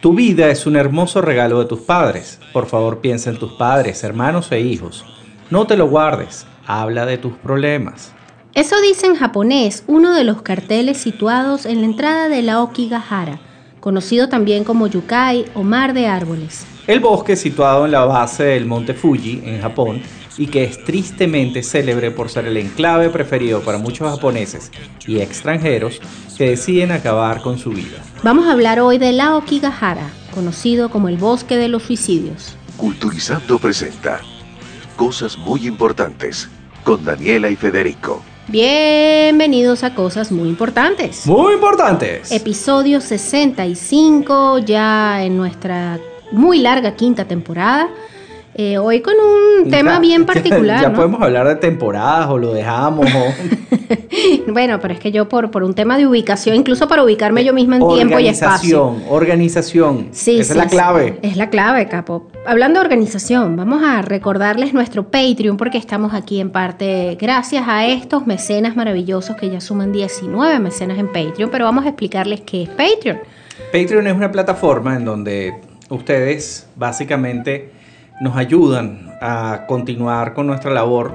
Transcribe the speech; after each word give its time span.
Tu 0.00 0.14
vida 0.14 0.48
es 0.48 0.64
un 0.64 0.76
hermoso 0.76 1.20
regalo 1.20 1.58
de 1.58 1.64
tus 1.64 1.80
padres. 1.80 2.38
Por 2.52 2.66
favor, 2.66 3.00
piensa 3.00 3.30
en 3.30 3.36
tus 3.36 3.54
padres, 3.54 4.04
hermanos 4.04 4.52
e 4.52 4.60
hijos. 4.60 5.04
No 5.50 5.66
te 5.66 5.76
lo 5.76 5.88
guardes. 5.88 6.46
Habla 6.68 7.04
de 7.04 7.18
tus 7.18 7.32
problemas. 7.32 8.12
Eso 8.54 8.80
dice 8.80 9.08
en 9.08 9.16
japonés 9.16 9.82
uno 9.88 10.14
de 10.14 10.22
los 10.22 10.42
carteles 10.42 10.98
situados 10.98 11.66
en 11.66 11.80
la 11.80 11.86
entrada 11.86 12.28
de 12.28 12.42
la 12.42 12.62
Okigahara, 12.62 13.40
conocido 13.80 14.28
también 14.28 14.62
como 14.62 14.86
Yukai 14.86 15.46
o 15.54 15.64
Mar 15.64 15.94
de 15.94 16.06
Árboles. 16.06 16.64
El 16.86 17.00
bosque 17.00 17.34
situado 17.34 17.84
en 17.84 17.90
la 17.90 18.04
base 18.04 18.44
del 18.44 18.66
monte 18.66 18.94
Fuji, 18.94 19.42
en 19.44 19.60
Japón, 19.60 20.00
y 20.38 20.46
que 20.46 20.64
es 20.64 20.82
tristemente 20.84 21.62
célebre 21.62 22.10
por 22.12 22.30
ser 22.30 22.46
el 22.46 22.56
enclave 22.56 23.10
preferido 23.10 23.60
para 23.60 23.76
muchos 23.76 24.08
japoneses 24.08 24.70
y 25.06 25.18
extranjeros 25.18 26.00
que 26.38 26.50
deciden 26.50 26.92
acabar 26.92 27.42
con 27.42 27.58
su 27.58 27.70
vida. 27.70 27.98
Vamos 28.22 28.46
a 28.46 28.52
hablar 28.52 28.80
hoy 28.80 28.98
de 28.98 29.12
la 29.12 29.36
Okigahara, 29.36 30.08
conocido 30.32 30.88
como 30.88 31.08
el 31.08 31.18
bosque 31.18 31.56
de 31.56 31.68
los 31.68 31.82
suicidios. 31.82 32.56
Culturizando 32.76 33.58
presenta 33.58 34.20
Cosas 34.96 35.36
muy 35.36 35.66
importantes 35.66 36.48
con 36.84 37.04
Daniela 37.04 37.50
y 37.50 37.56
Federico. 37.56 38.22
Bienvenidos 38.48 39.84
a 39.84 39.94
Cosas 39.94 40.32
Muy 40.32 40.48
Importantes. 40.48 41.26
Muy 41.26 41.52
importantes. 41.52 42.32
Episodio 42.32 43.00
65, 43.00 44.58
ya 44.60 45.22
en 45.22 45.36
nuestra 45.36 46.00
muy 46.32 46.60
larga 46.60 46.96
quinta 46.96 47.26
temporada. 47.26 47.88
Eh, 48.60 48.76
hoy 48.76 49.02
con 49.02 49.14
un 49.14 49.70
tema 49.70 50.00
bien 50.00 50.26
particular. 50.26 50.82
ya 50.82 50.88
¿no? 50.88 50.96
podemos 50.96 51.22
hablar 51.22 51.46
de 51.46 51.54
temporadas 51.54 52.28
o 52.28 52.38
lo 52.38 52.52
dejamos. 52.52 53.06
o- 53.06 53.32
bueno, 54.52 54.80
pero 54.80 54.94
es 54.94 54.98
que 54.98 55.12
yo 55.12 55.28
por, 55.28 55.52
por 55.52 55.62
un 55.62 55.74
tema 55.74 55.96
de 55.96 56.08
ubicación, 56.08 56.56
incluso 56.56 56.88
para 56.88 57.04
ubicarme 57.04 57.44
yo 57.44 57.52
misma 57.54 57.76
en 57.76 57.86
tiempo 57.88 58.18
y 58.18 58.26
espacio. 58.26 58.82
Organización, 58.82 59.12
organización. 59.14 60.08
Sí, 60.10 60.40
Esa 60.40 60.54
sí, 60.54 60.58
es 60.58 60.64
la 60.64 60.64
sí. 60.64 60.70
clave. 60.70 61.18
Es 61.22 61.36
la 61.36 61.50
clave, 61.50 61.86
capo. 61.86 62.26
Hablando 62.46 62.80
de 62.80 62.86
organización, 62.86 63.54
vamos 63.54 63.80
a 63.84 64.02
recordarles 64.02 64.74
nuestro 64.74 65.04
Patreon 65.08 65.56
porque 65.56 65.78
estamos 65.78 66.12
aquí 66.12 66.40
en 66.40 66.50
parte 66.50 67.16
gracias 67.20 67.62
a 67.68 67.86
estos 67.86 68.26
mecenas 68.26 68.74
maravillosos 68.74 69.36
que 69.36 69.50
ya 69.50 69.60
suman 69.60 69.92
19 69.92 70.58
mecenas 70.58 70.98
en 70.98 71.06
Patreon, 71.12 71.48
pero 71.52 71.64
vamos 71.64 71.84
a 71.84 71.90
explicarles 71.90 72.40
qué 72.40 72.64
es 72.64 72.68
Patreon. 72.70 73.18
Patreon 73.72 74.08
es 74.08 74.16
una 74.16 74.32
plataforma 74.32 74.96
en 74.96 75.04
donde 75.04 75.54
ustedes 75.90 76.66
básicamente 76.74 77.77
nos 78.20 78.36
ayudan 78.36 79.14
a 79.20 79.64
continuar 79.66 80.34
con 80.34 80.46
nuestra 80.46 80.70
labor 80.70 81.14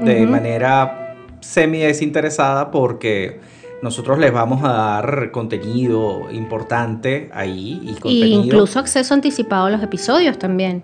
de 0.00 0.26
manera 0.26 1.16
semi 1.40 1.78
desinteresada 1.78 2.70
porque 2.70 3.40
nosotros 3.82 4.18
les 4.18 4.32
vamos 4.32 4.62
a 4.64 4.72
dar 4.72 5.30
contenido 5.30 6.30
importante 6.30 7.30
ahí 7.32 7.80
y 7.82 7.90
Y 7.90 7.94
contenido 7.94 8.44
incluso 8.44 8.78
acceso 8.78 9.14
anticipado 9.14 9.66
a 9.66 9.70
los 9.70 9.82
episodios 9.82 10.38
también. 10.38 10.82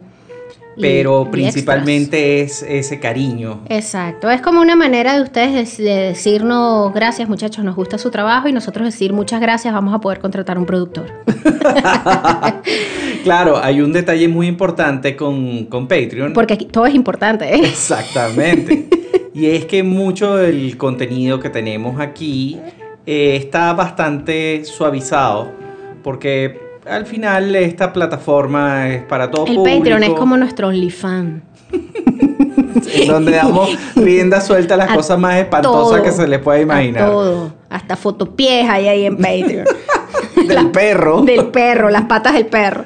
Pero 0.81 1.25
y 1.29 1.31
principalmente 1.31 2.43
es 2.43 2.63
ese 2.63 3.01
cariño 3.01 3.61
Exacto, 3.69 4.31
es 4.31 4.43
como 4.43 4.61
una 4.61 4.77
manera 4.77 5.17
de 5.17 5.23
ustedes 5.23 5.79
de, 5.79 5.85
de 5.85 5.95
decirnos 6.09 6.92
gracias 6.92 7.29
muchachos, 7.29 7.64
nos 7.64 7.77
gusta 7.77 7.98
su 7.98 8.11
trabajo 8.11 8.48
y 8.48 8.53
nosotros 8.53 8.86
decir 8.86 9.13
muchas 9.13 9.41
gracias, 9.41 9.73
vamos 9.73 9.95
a 9.95 10.01
poder 10.01 10.19
contratar 10.19 10.59
un 10.59 10.67
productor. 10.67 11.07
claro 13.25 13.57
hay 13.63 13.81
un 13.81 13.92
detalle 13.92 14.29
muy 14.29 14.47
importante 14.47 15.17
con, 15.17 15.65
con 15.67 15.89
Patreon 15.89 16.33
Porque 16.33 16.55
aquí 16.55 16.67
todo 16.67 16.86
es 16.86 16.95
importante, 16.95 17.55
¿eh? 17.55 17.61
Exactamente. 17.65 18.89
y 19.35 19.47
es 19.47 19.65
que 19.65 19.83
mucho 19.83 20.36
del 20.36 20.77
contenido 20.77 21.41
que 21.41 21.51
tenemos 21.51 22.01
aquí 22.01 22.59
eh, 23.07 23.36
está 23.36 23.73
bastante 23.73 24.65
suavizado 24.65 25.51
porque 26.03 26.66
al 26.89 27.07
final 27.07 27.55
esta 27.57 27.92
plataforma 27.92 28.89
es 28.89 29.02
para 29.02 29.30
todo 29.30 29.47
El 29.47 29.57
público. 29.57 29.79
Patreon 29.79 30.02
es 30.05 30.13
como 30.14 30.36
nuestro 30.36 30.69
OnlyFans. 30.69 31.42
en 32.95 33.08
donde 33.08 33.33
damos 33.33 33.70
rienda 33.97 34.41
suelta 34.41 34.74
a 34.74 34.77
las 34.77 34.91
A 34.92 34.95
cosas 34.95 35.19
más 35.19 35.36
espantosas 35.36 35.98
todo, 35.98 36.02
que 36.02 36.13
se 36.13 36.29
les 36.29 36.39
puede 36.39 36.61
A 36.61 36.63
imaginar. 36.63 37.11
todo, 37.11 37.52
hasta 37.69 37.97
fotopies 37.97 38.69
hay 38.69 38.89
ahí 38.89 39.05
en 39.07 39.17
Patreon. 39.19 39.67
Del 40.47 40.70
perro. 40.70 41.23
del 41.23 41.47
perro, 41.48 41.91
las 41.91 42.02
patas 42.02 42.35
del 42.35 42.47
perro. 42.47 42.85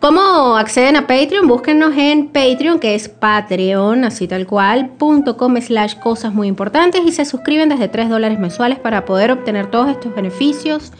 ¿Cómo 0.00 0.56
acceden 0.56 0.96
a 0.96 1.06
Patreon? 1.06 1.48
Búsquenos 1.48 1.96
en 1.96 2.28
Patreon, 2.28 2.78
que 2.78 2.94
es 2.94 3.08
Patreon, 3.08 4.04
así 4.04 4.28
tal 4.28 4.46
cual, 4.46 4.90
punto 4.98 5.36
com 5.36 5.56
slash 5.58 5.94
cosas 5.96 6.34
muy 6.34 6.48
importantes 6.48 7.00
y 7.06 7.12
se 7.12 7.24
suscriben 7.24 7.70
desde 7.70 7.88
3 7.88 8.10
dólares 8.10 8.38
mensuales 8.38 8.78
para 8.78 9.04
poder 9.04 9.30
obtener 9.32 9.70
todos 9.70 9.88
estos 9.88 10.14
beneficios, 10.14 10.92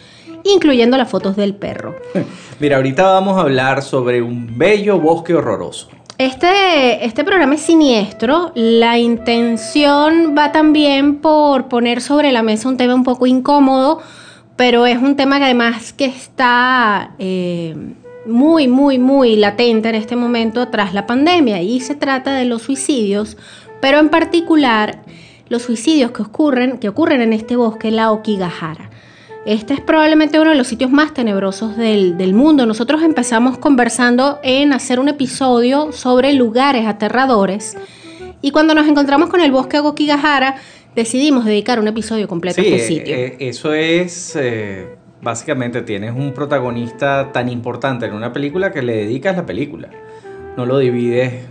incluyendo 0.53 0.97
las 0.97 1.11
fotos 1.11 1.37
del 1.37 1.55
perro. 1.55 1.95
Mira, 2.61 2.77
ahorita 2.77 3.03
vamos 3.05 3.37
a 3.39 3.43
hablar 3.43 3.83
sobre 3.83 4.23
un 4.23 4.59
bello 4.59 4.99
bosque 4.99 5.35
horroroso. 5.35 5.89
Este, 6.19 7.05
este 7.05 7.25
programa 7.25 7.57
es 7.57 7.61
siniestro. 7.61 8.53
La 8.55 8.99
intención 8.99 10.35
va 10.37 10.51
también 10.51 11.17
por 11.17 11.69
poner 11.69 12.01
sobre 12.01 12.33
la 12.33 12.43
mesa 12.43 12.69
un 12.71 12.79
tema 12.79 12.95
un 12.95 13.05
poco 13.05 13.27
incómodo, 13.27 14.01
pero 14.57 14.87
es 14.87 14.97
un 14.97 15.17
tema 15.17 15.39
que 15.39 15.45
además 15.45 15.93
que 15.93 16.07
está 16.07 17.11
eh, 17.19 17.77
muy, 18.25 18.67
muy, 18.67 18.99
muy 18.99 19.37
latente 19.37 19.91
en 19.91 19.95
este 19.95 20.17
momento 20.17 20.69
tras 20.69 20.95
la 20.95 21.07
pandemia 21.07 21.61
y 21.61 21.81
se 21.81 21.95
trata 21.95 22.35
de 22.35 22.47
los 22.47 22.63
suicidios, 22.63 23.37
pero 23.83 23.99
en 23.99 24.09
particular 24.09 25.01
los 25.49 25.63
suicidios 25.63 26.11
que 26.13 26.23
ocurren, 26.23 26.79
que 26.79 26.89
ocurren 26.89 27.21
en 27.21 27.35
este 27.35 27.57
bosque, 27.57 27.91
la 27.91 28.11
Okigahara. 28.11 28.91
Este 29.47 29.75
es 29.75 29.81
probablemente 29.81 30.41
uno 30.41 30.51
de 30.51 30.57
los 30.57 30.67
sitios 30.67 30.91
más 30.91 31.15
tenebrosos 31.15 31.77
del, 31.77 32.19
del 32.19 32.35
mundo. 32.35 32.67
Nosotros 32.67 33.03
empezamos 33.03 33.59
conversando 33.59 34.41
en 34.43 34.73
hacer 34.73 34.99
un 34.99 35.09
episodio 35.09 35.93
sobre 35.93 36.33
lugares 36.33 36.85
aterradores 36.87 37.77
y 38.43 38.51
cuando 38.51 38.75
nos 38.75 38.89
encontramos 38.89 39.31
con 39.31 39.41
el 39.41 39.53
bosque 39.53 39.79
Okigahara 39.79 40.57
decidimos 40.97 41.45
dedicar 41.45 41.79
un 41.79 41.87
episodio 41.87 42.27
completo 42.27 42.61
Sí, 42.61 42.73
a 42.73 42.77
este 42.77 42.85
eh, 42.85 42.89
sitio. 42.89 43.15
eh, 43.15 43.37
eso 43.39 43.73
es, 43.73 44.35
eh, 44.35 44.97
básicamente 45.23 45.83
tienes 45.83 46.13
un 46.13 46.33
protagonista 46.35 47.31
tan 47.33 47.49
importante 47.49 48.07
en 48.07 48.15
una 48.15 48.33
película 48.33 48.73
que 48.73 48.83
le 48.83 48.97
dedicas 48.97 49.37
la 49.37 49.47
película. 49.47 49.89
No 50.57 50.67
lo 50.67 50.79
divides 50.79 51.45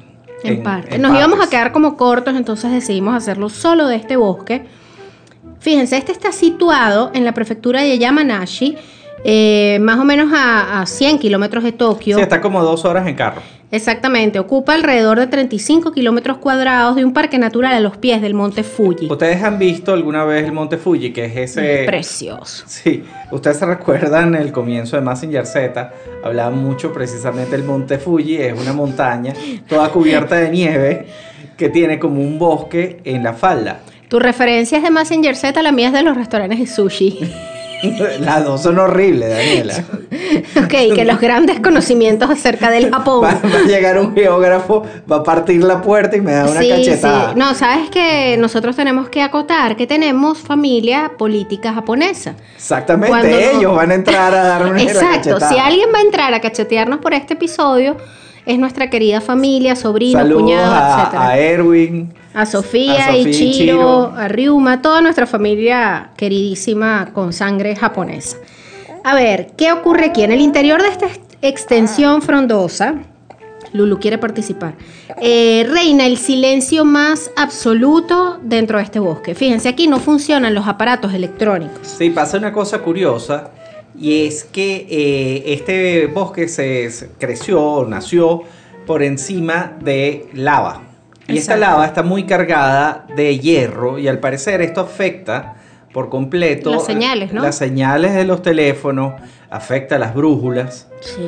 en, 0.43 0.63
parte. 0.63 0.95
en 0.95 1.01
Nos 1.01 1.11
íbamos 1.11 1.35
a 1.35 1.43
partes. 1.43 1.49
quedar 1.49 1.71
como 1.71 1.95
cortos, 1.95 2.35
entonces 2.35 2.71
decidimos 2.73 3.15
hacerlo 3.15 3.47
solo 3.47 3.87
de 3.87 3.95
este 3.95 4.17
bosque. 4.17 4.65
Fíjense, 5.65 5.97
este 5.97 6.11
está 6.11 6.31
situado 6.31 7.09
en 7.15 7.25
la 7.25 7.33
prefectura 7.33 7.81
de 7.81 7.97
Yamanashi, 7.97 8.77
eh, 9.23 9.79
más 9.81 9.97
o 9.97 10.05
menos 10.05 10.31
a, 10.31 10.81
a 10.81 10.85
100 10.85 11.17
kilómetros 11.17 11.63
de 11.63 11.71
Tokio. 11.71 12.17
Sí, 12.17 12.21
está 12.21 12.39
como 12.39 12.61
dos 12.61 12.85
horas 12.85 13.07
en 13.07 13.15
carro. 13.15 13.41
Exactamente, 13.71 14.37
ocupa 14.37 14.75
alrededor 14.75 15.17
de 15.17 15.25
35 15.25 15.91
kilómetros 15.91 16.37
cuadrados 16.37 16.95
de 16.95 17.03
un 17.03 17.13
parque 17.13 17.39
natural 17.39 17.73
a 17.73 17.79
los 17.79 17.97
pies 17.97 18.21
del 18.21 18.35
monte 18.35 18.61
Fuji. 18.61 19.07
¿Ustedes 19.09 19.41
han 19.41 19.57
visto 19.57 19.91
alguna 19.91 20.23
vez 20.23 20.45
el 20.45 20.51
Monte 20.51 20.77
Fuji, 20.77 21.11
que 21.11 21.25
es 21.25 21.35
ese... 21.35 21.85
Precioso. 21.87 22.63
Sí, 22.67 23.03
ustedes 23.31 23.57
se 23.57 23.65
recuerdan 23.65 24.35
el 24.35 24.51
comienzo 24.51 24.97
de 24.97 25.01
Massinger 25.01 25.47
Z, 25.47 25.91
hablaba 26.23 26.51
mucho 26.51 26.93
precisamente 26.93 27.57
del 27.57 27.65
Monte 27.65 27.97
Fuji, 27.97 28.37
es 28.37 28.53
una 28.53 28.71
montaña 28.71 29.33
toda 29.67 29.89
cubierta 29.89 30.35
de 30.35 30.51
nieve 30.51 31.07
que 31.57 31.69
tiene 31.69 31.97
como 31.97 32.21
un 32.21 32.37
bosque 32.37 33.01
en 33.03 33.23
la 33.23 33.33
falda. 33.33 33.79
Tu 34.07 34.19
referencia 34.19 34.77
es 34.77 34.83
de 34.83 34.91
Messenger 34.91 35.35
Z, 35.35 35.61
la 35.61 35.71
mía 35.71 35.87
es 35.87 35.93
de 35.93 36.03
los 36.03 36.15
restaurantes 36.15 36.59
de 36.59 36.67
sushi. 36.67 37.19
Las 38.21 38.43
dos 38.45 38.63
son 38.63 38.79
horribles, 38.79 39.29
Daniela. 39.29 39.73
ok, 40.63 40.95
que 40.95 41.05
los 41.05 41.19
grandes 41.19 41.59
conocimientos 41.59 42.29
acerca 42.29 42.71
del 42.71 42.89
Japón. 42.89 43.23
Va, 43.23 43.33
va 43.47 43.59
a 43.59 43.67
llegar 43.67 43.99
un 43.99 44.15
geógrafo, 44.15 44.83
va 45.11 45.17
a 45.17 45.23
partir 45.23 45.63
la 45.63 45.81
puerta 45.81 46.15
y 46.15 46.21
me 46.21 46.31
da 46.31 46.45
una 46.49 46.61
sí, 46.61 46.69
cachetada. 46.69 47.33
sí. 47.33 47.39
No, 47.39 47.53
sabes 47.53 47.89
que 47.89 48.37
nosotros 48.39 48.75
tenemos 48.75 49.09
que 49.09 49.21
acotar 49.21 49.75
que 49.75 49.85
tenemos 49.85 50.39
familia 50.39 51.11
política 51.17 51.73
japonesa. 51.73 52.33
Exactamente, 52.55 53.09
Cuando- 53.09 53.37
ellos 53.37 53.75
van 53.75 53.91
a 53.91 53.95
entrar 53.95 54.33
a 54.33 54.43
darme 54.43 54.83
la 54.85 54.91
Exacto, 54.91 55.31
cachetada. 55.31 55.49
si 55.49 55.59
alguien 55.59 55.89
va 55.93 55.99
a 55.99 56.03
entrar 56.03 56.33
a 56.33 56.39
cachetearnos 56.39 56.99
por 56.99 57.13
este 57.13 57.33
episodio, 57.33 57.97
es 58.47 58.57
nuestra 58.57 58.89
querida 58.89 59.21
familia, 59.21 59.75
sobrino, 59.75 60.19
Saludos 60.19 60.41
cuñado, 60.43 60.73
a, 60.73 60.97
etcétera. 61.01 61.27
a 61.27 61.37
Erwin. 61.37 62.13
A 62.35 62.45
Sofía, 62.45 62.93
A 62.93 63.05
Sofía 63.07 63.17
y 63.17 63.31
Chiro, 63.31 63.53
Chiro. 63.53 64.13
a 64.15 64.27
Ryuma, 64.27 64.81
toda 64.81 65.01
nuestra 65.01 65.25
familia 65.25 66.11
queridísima 66.17 67.11
con 67.13 67.33
sangre 67.33 67.75
japonesa. 67.75 68.37
A 69.03 69.15
ver, 69.15 69.51
¿qué 69.57 69.71
ocurre 69.71 70.05
aquí? 70.05 70.23
En 70.23 70.31
el 70.31 70.41
interior 70.41 70.81
de 70.81 70.89
este 70.89 71.07
extensión 71.41 72.21
frondosa. 72.21 72.95
Lulu 73.71 73.99
quiere 73.99 74.17
participar. 74.17 74.75
Eh, 75.21 75.67
reina 75.69 76.05
el 76.05 76.17
silencio 76.17 76.85
más 76.85 77.29
absoluto 77.35 78.39
dentro 78.41 78.77
de 78.77 78.83
este 78.85 78.99
bosque. 78.99 79.35
Fíjense, 79.35 79.67
aquí 79.67 79.87
no 79.87 79.99
funcionan 79.99 80.53
los 80.53 80.67
aparatos 80.67 81.13
electrónicos. 81.13 81.85
Sí, 81.87 82.09
pasa 82.09 82.37
una 82.37 82.53
cosa 82.53 82.79
curiosa 82.79 83.51
y 83.99 84.25
es 84.25 84.43
que 84.45 84.87
eh, 84.89 85.53
este 85.53 86.07
bosque 86.07 86.47
se, 86.47 86.89
se 86.89 87.09
creció, 87.19 87.85
nació 87.87 88.43
por 88.85 89.03
encima 89.03 89.73
de 89.81 90.27
lava. 90.33 90.81
Y 91.27 91.37
esta 91.37 91.57
lava 91.57 91.85
está 91.85 92.03
muy 92.03 92.23
cargada 92.25 93.05
de 93.15 93.39
hierro 93.39 93.97
y 93.97 94.07
al 94.07 94.19
parecer 94.19 94.61
esto 94.61 94.81
afecta 94.81 95.55
por 95.93 96.09
completo 96.09 96.71
Las 96.71 96.85
señales, 96.85 97.33
¿no? 97.33 97.41
Las 97.41 97.57
señales 97.57 98.13
de 98.13 98.25
los 98.25 98.41
teléfonos, 98.41 99.13
afecta 99.49 99.97
las 99.97 100.13
brújulas. 100.13 100.87
Sí. 101.01 101.21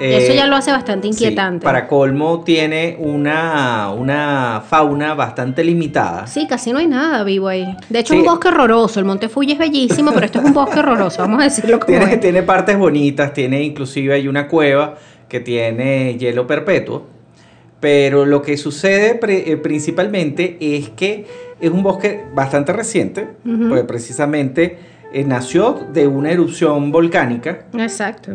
Eh, 0.00 0.18
Eso 0.24 0.32
ya 0.32 0.46
lo 0.46 0.54
hace 0.54 0.70
bastante 0.70 1.08
Sí, 1.08 1.24
inquietante. 1.24 1.64
para 1.64 1.88
colmo 1.88 2.42
tiene 2.44 2.96
una, 3.00 3.90
una 3.90 4.62
fauna 4.68 5.14
bastante 5.14 5.64
limitada. 5.64 6.26
Sí, 6.28 6.46
casi 6.46 6.72
no 6.72 6.78
hay 6.78 6.86
nada 6.86 7.24
vivo 7.24 7.48
ahí. 7.48 7.76
De 7.88 7.98
hecho, 8.00 8.12
Sí. 8.14 8.20
un 8.20 8.26
bosque 8.26 8.46
horroroso. 8.48 9.00
El 9.00 9.06
Monte 9.06 9.28
Fuji 9.28 9.52
es 9.52 9.58
bellísimo, 9.58 10.12
pero 10.12 10.26
esto 10.26 10.38
es 10.38 10.44
un 10.44 10.52
bosque 10.52 10.78
horroroso. 10.78 11.22
Vamos 11.22 11.40
a 11.40 11.44
decirlo 11.44 11.80
como 11.80 11.96
Tiene, 11.98 12.14
es. 12.14 12.20
tiene 12.20 12.42
partes 12.44 12.78
bonitas, 12.78 13.32
tiene 13.32 13.62
inclusive 13.62 14.14
hay 14.14 14.28
una 14.28 14.46
cueva 14.46 14.94
que 15.28 15.40
tiene 15.40 16.16
hielo 16.16 16.46
perpetuo, 16.46 17.06
pero 17.80 18.24
lo 18.26 18.42
que 18.42 18.56
sucede 18.56 19.18
eh, 19.22 19.56
principalmente 19.56 20.56
es 20.60 20.90
que 20.90 21.26
es 21.60 21.70
un 21.70 21.82
bosque 21.82 22.24
bastante 22.34 22.72
reciente, 22.72 23.28
Ujú. 23.44 23.68
pues 23.68 23.82
precisamente 23.84 24.78
eh, 25.12 25.24
nació 25.24 25.86
de 25.92 26.06
una 26.06 26.30
erupción 26.30 26.90
volcánica 26.92 27.66
Exacto. 27.74 28.32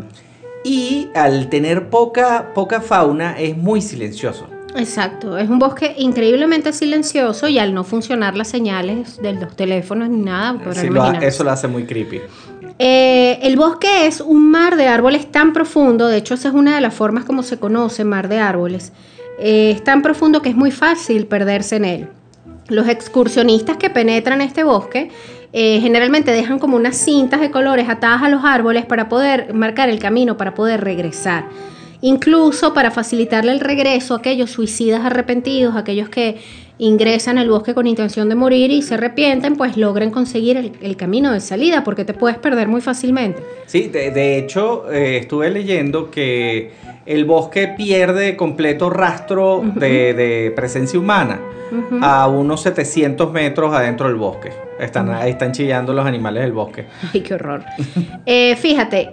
y 0.64 1.10
al 1.16 1.50
tener 1.50 1.90
poca, 1.90 2.52
poca 2.54 2.82
fauna 2.82 3.38
es 3.40 3.56
muy 3.58 3.82
silencioso. 3.82 4.48
Exacto. 4.76 5.38
Es 5.38 5.48
un 5.50 5.60
bosque 5.60 5.94
increíblemente 6.00 6.74
silencioso 6.74 7.48
y 7.48 7.60
al 7.60 7.76
no 7.76 7.84
funcionar 7.84 8.36
las 8.36 8.48
señales 8.48 9.22
de 9.22 9.34
los 9.34 9.56
teléfonos 9.56 10.10
ni 10.10 10.22
nada, 10.24 10.58
Sí, 10.74 10.88
lo 10.88 11.04
ha- 11.04 11.18
eso 11.20 11.44
lo 11.44 11.52
hace 11.52 11.68
muy 11.68 11.86
creepy. 11.86 12.22
Eh, 12.80 13.38
el 13.44 13.56
bosque 13.56 14.08
es 14.08 14.20
un 14.20 14.50
mar 14.50 14.76
de 14.76 14.88
árboles 14.88 15.32
tan 15.32 15.54
profundo, 15.54 16.08
de 16.08 16.18
hecho 16.18 16.34
esa 16.34 16.48
es 16.50 16.56
una 16.56 16.74
de 16.74 16.82
las 16.82 16.94
formas 16.96 17.24
como 17.24 17.44
se 17.44 17.60
conoce 17.60 18.04
mar 18.04 18.28
de 18.30 18.40
árboles, 18.40 18.92
Eh, 19.40 19.72
es 19.72 19.84
tan 19.84 20.02
profundo 20.02 20.42
que 20.42 20.50
es 20.50 20.56
muy 20.56 20.72
fácil 20.72 21.26
perderse 21.26 21.78
en 21.78 21.86
él. 21.86 22.08
Los 22.70 22.88
excursionistas 22.88 23.78
que 23.78 23.90
penetran 23.90 24.42
este 24.42 24.64
bosque 24.64 25.10
eh, 25.52 25.80
generalmente 25.82 26.32
dejan 26.32 26.60
como 26.60 26.78
unas 26.78 26.98
cintas 26.98 27.40
de 27.40 27.52
colores 27.52 27.90
atadas 27.90 28.24
a 28.24 28.30
los 28.30 28.44
árboles 28.44 28.86
para 28.86 29.10
poder 29.10 29.54
marcar 29.54 29.90
el 29.90 30.00
camino, 30.00 30.38
para 30.38 30.56
poder 30.56 30.82
regresar. 30.84 31.46
Incluso 32.02 32.74
para 32.74 32.92
facilitarle 32.92 33.52
el 33.52 33.60
regreso 33.60 34.14
a 34.14 34.18
aquellos 34.18 34.52
suicidas 34.52 35.06
arrepentidos, 35.06 35.76
aquellos 35.76 36.10
que 36.10 36.42
ingresan 36.78 37.38
al 37.38 37.50
bosque 37.50 37.74
con 37.74 37.88
intención 37.88 38.30
de 38.30 38.36
morir 38.36 38.72
y 38.72 38.82
se 38.82 38.96
arrepienten, 38.96 39.56
pues 39.56 39.78
logren 39.78 40.12
conseguir 40.12 40.58
el, 40.58 40.72
el 40.82 40.98
camino 40.98 41.32
de 41.32 41.40
salida, 41.40 41.84
porque 41.84 42.06
te 42.06 42.14
puedes 42.14 42.38
perder 42.38 42.68
muy 42.68 42.82
fácilmente. 42.82 43.42
Sí, 43.66 43.88
de, 43.88 44.12
de 44.12 44.38
hecho, 44.38 44.92
eh, 44.92 45.18
estuve 45.18 45.50
leyendo 45.50 46.10
que 46.10 46.72
el 47.06 47.26
bosque 47.26 47.68
pierde 47.68 48.36
completo 48.36 48.90
rastro 48.90 49.64
de, 49.76 50.14
de 50.14 50.52
presencia 50.56 51.00
humana 51.00 51.40
a 52.02 52.28
unos 52.28 52.62
700 52.62 53.32
metros 53.32 53.74
adentro 53.74 54.08
del 54.08 54.16
bosque. 54.16 54.52
Están, 54.80 55.10
ahí 55.10 55.32
están 55.32 55.52
chillando 55.52 55.94
los 55.94 56.06
animales 56.06 56.44
del 56.44 56.52
bosque. 56.52 56.86
Ay, 57.14 57.22
qué 57.22 57.34
horror. 57.34 57.64
Eh, 58.26 58.56
fíjate, 58.56 59.12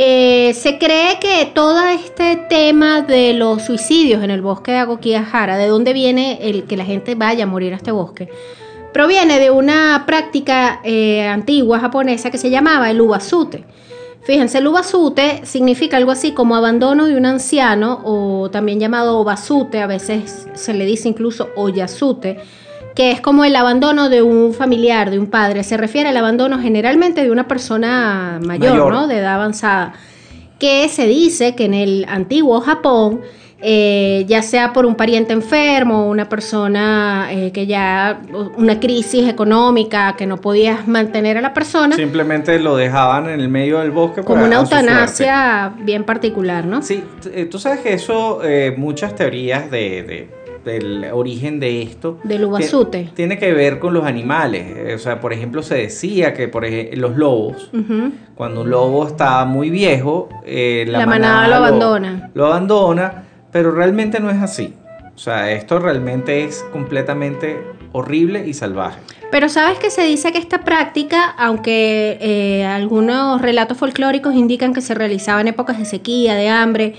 eh, 0.00 0.54
se 0.54 0.78
cree 0.78 1.18
que 1.20 1.50
todo 1.52 1.84
este 1.88 2.36
tema 2.48 3.02
de 3.02 3.32
los 3.32 3.64
suicidios 3.64 4.22
en 4.22 4.30
el 4.30 4.40
bosque 4.40 4.70
de 4.70 4.78
Agokiahara, 4.78 5.56
de 5.56 5.66
dónde 5.66 5.92
viene 5.92 6.38
el 6.40 6.64
que 6.64 6.76
la 6.76 6.84
gente 6.84 7.16
vaya 7.16 7.42
a 7.42 7.46
morir 7.48 7.72
a 7.72 7.76
este 7.76 7.90
bosque, 7.90 8.28
proviene 8.92 9.40
de 9.40 9.50
una 9.50 10.04
práctica 10.06 10.80
eh, 10.84 11.26
antigua 11.26 11.80
japonesa 11.80 12.30
que 12.30 12.38
se 12.38 12.48
llamaba 12.48 12.92
el 12.92 13.00
ubasute. 13.00 13.64
Fíjense, 14.22 14.58
el 14.58 14.68
ubasute 14.68 15.40
significa 15.44 15.96
algo 15.96 16.12
así 16.12 16.30
como 16.30 16.54
abandono 16.54 17.06
de 17.06 17.16
un 17.16 17.26
anciano 17.26 18.00
o 18.04 18.50
también 18.50 18.78
llamado 18.78 19.18
obasute, 19.18 19.80
a 19.80 19.88
veces 19.88 20.46
se 20.54 20.74
le 20.74 20.84
dice 20.86 21.08
incluso 21.08 21.48
oyasute, 21.56 22.38
que 22.98 23.12
es 23.12 23.20
como 23.20 23.44
el 23.44 23.54
abandono 23.54 24.08
de 24.08 24.22
un 24.22 24.52
familiar, 24.52 25.12
de 25.12 25.20
un 25.20 25.28
padre. 25.28 25.62
Se 25.62 25.76
refiere 25.76 26.08
al 26.08 26.16
abandono 26.16 26.58
generalmente 26.58 27.22
de 27.22 27.30
una 27.30 27.46
persona 27.46 28.40
mayor, 28.44 28.70
Mayor. 28.72 28.92
¿no? 28.92 29.06
De 29.06 29.18
edad 29.18 29.34
avanzada. 29.36 29.92
Que 30.58 30.88
se 30.88 31.06
dice 31.06 31.54
que 31.54 31.66
en 31.66 31.74
el 31.74 32.06
antiguo 32.08 32.60
Japón, 32.60 33.20
eh, 33.62 34.24
ya 34.26 34.42
sea 34.42 34.72
por 34.72 34.84
un 34.84 34.96
pariente 34.96 35.32
enfermo, 35.32 36.08
una 36.08 36.28
persona 36.28 37.28
eh, 37.30 37.52
que 37.52 37.68
ya, 37.68 38.20
una 38.56 38.80
crisis 38.80 39.28
económica, 39.28 40.16
que 40.18 40.26
no 40.26 40.38
podías 40.40 40.88
mantener 40.88 41.38
a 41.38 41.40
la 41.40 41.54
persona, 41.54 41.94
Simplemente 41.94 42.58
lo 42.58 42.74
dejaban 42.76 43.28
en 43.28 43.38
el 43.38 43.48
medio 43.48 43.78
del 43.78 43.92
bosque 43.92 44.22
como 44.24 44.44
una 44.44 44.56
eutanasia 44.56 45.72
bien 45.82 46.02
particular, 46.02 46.66
¿no? 46.66 46.82
Sí, 46.82 47.04
eh, 47.32 47.44
tú 47.44 47.60
sabes 47.60 47.78
que 47.78 47.92
eso, 47.92 48.40
eh, 48.42 48.74
muchas 48.76 49.14
teorías 49.14 49.70
de, 49.70 50.02
de- 50.02 50.37
del 50.64 51.06
origen 51.12 51.60
de 51.60 51.82
esto. 51.82 52.18
Del 52.24 52.44
ubasute. 52.44 53.10
Tiene 53.14 53.38
que 53.38 53.52
ver 53.52 53.78
con 53.78 53.94
los 53.94 54.04
animales. 54.04 54.64
Eh, 54.76 54.94
O 54.94 54.98
sea, 54.98 55.20
por 55.20 55.32
ejemplo, 55.32 55.62
se 55.62 55.76
decía 55.76 56.34
que 56.34 56.48
por 56.48 56.64
ej- 56.64 56.94
los 56.96 57.16
lobos, 57.16 57.70
cuando 58.34 58.62
un 58.62 58.70
lobo 58.70 59.06
está 59.06 59.44
muy 59.44 59.70
viejo, 59.70 60.28
eh, 60.44 60.84
la, 60.88 60.98
La 61.00 61.06
manada 61.06 61.48
lo 61.48 61.54
abandona. 61.56 62.30
Lo 62.34 62.46
abandona, 62.46 63.24
pero 63.52 63.70
realmente 63.72 64.20
no 64.20 64.30
es 64.30 64.40
así. 64.42 64.74
O 65.14 65.18
sea, 65.18 65.50
esto 65.50 65.78
realmente 65.78 66.44
es 66.44 66.64
completamente 66.72 67.56
horrible 67.92 68.46
y 68.46 68.54
salvaje. 68.54 68.98
Pero 69.30 69.48
sabes 69.50 69.78
que 69.78 69.90
se 69.90 70.02
dice 70.04 70.32
que 70.32 70.38
esta 70.38 70.64
práctica, 70.64 71.30
aunque 71.38 72.16
eh, 72.20 72.64
algunos 72.64 73.42
relatos 73.42 73.76
folclóricos 73.76 74.34
indican 74.34 74.72
que 74.72 74.80
se 74.80 74.94
realizaba 74.94 75.40
en 75.42 75.48
épocas 75.48 75.78
de 75.78 75.84
sequía, 75.84 76.34
de 76.34 76.48
hambre, 76.48 76.94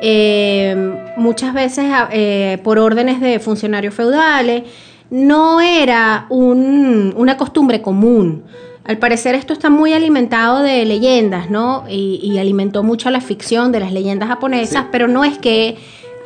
eh, 0.00 0.94
muchas 1.16 1.54
veces 1.54 1.86
a- 1.92 2.08
eh, 2.12 2.58
por 2.62 2.78
órdenes 2.78 3.20
de 3.20 3.38
funcionarios 3.40 3.94
feudales, 3.94 4.62
no 5.10 5.60
era 5.60 6.26
un- 6.30 7.14
una 7.16 7.36
costumbre 7.36 7.80
común. 7.82 8.42
Al 8.84 8.98
parecer 8.98 9.34
esto 9.34 9.52
está 9.52 9.68
muy 9.70 9.92
alimentado 9.92 10.62
de 10.62 10.84
leyendas, 10.84 11.50
¿no? 11.50 11.84
Y, 11.88 12.20
y 12.22 12.38
alimentó 12.38 12.82
mucho 12.82 13.10
la 13.10 13.20
ficción 13.20 13.72
de 13.72 13.80
las 13.80 13.92
leyendas 13.92 14.28
japonesas, 14.28 14.82
Sí. 14.84 14.88
pero 14.92 15.08
no 15.08 15.24
es 15.24 15.38
que 15.38 15.76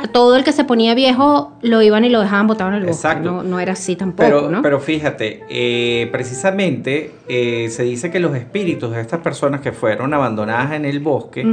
a 0.02 0.08
todo 0.08 0.34
el 0.36 0.44
que 0.44 0.52
se 0.52 0.64
ponía 0.64 0.94
viejo 0.94 1.52
lo 1.62 1.82
iban 1.82 2.04
y 2.06 2.08
lo 2.08 2.20
dejaban 2.20 2.46
botado 2.46 2.70
en 2.70 2.76
el 2.76 2.80
bosque. 2.86 3.06
Exacto. 3.08 3.30
No, 3.32 3.42
no 3.42 3.60
era 3.60 3.72
así 3.72 3.96
tampoco, 3.96 4.26
Pero, 4.28 4.50
¿no? 4.50 4.62
pero 4.62 4.80
fíjate, 4.80 5.44
eh, 5.50 6.08
precisamente 6.10 7.12
eh, 7.28 7.68
se 7.70 7.82
dice 7.82 8.10
que 8.10 8.18
los 8.18 8.34
espíritus 8.34 8.92
de 8.92 9.00
estas 9.02 9.20
personas 9.20 9.60
que 9.60 9.72
fueron 9.72 10.12
abandonadas 10.14 10.72
en 10.72 10.84
el 10.86 11.00
bosque. 11.00 11.44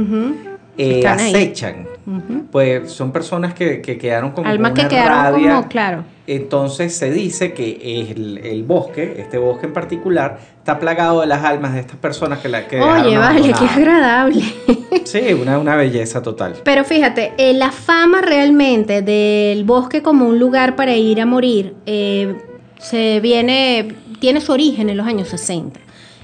Eh, 0.78 1.06
acechan. 1.06 1.86
Ujú. 2.06 2.46
Pues 2.50 2.90
son 2.90 3.12
personas 3.12 3.52
que, 3.52 3.82
que 3.82 3.98
quedaron 3.98 4.30
como 4.30 4.48
Almas 4.48 4.72
que 4.72 4.88
quedaron 4.88 5.32
rabia. 5.34 5.54
como, 5.56 5.68
claro. 5.68 6.04
Entonces 6.26 6.94
se 6.94 7.10
dice 7.10 7.52
que 7.52 8.10
el, 8.10 8.38
el 8.38 8.62
bosque, 8.62 9.16
este 9.18 9.38
bosque 9.38 9.66
en 9.66 9.72
particular, 9.72 10.38
está 10.58 10.78
plagado 10.78 11.22
de 11.22 11.26
las 11.26 11.44
almas 11.44 11.74
de 11.74 11.80
estas 11.80 11.96
personas 11.96 12.38
que 12.40 12.48
la 12.48 12.66
que 12.68 12.80
Oye, 12.80 13.16
vale, 13.18 13.52
qué 13.58 13.64
agradable. 13.64 14.42
Sí, 15.04 15.32
una, 15.32 15.58
una 15.58 15.74
belleza 15.74 16.20
total. 16.20 16.56
Pero 16.64 16.84
fíjate, 16.84 17.32
eh, 17.38 17.54
la 17.54 17.70
fama 17.72 18.20
realmente 18.20 19.00
del 19.00 19.64
bosque 19.64 20.02
como 20.02 20.26
un 20.26 20.38
lugar 20.38 20.76
para 20.76 20.94
ir 20.96 21.20
a 21.22 21.26
morir 21.26 21.74
eh, 21.86 22.36
se 22.78 23.20
viene, 23.20 23.94
tiene 24.20 24.40
su 24.42 24.52
origen 24.52 24.90
en 24.90 24.98
los 24.98 25.06
años 25.06 25.28
60. 25.28 25.80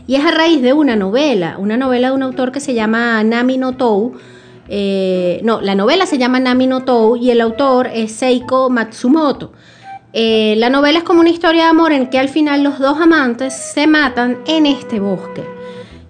Y 0.07 0.17
es 0.17 0.25
a 0.25 0.31
raíz 0.33 0.61
de 0.61 0.75
una 0.75 0.97
novela, 0.97 1.57
una 1.59 1.79
novela 1.79 2.09
de 2.09 2.15
un 2.15 2.23
autor 2.23 2.53
que 2.53 2.61
se 2.61 2.75
llama 2.75 3.23
Nami 3.25 3.57
no 3.57 3.73
Tou. 3.73 4.15
Eh, 4.69 5.41
no, 5.43 5.61
la 5.61 5.75
novela 5.75 6.07
se 6.07 6.19
llama 6.19 6.41
Nami 6.41 6.67
no 6.67 6.85
Tou 6.85 7.17
y 7.17 7.31
el 7.31 7.41
autor 7.41 7.89
es 7.93 8.13
Seiko 8.13 8.71
Matsumoto. 8.71 9.53
Eh, 10.13 10.55
la 10.59 10.71
novela 10.71 10.99
es 10.99 11.05
como 11.05 11.21
una 11.21 11.31
historia 11.31 11.65
de 11.65 11.71
amor 11.71 11.93
en 11.93 12.09
que 12.09 12.19
al 12.19 12.29
final 12.29 12.63
los 12.63 12.79
dos 12.79 13.01
amantes 13.01 13.53
se 13.55 13.87
matan 13.87 14.39
en 14.47 14.67
este 14.67 15.01
bosque. 15.01 15.43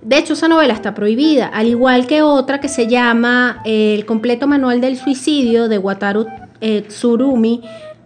De 0.03 0.19
hecho, 0.19 0.35
esa 0.35 0.49
novela 0.49 0.75
está 0.75 0.95
prohibida, 0.95 1.47
al 1.47 1.67
igual 1.67 2.07
que 2.07 2.21
otra 2.21 2.61
que 2.61 2.69
se 2.69 2.87
llama 2.87 3.63
eh, 3.65 3.95
El 3.95 4.05
completo 4.05 4.47
manual 4.47 4.83
del 4.83 4.99
suicidio 4.99 5.69
de 5.69 5.79
Wataru 5.79 6.27
Tsurumi, 6.61 7.63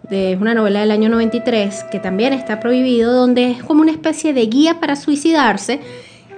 de, 0.09 0.33
es 0.33 0.41
una 0.41 0.53
novela 0.53 0.79
del 0.79 0.91
año 0.91 1.09
93, 1.09 1.85
que 1.91 1.99
también 1.99 2.31
está 2.31 2.61
prohibido, 2.61 3.11
donde 3.11 3.51
es 3.51 3.63
como 3.63 3.81
una 3.81 3.91
especie 3.91 4.33
de 4.33 4.45
guía 4.45 4.79
para 4.79 4.95
suicidarse 4.95 5.81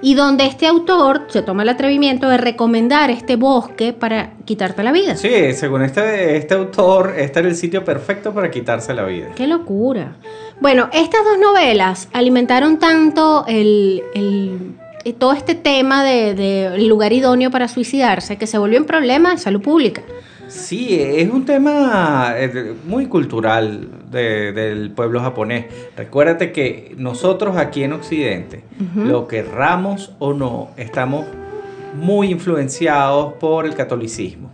y 0.02 0.14
donde 0.14 0.46
este 0.46 0.66
autor 0.66 1.22
se 1.28 1.42
toma 1.42 1.62
el 1.62 1.68
atrevimiento 1.68 2.28
de 2.28 2.36
recomendar 2.36 3.10
este 3.10 3.36
bosque 3.36 3.92
para 3.92 4.32
quitarte 4.44 4.82
la 4.82 4.92
vida. 4.92 5.16
Sí, 5.16 5.52
según 5.54 5.82
este, 5.82 6.36
este 6.36 6.54
autor, 6.54 7.14
este 7.16 7.38
era 7.38 7.48
el 7.48 7.54
sitio 7.54 7.84
perfecto 7.84 8.34
para 8.34 8.50
quitarse 8.50 8.92
la 8.92 9.04
vida. 9.04 9.28
¡Qué 9.36 9.46
locura! 9.46 10.16
Bueno, 10.60 10.90
estas 10.92 11.24
dos 11.24 11.38
novelas 11.38 12.08
alimentaron 12.12 12.78
tanto 12.78 13.44
el, 13.46 14.02
el 14.14 14.74
eh, 15.04 15.12
todo 15.12 15.32
este 15.32 15.54
tema 15.54 16.04
del 16.04 16.36
de, 16.36 16.78
lugar 16.86 17.12
idóneo 17.12 17.50
para 17.50 17.68
suicidarse, 17.68 18.36
que 18.36 18.46
se 18.46 18.58
volvió 18.58 18.78
un 18.78 18.86
problema 18.86 19.30
de 19.30 19.38
salud 19.38 19.60
pública. 19.60 20.02
Sí, 20.52 21.00
es 21.00 21.30
un 21.30 21.46
tema 21.46 22.34
eh, 22.36 22.74
muy 22.84 23.06
cultural 23.06 23.88
del 24.10 24.90
pueblo 24.90 25.20
japonés. 25.20 25.64
Recuérdate 25.96 26.52
que 26.52 26.94
nosotros 26.98 27.56
aquí 27.56 27.82
en 27.84 27.94
Occidente, 27.94 28.62
lo 28.94 29.26
querramos 29.26 30.12
o 30.18 30.34
no, 30.34 30.68
estamos 30.76 31.24
muy 31.94 32.30
influenciados 32.30 33.32
por 33.34 33.64
el 33.64 33.74
catolicismo. 33.74 34.50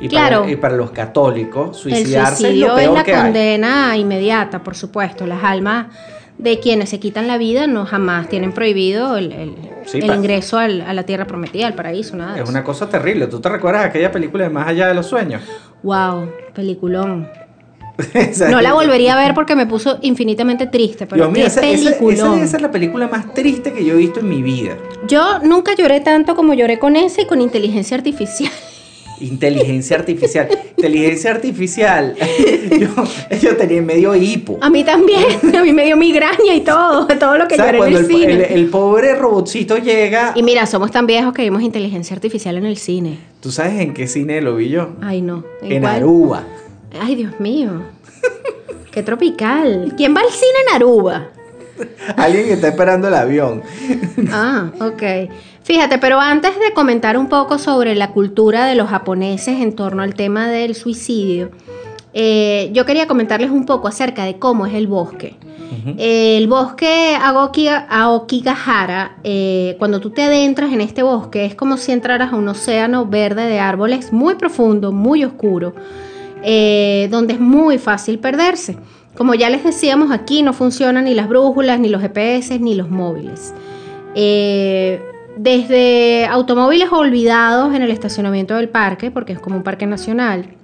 Y, 0.00 0.08
claro, 0.08 0.40
para, 0.40 0.52
y 0.52 0.56
para 0.56 0.76
los 0.76 0.90
católicos, 0.90 1.76
suicidarse 1.76 2.48
el 2.48 2.54
es 2.54 2.68
lo 2.68 2.74
peor 2.74 2.80
es 2.80 2.92
la 2.94 3.04
que 3.04 3.12
condena 3.12 3.96
inmediata, 3.96 4.62
por 4.62 4.74
supuesto. 4.74 5.26
Las 5.26 5.44
almas 5.44 5.86
de 6.38 6.58
quienes 6.58 6.90
se 6.90 6.98
quitan 6.98 7.28
la 7.28 7.38
vida 7.38 7.66
no 7.66 7.86
jamás 7.86 8.28
tienen 8.28 8.52
prohibido 8.52 9.16
el, 9.16 9.32
el, 9.32 9.54
ingreso 10.04 10.58
al, 10.58 10.80
a 10.80 10.92
la 10.92 11.04
tierra 11.04 11.26
prometida, 11.26 11.66
al 11.66 11.74
paraíso, 11.74 12.16
nada. 12.16 12.38
Es 12.38 12.48
una 12.48 12.64
cosa 12.64 12.88
terrible. 12.88 13.26
¿Tú 13.28 13.40
te 13.40 13.48
recuerdas 13.48 13.86
aquella 13.86 14.10
película 14.10 14.44
de 14.44 14.50
Más 14.50 14.66
allá 14.66 14.88
de 14.88 14.94
los 14.94 15.06
sueños? 15.06 15.42
Wow, 15.82 16.30
peliculón. 16.54 17.28
no 18.50 18.60
la 18.60 18.72
volvería 18.72 19.14
a 19.14 19.16
ver 19.16 19.34
porque 19.34 19.54
me 19.54 19.66
puso 19.66 19.98
infinitamente 20.02 20.66
triste, 20.66 21.06
pero 21.06 21.32
qué 21.32 21.46
esa, 21.46 21.60
peliculón. 21.60 22.34
Esa, 22.34 22.44
esa, 22.44 22.56
es 22.56 22.62
la 22.62 22.72
película 22.72 23.06
más 23.06 23.32
triste 23.32 23.72
que 23.72 23.84
yo 23.84 23.94
he 23.94 23.98
visto 23.98 24.20
en 24.20 24.28
mi 24.28 24.42
vida. 24.42 24.76
Yo 25.06 25.38
nunca 25.44 25.76
lloré 25.76 26.00
tanto 26.00 26.34
como 26.34 26.54
lloré 26.54 26.80
con 26.80 26.96
esa 26.96 27.22
y 27.22 27.26
con 27.26 27.40
inteligencia 27.40 27.96
artificial. 27.96 28.50
Inteligencia 29.26 29.96
artificial. 29.96 30.48
Inteligencia 30.76 31.30
artificial. 31.30 32.14
Yo, 32.74 32.88
yo, 33.40 33.56
tenía 33.56 33.82
medio 33.82 34.14
hipo. 34.14 34.58
A 34.60 34.70
mí 34.70 34.82
también. 34.84 35.24
A 35.54 35.62
mí 35.62 35.72
me 35.72 35.84
dio 35.84 35.96
migraña 35.96 36.54
y 36.54 36.60
todo. 36.62 37.06
Todo 37.06 37.38
lo 37.38 37.46
que 37.46 37.56
lloré 37.56 37.78
en 37.78 37.84
el, 37.84 37.96
el 37.96 38.06
cine. 38.06 38.54
El, 38.54 38.68
pobre 38.68 39.14
robotcito 39.14 39.76
llega. 39.78 40.32
Y 40.34 40.42
mira, 40.42 40.66
somos 40.66 40.90
tan 40.90 41.06
viejos 41.06 41.32
que 41.32 41.42
vimos 41.42 41.62
inteligencia 41.62 42.14
artificial 42.14 42.56
en 42.56 42.66
el 42.66 42.76
cine. 42.76 43.18
¿Tú 43.40 43.52
sabes 43.52 43.80
en 43.80 43.94
qué 43.94 44.06
cine 44.08 44.40
lo 44.40 44.56
vi 44.56 44.70
yo? 44.70 44.94
Ay, 45.02 45.20
no. 45.20 45.44
En, 45.62 45.72
en 45.72 45.84
Aruba. 45.84 46.44
Ay, 47.00 47.14
Dios 47.14 47.38
mío. 47.38 47.82
qué 48.90 49.02
tropical. 49.02 49.94
¿Quién 49.96 50.16
va 50.16 50.20
al 50.20 50.30
cine 50.30 50.58
en 50.68 50.76
Aruba? 50.76 51.28
Alguien 52.16 52.46
que 52.46 52.52
está 52.54 52.68
esperando 52.68 53.08
el 53.08 53.14
avión. 53.14 53.62
ah, 54.32 54.70
ok. 54.80 55.02
Fíjate, 55.64 55.96
pero 55.96 56.20
antes 56.20 56.60
de 56.60 56.74
comentar 56.74 57.16
un 57.16 57.30
poco 57.30 57.58
sobre 57.58 57.94
la 57.94 58.10
cultura 58.10 58.66
de 58.66 58.74
los 58.74 58.90
japoneses 58.90 59.62
en 59.62 59.74
torno 59.74 60.02
al 60.02 60.14
tema 60.14 60.46
del 60.46 60.74
suicidio, 60.74 61.52
eh, 62.12 62.68
yo 62.74 62.84
quería 62.84 63.06
comentarles 63.06 63.50
un 63.50 63.64
poco 63.64 63.88
acerca 63.88 64.26
de 64.26 64.38
cómo 64.38 64.66
es 64.66 64.74
el 64.74 64.86
bosque. 64.86 65.36
el 65.96 66.46
bosque 66.48 67.16
Aoki, 67.18 67.68
Aokigahara, 67.68 69.16
eh, 69.24 69.76
cuando 69.78 70.00
tú 70.00 70.10
te 70.10 70.22
adentras 70.22 70.70
en 70.70 70.82
este 70.82 71.02
bosque, 71.02 71.46
es 71.46 71.54
como 71.54 71.78
si 71.78 71.92
entraras 71.92 72.34
a 72.34 72.36
un 72.36 72.46
océano 72.46 73.06
verde 73.06 73.46
de 73.46 73.58
árboles 73.58 74.12
muy 74.12 74.34
profundo, 74.34 74.92
muy 74.92 75.24
oscuro, 75.24 75.74
eh, 76.42 77.08
donde 77.10 77.34
es 77.34 77.40
muy 77.40 77.78
fácil 77.78 78.18
perderse. 78.18 78.76
Como 79.16 79.34
ya 79.34 79.48
les 79.48 79.64
decíamos, 79.64 80.10
aquí 80.10 80.42
no 80.42 80.52
funcionan 80.52 81.04
ni 81.04 81.14
las 81.14 81.26
brújulas, 81.26 81.80
ni 81.80 81.88
los 81.88 82.02
GPS, 82.02 82.58
ni 82.58 82.74
los 82.74 82.90
móviles. 82.90 83.54
Eh, 84.14 85.00
desde 85.36 86.26
automóviles 86.26 86.90
olvidados 86.92 87.74
en 87.74 87.82
el 87.82 87.90
estacionamiento 87.90 88.56
del 88.56 88.68
parque, 88.68 89.10
porque 89.10 89.32
es 89.32 89.40
como 89.40 89.56
un 89.56 89.62
parque 89.62 89.86
nacional, 89.86 90.54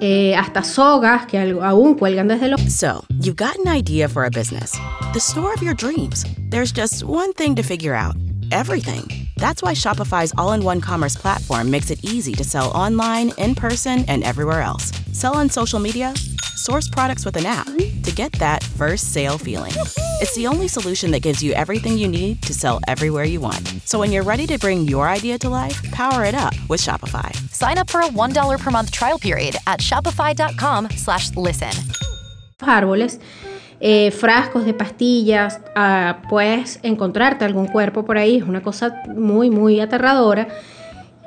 eh, 0.00 0.34
hasta 0.36 0.62
sogas 0.62 1.26
que 1.26 1.38
aún 1.38 1.94
cuelgan 1.94 2.28
desde 2.28 2.48
los... 2.48 2.60
So, 2.72 3.04
you've 3.20 3.36
got 3.36 3.56
an 3.64 3.74
idea 3.74 4.08
for 4.08 4.24
a 4.24 4.30
business. 4.30 4.72
The 5.12 5.20
store 5.20 5.52
of 5.54 5.62
your 5.62 5.74
dreams. 5.74 6.24
There's 6.50 6.72
just 6.72 7.02
one 7.04 7.32
thing 7.32 7.54
to 7.56 7.62
figure 7.62 7.94
out. 7.94 8.14
Everything. 8.50 9.28
That's 9.36 9.62
why 9.62 9.74
Shopify's 9.74 10.32
all-in-one 10.38 10.80
commerce 10.80 11.16
platform 11.16 11.70
makes 11.70 11.90
it 11.90 12.02
easy 12.02 12.32
to 12.34 12.44
sell 12.44 12.70
online, 12.70 13.32
in 13.36 13.54
person, 13.54 14.04
and 14.08 14.24
everywhere 14.24 14.62
else. 14.62 14.90
Sell 15.12 15.36
on 15.36 15.50
social 15.50 15.80
media 15.80 16.14
source 16.58 16.88
products 16.88 17.24
with 17.24 17.36
an 17.36 17.46
app 17.46 17.66
to 17.66 18.12
get 18.14 18.32
that 18.32 18.62
first 18.62 19.12
sale 19.12 19.38
feeling. 19.38 19.72
It's 20.20 20.34
the 20.34 20.46
only 20.46 20.68
solution 20.68 21.10
that 21.12 21.22
gives 21.22 21.42
you 21.42 21.52
everything 21.52 21.96
you 21.96 22.08
need 22.08 22.42
to 22.42 22.52
sell 22.52 22.80
everywhere 22.88 23.24
you 23.24 23.40
want. 23.40 23.66
So 23.84 23.98
when 23.98 24.12
you're 24.12 24.24
ready 24.24 24.46
to 24.48 24.58
bring 24.58 24.82
your 24.82 25.08
idea 25.08 25.38
to 25.38 25.48
life, 25.48 25.80
power 25.92 26.24
it 26.24 26.34
up 26.34 26.54
with 26.68 26.80
Shopify. 26.80 27.34
Sign 27.52 27.78
up 27.78 27.88
for 27.88 28.00
a 28.00 28.08
$1 28.08 28.58
per 28.58 28.70
month 28.70 28.90
trial 28.90 29.18
period 29.18 29.56
at 29.66 29.80
shopify.com 29.80 30.90
slash 30.90 31.34
listen. 31.36 31.72
Árboles. 32.60 33.20
Eh, 33.80 34.10
frascos 34.10 34.64
de 34.64 34.74
pastillas, 34.74 35.60
uh, 35.76 36.28
puedes 36.28 36.80
encontrarte 36.82 37.44
algún 37.44 37.68
cuerpo 37.68 38.04
por 38.04 38.18
ahí, 38.18 38.38
es 38.38 38.42
una 38.42 38.60
cosa 38.60 38.92
muy, 39.14 39.50
muy 39.50 39.78
aterradora. 39.78 40.48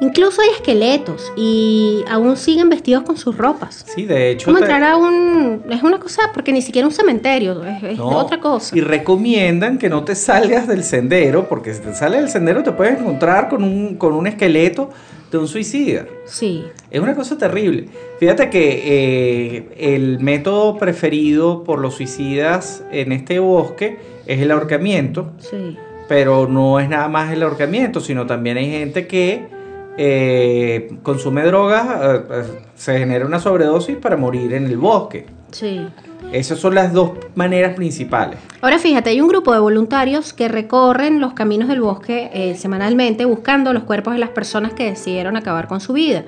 Incluso 0.02 0.42
hay 0.42 0.50
esqueletos 0.50 1.32
y 1.38 2.04
aún 2.10 2.36
siguen 2.36 2.70
vestidos 2.70 3.04
con 3.04 3.18
sus 3.18 3.38
ropas. 3.38 3.86
Sí, 3.88 4.06
de 4.06 4.32
hecho. 4.32 4.46
Como 4.46 4.58
entrar 4.58 4.84
a 4.84 4.98
un. 4.98 5.62
Es 5.70 5.84
una 5.84 6.00
cosa, 6.00 6.32
porque 6.34 6.52
ni 6.52 6.64
siquiera 6.64 6.88
un 6.88 6.94
cementerio, 6.94 7.64
es, 7.64 8.00
otra 8.00 8.40
cosa. 8.40 8.76
Y 8.76 8.82
recomiendan 8.82 9.78
que 9.78 9.90
no 9.90 10.04
te 10.04 10.16
salgas 10.16 10.68
del 10.68 10.84
sendero, 10.84 11.48
porque 11.48 11.72
si 11.76 11.82
te 11.82 11.94
sales 11.94 12.22
del 12.22 12.30
sendero 12.30 12.64
te 12.64 12.72
puedes 12.72 13.00
encontrar 13.00 13.48
con 13.48 13.64
un, 13.64 13.96
con 13.98 14.14
un 14.14 14.26
esqueleto 14.26 14.90
de 15.30 15.38
un 15.38 15.48
suicida. 15.48 16.08
Sí. 16.26 16.66
Es 16.90 17.00
una 17.00 17.14
cosa 17.14 17.38
terrible. 17.38 17.88
Fíjate 18.20 18.50
que 18.50 18.82
eh, 18.84 19.70
el 19.78 20.20
método 20.20 20.80
preferido 20.80 21.64
por 21.64 21.78
los 21.78 21.94
suicidas 21.94 22.84
en 22.92 23.12
este 23.12 23.38
bosque 23.38 24.00
es 24.26 24.42
el 24.42 24.50
ahorcamiento. 24.50 25.34
Sí. 25.38 25.78
Pero 26.08 26.48
no 26.48 26.80
es 26.80 26.90
nada 26.90 27.08
más 27.08 27.32
el 27.32 27.44
ahorcamiento, 27.44 28.00
sino 28.00 28.26
también 28.26 28.58
hay 28.58 28.72
gente 28.72 29.06
que 29.06 29.51
eh, 29.98 30.98
consume 31.04 31.44
drogas, 31.44 31.86
eh, 31.86 32.22
eh, 32.32 32.44
se 32.76 32.98
genera 32.98 33.26
una 33.26 33.40
sobredosis 33.40 33.98
para 33.98 34.16
morir 34.16 34.54
en 34.54 34.66
el 34.66 34.78
bosque. 34.78 35.26
Sí. 35.52 35.86
Esas 36.32 36.60
son 36.60 36.76
las 36.76 36.94
dos 36.94 37.12
maneras 37.36 37.76
principales. 37.76 38.40
Ahora 38.62 38.80
fíjate, 38.80 39.10
hay 39.10 39.20
un 39.20 39.28
grupo 39.28 39.54
de 39.54 39.60
voluntarios 39.60 40.34
que 40.34 40.48
recorren 40.48 41.20
los 41.20 41.34
caminos 41.34 41.68
del 41.68 41.82
bosque 41.82 42.56
semanalmente 42.58 43.26
buscando 43.26 43.74
los 43.74 43.84
cuerpos 43.84 44.14
de 44.14 44.20
las 44.20 44.30
personas 44.30 44.72
que 44.72 44.86
decidieron 44.86 45.36
acabar 45.36 45.68
con 45.68 45.82
su 45.82 45.92
vida. 45.92 46.24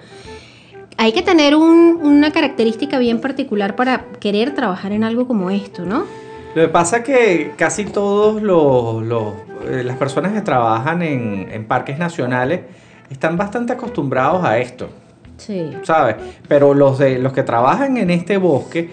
Hay 0.98 1.14
que 1.14 1.22
tener 1.22 1.56
una 1.56 2.32
característica 2.32 3.00
bien 3.00 3.22
particular 3.22 3.78
para 3.78 4.06
querer 4.20 4.54
trabajar 4.54 4.92
en 4.92 5.06
algo 5.06 5.26
como 5.26 5.50
esto, 5.52 5.86
¿no? 5.86 6.04
Lo 6.54 6.62
que 6.64 6.68
pasa 6.68 6.98
es 6.98 7.04
que 7.06 7.54
casi 7.56 7.86
todos 7.86 8.42
los, 8.42 9.04
las 9.66 9.98
personas 9.98 10.34
que 10.34 10.42
trabajan 10.42 11.02
en, 11.02 11.48
en 11.50 11.66
parques 11.66 11.98
nacionales 11.98 12.62
están 13.10 13.38
bastante 13.38 13.74
acostumbrados 13.74 14.44
a 14.44 14.58
esto. 14.58 14.90
Sí. 15.38 15.72
¿Sabes? 15.84 16.16
Pero 16.48 16.74
los, 16.74 17.00
de, 17.00 17.20
los 17.20 17.34
que 17.34 17.44
trabajan 17.44 17.98
en 17.98 18.10
este 18.10 18.38
bosque, 18.38 18.90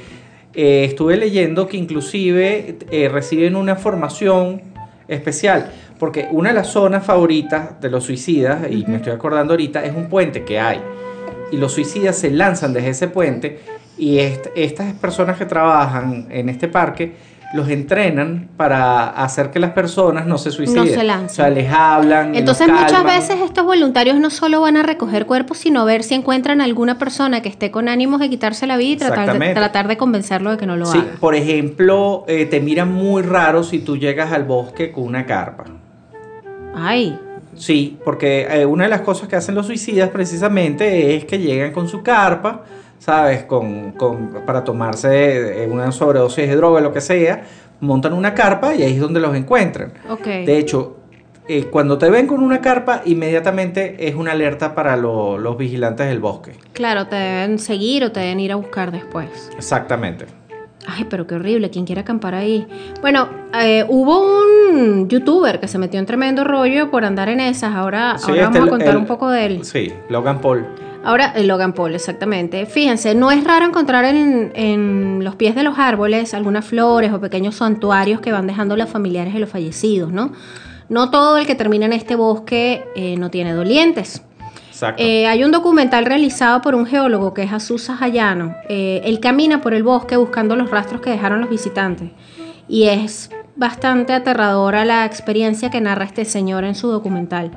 eh, 0.54 0.84
estuve 0.84 1.16
leyendo 1.16 1.68
que 1.68 1.76
inclusive 1.76 2.78
eh, 2.90 3.08
reciben 3.08 3.56
una 3.56 3.76
formación 3.76 4.62
especial. 5.08 5.70
Porque 5.98 6.28
una 6.30 6.48
de 6.48 6.54
las 6.54 6.68
zonas 6.68 7.04
favoritas 7.04 7.80
de 7.80 7.90
los 7.90 8.04
suicidas, 8.04 8.70
y 8.70 8.86
me 8.86 8.96
estoy 8.96 9.12
acordando 9.12 9.52
ahorita, 9.52 9.84
es 9.84 9.94
un 9.94 10.08
puente 10.08 10.44
que 10.44 10.58
hay. 10.58 10.80
Y 11.52 11.56
los 11.56 11.72
suicidas 11.72 12.16
se 12.16 12.30
lanzan 12.30 12.72
desde 12.72 12.90
ese 12.90 13.08
puente 13.08 13.60
y 13.98 14.18
estas 14.18 14.94
personas 14.94 15.36
que 15.36 15.44
trabajan 15.44 16.26
en 16.30 16.48
este 16.48 16.68
parque 16.68 17.12
los 17.52 17.69
entrenan 17.69 18.49
para 18.57 19.09
hacer 19.09 19.50
que 19.50 19.59
las 19.59 19.73
personas 19.73 20.26
no 20.26 20.38
se 20.38 20.50
suiciden. 20.50 20.85
No 20.85 20.90
se 20.90 21.02
lancen. 21.02 21.26
O 21.26 21.35
sea, 21.35 21.50
les 21.50 21.71
hablan. 21.71 22.35
Entonces 22.35 22.69
muchas 22.69 23.02
veces 23.02 23.40
estos 23.45 23.64
voluntarios 23.64 24.19
no 24.21 24.30
solo 24.30 24.61
van 24.61 24.76
a 24.76 24.83
recoger 24.83 25.26
cuerpos, 25.26 25.59
sino 25.59 25.85
ver 25.85 26.04
si 26.04 26.14
encuentran 26.14 26.61
alguna 26.61 26.99
persona 26.99 27.42
que 27.42 27.49
esté 27.49 27.71
con 27.71 27.88
ánimos 27.88 28.21
de 28.21 28.30
quitarse 28.30 28.66
la 28.66 28.76
vida 28.76 28.92
y 28.92 28.97
tratar 28.97 29.38
de, 29.38 29.54
tratar 29.54 29.88
de 29.88 29.97
convencerlo 29.97 30.52
de 30.52 30.59
que 30.59 30.66
no 30.66 30.76
lo 30.76 30.88
haga. 30.88 31.00
Sí, 31.00 31.07
por 31.19 31.35
ejemplo, 31.35 32.25
eh, 32.28 32.47
te 32.47 32.61
miran 32.61 32.92
muy 32.92 33.23
raro 33.23 33.64
si 33.64 33.80
tú 33.80 33.97
llegas 33.97 34.33
al 34.33 34.45
bosque 34.45 34.92
con 34.92 35.04
una 35.04 35.26
carpa. 35.26 35.64
Ay. 36.75 37.19
Sí, 37.57 37.99
porque 38.04 38.47
eh, 38.49 38.64
una 38.64 38.85
de 38.85 38.90
las 38.90 39.00
cosas 39.00 39.28
que 39.28 39.37
hacen 39.37 39.54
los 39.54 39.66
suicidas 39.66 40.11
precisamente 40.11 41.16
es 41.16 41.25
que 41.25 41.38
llegan 41.38 41.73
con 41.73 41.88
su 41.88 42.02
carpa 42.02 42.62
¿sabes? 43.00 43.45
Con, 43.45 43.95
para 44.47 44.62
tomarse 44.62 45.66
una 45.69 45.90
sobredosis 45.90 46.49
de 46.49 46.54
droga, 46.54 46.80
lo 46.80 46.92
que 46.92 47.00
sea, 47.00 47.42
montan 47.80 48.12
una 48.12 48.35
carpa 48.35 48.75
y 48.75 48.83
ahí 48.83 48.95
es 48.95 49.00
donde 49.00 49.19
los 49.19 49.35
encuentran. 49.35 49.92
De 50.23 50.59
hecho, 50.59 50.99
eh, 51.49 51.64
cuando 51.64 51.99
te 51.99 52.09
ven 52.11 52.28
con 52.28 52.42
una 52.42 52.61
carpa, 52.61 53.02
inmediatamente 53.07 54.07
es 54.07 54.14
una 54.14 54.33
alerta 54.33 54.75
para 54.75 54.97
los 54.97 55.59
vigilantes 55.59 56.07
del 56.07 56.21
bosque. 56.21 56.52
Claro, 56.75 57.09
te 57.09 57.16
deben 57.16 57.59
seguir 57.59 58.04
o 58.04 58.12
te 58.12 58.21
deben 58.21 58.38
ir 58.38 58.52
a 58.52 58.57
buscar 58.57 58.92
después. 58.92 59.50
Exactamente. 59.57 60.26
Ay, 60.87 61.07
pero 61.11 61.26
qué 61.26 61.35
horrible, 61.35 61.71
¿quién 61.71 61.85
quiere 61.85 62.02
acampar 62.02 62.35
ahí? 62.35 62.66
Bueno, 63.00 63.28
eh, 63.61 63.85
hubo 63.88 64.40
un 64.42 65.09
youtuber 65.09 65.61
que 65.61 65.69
se 65.69 65.78
metió 65.78 66.00
en 66.00 66.07
tremendo 66.07 66.45
rollo 66.45 66.90
por 66.90 67.04
andar 67.04 67.28
en 67.28 67.40
esas. 67.40 67.75
Ahora, 67.75 68.12
ahora 68.12 68.50
vamos 68.50 68.69
a 68.69 68.71
contar 68.71 68.97
un 68.97 69.07
poco 69.07 69.30
de 69.30 69.47
él. 69.47 69.64
Sí, 69.64 69.92
Logan 70.09 70.40
Paul. 70.40 70.66
Ahora, 71.02 71.33
el 71.35 71.47
Logan 71.47 71.73
Paul, 71.73 71.95
exactamente. 71.95 72.66
Fíjense, 72.66 73.14
no 73.14 73.30
es 73.30 73.42
raro 73.45 73.64
encontrar 73.64 74.04
en, 74.04 75.25
los 75.25 75.35
pies 75.37 75.54
de 75.54 75.62
los 75.62 75.78
árboles 75.78 76.35
algunas 76.35 76.64
flores 76.64 77.12
o 77.12 77.21
pequeños 77.21 77.57
santuarios 77.57 78.21
que 78.21 78.33
van 78.33 78.47
dejando 78.47 78.76
los 78.76 78.88
familiares 78.88 79.33
de 79.33 79.40
los 79.40 79.49
fallecidos, 79.49 80.12
¿no? 80.12 80.33
no 80.88 81.11
todo 81.11 81.38
el 81.38 81.47
que 81.47 81.54
termina 81.54 81.87
en 81.87 81.92
este 81.92 82.16
bosque 82.16 82.85
eh, 82.97 83.16
no 83.16 83.30
tiene 83.30 83.54
dolientes. 83.54 84.23
Exacto. 84.69 85.02
Eh, 85.02 85.26
hay 85.26 85.45
un 85.45 85.52
documental 85.52 86.04
realizado 86.04 86.61
por 86.62 86.75
un 86.75 86.85
geólogo 86.85 87.33
que 87.33 87.42
es 87.42 87.52
Azusa 87.52 87.97
Hayano. 88.00 88.57
Eh, 88.69 89.00
él 89.04 89.21
camina 89.21 89.61
por 89.61 89.73
el 89.73 89.83
bosque 89.83 90.16
buscando 90.16 90.57
los 90.57 90.71
rastros 90.71 91.00
que 91.00 91.11
dejaron 91.11 91.40
los 91.40 91.50
visitantes. 91.50 92.11
Y 92.69 92.85
es 92.85 93.30
bastante 93.57 94.12
aterradora 94.12 94.85
la 94.85 95.04
experiencia 95.04 95.71
que 95.71 95.80
narra 95.80 96.04
este 96.04 96.25
señor 96.25 96.64
en 96.64 96.75
su 96.75 96.88
documental. 96.88 97.52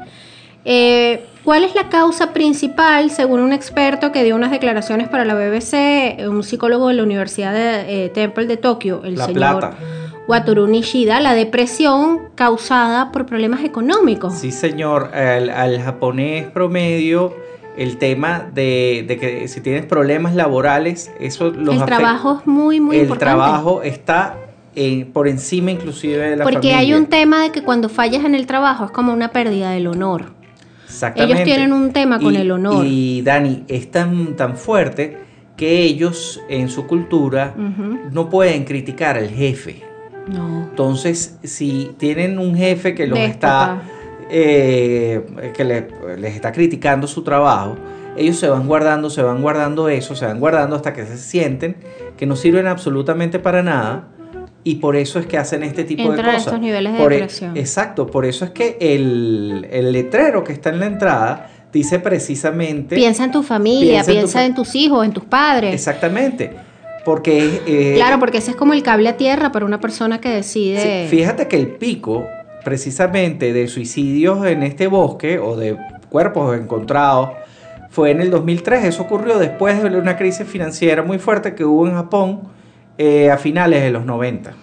Eh, 0.66 1.26
¿Cuál 1.44 1.66
es 1.66 1.76
la 1.76 1.90
causa 1.90 2.32
principal, 2.32 3.10
según 3.12 3.42
un 3.42 3.52
experto 3.52 4.14
que 4.14 4.24
dio 4.24 4.34
unas 4.36 4.50
declaraciones 4.50 5.10
para 5.10 5.26
la 5.26 5.34
BBC, 5.36 6.26
un 6.30 6.42
psicólogo 6.42 6.88
de 6.88 6.94
la 6.94 7.04
Universidad 7.04 7.54
de 7.54 8.06
eh, 8.06 8.10
Temple 8.10 8.46
de 8.46 8.56
Tokio, 8.56 9.02
el 9.04 9.16
La 9.16 9.26
señor 9.26 9.60
plata. 9.60 9.78
Nishida, 10.70 11.20
la 11.20 11.34
depresión 11.34 12.30
causada 12.36 13.12
por 13.12 13.26
problemas 13.26 13.62
económicos? 13.66 14.36
Sí, 14.36 14.54
señor. 14.54 15.14
Al, 15.14 15.50
al 15.50 15.82
japonés 15.82 16.46
promedio, 16.48 17.36
el 17.76 17.98
tema 17.98 18.48
de, 18.54 19.04
de 19.06 19.18
que 19.18 19.48
si 19.50 19.60
tienes 19.60 19.86
problemas 19.86 20.34
laborales, 20.36 21.12
eso 21.20 21.50
los 21.52 21.76
el 21.76 21.82
afecta. 21.82 21.86
trabajo 21.98 22.38
es 22.40 22.48
muy, 22.48 22.80
muy 22.80 22.96
el 22.96 23.02
importante. 23.04 23.36
trabajo 23.36 23.82
está 23.82 24.38
en- 24.76 25.12
por 25.12 25.28
encima 25.28 25.72
inclusive 25.72 26.18
de 26.30 26.38
la 26.38 26.44
Porque 26.46 26.56
familia. 26.70 26.78
hay 26.78 26.94
un 26.94 27.08
tema 27.08 27.42
de 27.44 27.52
que 27.52 27.64
cuando 27.64 27.90
fallas 27.90 28.24
en 28.24 28.34
el 28.34 28.48
trabajo 28.48 28.86
es 28.86 28.92
como 28.92 29.12
una 29.12 29.28
pérdida 29.34 29.72
del 29.72 29.88
honor. 29.88 30.28
Exactamente. 30.94 31.34
ellos 31.42 31.46
tienen 31.46 31.74
un 31.74 31.92
tema 31.92 32.20
con 32.20 32.34
Y- 32.34 32.38
el 32.38 32.52
honor. 32.52 32.86
Y 32.86 33.22
Dani, 33.22 33.64
es 33.68 33.90
tan, 33.92 34.36
tan 34.36 34.56
fuerte 34.58 35.18
que 35.58 35.84
ellos 35.84 36.42
en 36.50 36.70
su 36.70 36.88
cultura 36.88 37.54
no 38.12 38.30
pueden 38.30 38.64
criticar 38.66 39.18
al 39.18 39.30
jefe. 39.30 39.84
No. 40.28 40.64
Entonces, 40.70 41.38
si 41.44 41.92
tienen 41.98 42.40
un 42.40 42.56
jefe 42.56 42.96
que 42.96 43.08
los 43.08 43.18
Déspota. 43.20 43.82
está 43.82 43.82
eh, 44.30 45.52
que 45.56 45.64
le- 45.64 45.88
les 46.18 46.34
está 46.36 46.52
criticando 46.52 47.08
su 47.08 47.24
trabajo, 47.24 47.76
ellos 48.18 48.38
se 48.38 48.48
van 48.48 48.66
guardando, 48.68 49.10
se 49.10 49.22
van 49.22 49.42
guardando 49.42 49.90
eso, 49.90 50.16
se 50.16 50.26
van 50.26 50.40
guardando 50.40 50.76
hasta 50.76 50.94
que 50.94 51.06
se 51.06 51.18
sienten 51.18 51.76
que 52.18 52.26
no 52.26 52.36
sirven 52.36 52.68
absolutamente 52.68 53.38
para 53.40 53.62
nada. 53.64 54.08
Y 54.66 54.76
por 54.76 54.96
eso 54.96 55.20
es 55.20 55.26
que 55.26 55.38
hacen 55.38 55.62
este 55.64 55.84
tipo 55.84 56.02
Entran 56.04 56.18
de 56.18 56.24
cosas. 56.24 56.46
estos 56.48 56.60
niveles 56.62 56.94
de 56.94 57.00
Por 57.00 57.12
e- 57.12 57.16
depresión. 57.18 57.58
exacto, 57.58 58.08
por 58.08 58.26
eso 58.26 58.46
es 58.46 58.52
que 58.52 58.78
el, 58.80 59.68
el 59.70 59.92
letrero 59.92 60.44
que 60.44 60.54
está 60.54 60.70
en 60.70 60.80
la 60.80 60.86
entrada 60.86 61.50
dice 61.74 62.00
precisamente... 62.00 62.96
Piensa 62.96 63.26
en 63.26 63.32
tu 63.32 63.44
familia, 63.44 64.04
Piensa 64.06 64.42
en 64.46 64.54
piensa 64.54 64.56
tus 64.56 64.76
hijos, 64.76 65.06
en 65.06 65.12
tus 65.12 65.26
padres. 65.26 65.74
Exactamente. 65.74 66.52
Porque... 67.04 67.62
eh, 67.66 67.94
Claro, 67.98 68.20
porque 68.20 68.38
ese 68.38 68.52
es 68.52 68.58
como 68.58 68.74
el 68.74 68.84
cable 68.84 69.10
a 69.10 69.18
tierra 69.18 69.52
para 69.52 69.66
una 69.66 69.82
persona 69.82 70.22
que 70.22 70.30
decide. 70.30 71.08
Sí, 71.10 71.10
fíjate 71.18 71.48
que 71.50 71.58
el 71.58 71.68
pico, 71.68 72.26
precisamente, 72.64 73.52
de 73.54 73.68
suicidios 73.68 74.46
en 74.46 74.64
este 74.64 74.88
bosque 74.88 75.40
o 75.40 75.58
de 75.58 75.76
cuerpos 76.10 76.58
encontrados 76.58 77.32
fue 77.90 78.12
en 78.12 78.22
el 78.22 78.32
2003. 78.32 78.86
Eso 78.86 79.04
ocurrió 79.04 79.38
después 79.40 79.84
de 79.84 79.98
una 79.98 80.16
crisis 80.16 80.48
financiera 80.48 81.04
muy 81.04 81.20
fuerte 81.20 81.54
que 81.56 81.66
hubo 81.66 81.86
en 81.88 81.94
Japón 81.96 82.42
eh, 82.98 83.30
a 83.32 83.38
finales 83.38 83.82
de 83.84 83.92
los 83.92 84.06
90. 84.06 84.54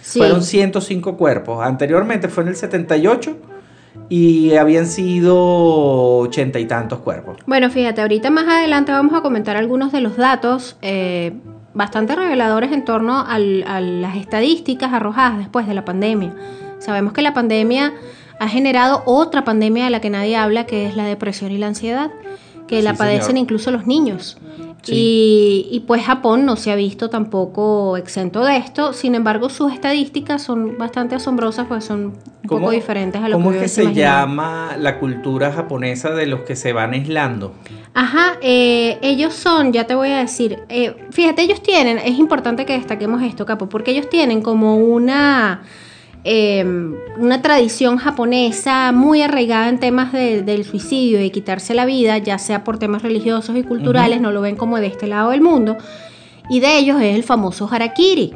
Sí. 0.00 0.18
Fueron 0.18 0.42
105 0.42 1.16
cuerpos. 1.16 1.64
Anteriormente 1.64 2.28
fue 2.28 2.42
en 2.44 2.48
el 2.50 2.56
78 2.56 3.36
y 4.08 4.54
habían 4.54 4.86
sido 4.86 5.36
ochenta 6.18 6.58
y 6.58 6.64
tantos 6.66 7.00
cuerpos. 7.00 7.36
Bueno, 7.46 7.70
fíjate, 7.70 8.00
ahorita 8.00 8.30
más 8.30 8.46
adelante 8.48 8.92
vamos 8.92 9.14
a 9.14 9.20
comentar 9.20 9.56
algunos 9.56 9.92
de 9.92 10.00
los 10.00 10.16
datos 10.16 10.76
eh, 10.82 11.32
bastante 11.74 12.16
reveladores 12.16 12.72
en 12.72 12.84
torno 12.84 13.24
al- 13.26 13.64
a 13.66 13.80
las 13.80 14.16
estadísticas 14.16 14.92
arrojadas 14.92 15.38
después 15.38 15.66
de 15.66 15.74
la 15.74 15.84
pandemia. 15.84 16.34
Sabemos 16.78 17.12
que 17.12 17.22
la 17.22 17.34
pandemia 17.34 17.92
ha 18.40 18.48
generado 18.48 19.02
otra 19.06 19.44
pandemia 19.44 19.84
de 19.84 19.90
la 19.90 20.00
que 20.00 20.10
nadie 20.10 20.36
habla, 20.36 20.64
que 20.66 20.86
es 20.86 20.96
la 20.96 21.04
depresión 21.04 21.52
y 21.52 21.58
la 21.58 21.66
ansiedad, 21.66 22.10
que 22.70 22.82
la 22.82 22.94
padecen 22.94 23.22
señor. 23.26 23.42
incluso 23.42 23.70
los 23.72 23.86
niños. 23.86 24.38
Sí. 24.82 24.94
Y, 24.94 25.76
y 25.76 25.80
pues 25.80 26.02
Japón 26.04 26.46
no 26.46 26.56
se 26.56 26.70
ha 26.72 26.74
visto 26.76 27.10
tampoco 27.10 27.96
exento 27.98 28.44
de 28.44 28.56
esto, 28.56 28.92
sin 28.94 29.14
embargo 29.14 29.50
sus 29.50 29.72
estadísticas 29.72 30.42
son 30.42 30.78
bastante 30.78 31.14
asombrosas, 31.16 31.66
pues 31.68 31.84
son 31.84 32.14
un 32.42 32.48
poco 32.48 32.70
diferentes 32.70 33.20
a 33.20 33.28
lo 33.28 33.36
cómo 33.36 33.50
que 33.50 33.56
es 33.56 33.62
que 33.64 33.68
se 33.68 33.82
imaginado. 33.82 34.26
llama 34.26 34.76
la 34.78 34.98
cultura 34.98 35.52
japonesa 35.52 36.10
de 36.12 36.26
los 36.26 36.40
que 36.42 36.56
se 36.56 36.72
van 36.72 36.92
aislando? 36.94 37.52
Ajá, 37.92 38.38
eh, 38.40 38.98
ellos 39.02 39.34
son, 39.34 39.72
ya 39.72 39.86
te 39.86 39.94
voy 39.94 40.10
a 40.10 40.18
decir, 40.18 40.60
eh, 40.68 40.94
fíjate, 41.10 41.42
ellos 41.42 41.62
tienen, 41.62 41.98
es 41.98 42.18
importante 42.18 42.64
que 42.64 42.72
destaquemos 42.74 43.20
esto, 43.22 43.44
Capo, 43.44 43.68
porque 43.68 43.90
ellos 43.90 44.08
tienen 44.08 44.40
como 44.40 44.76
una, 44.76 45.62
eh, 46.24 46.64
una 47.18 47.42
tradición 47.42 47.96
japonesa 47.96 48.92
muy 48.92 49.22
arraigada 49.22 49.68
en 49.68 49.78
temas 49.80 50.12
de- 50.12 50.42
del 50.42 50.64
suicidio 50.64 51.18
y 51.18 51.22
de 51.24 51.30
quitarse 51.30 51.74
la 51.74 51.86
vida, 51.86 52.18
ya 52.18 52.38
sea 52.38 52.62
por 52.64 52.78
temas 52.78 53.02
religiosos 53.02 53.56
y 53.56 53.62
culturales, 53.62 54.20
no 54.20 54.30
lo 54.32 54.40
ven 54.40 54.56
como 54.56 54.78
de 54.78 54.86
este 54.88 55.06
lado 55.06 55.30
del 55.30 55.40
mundo, 55.40 55.76
y 56.48 56.60
de 56.60 56.78
ellos 56.78 57.00
es 57.00 57.14
el 57.14 57.22
famoso 57.22 57.68
harakiri. 57.70 58.32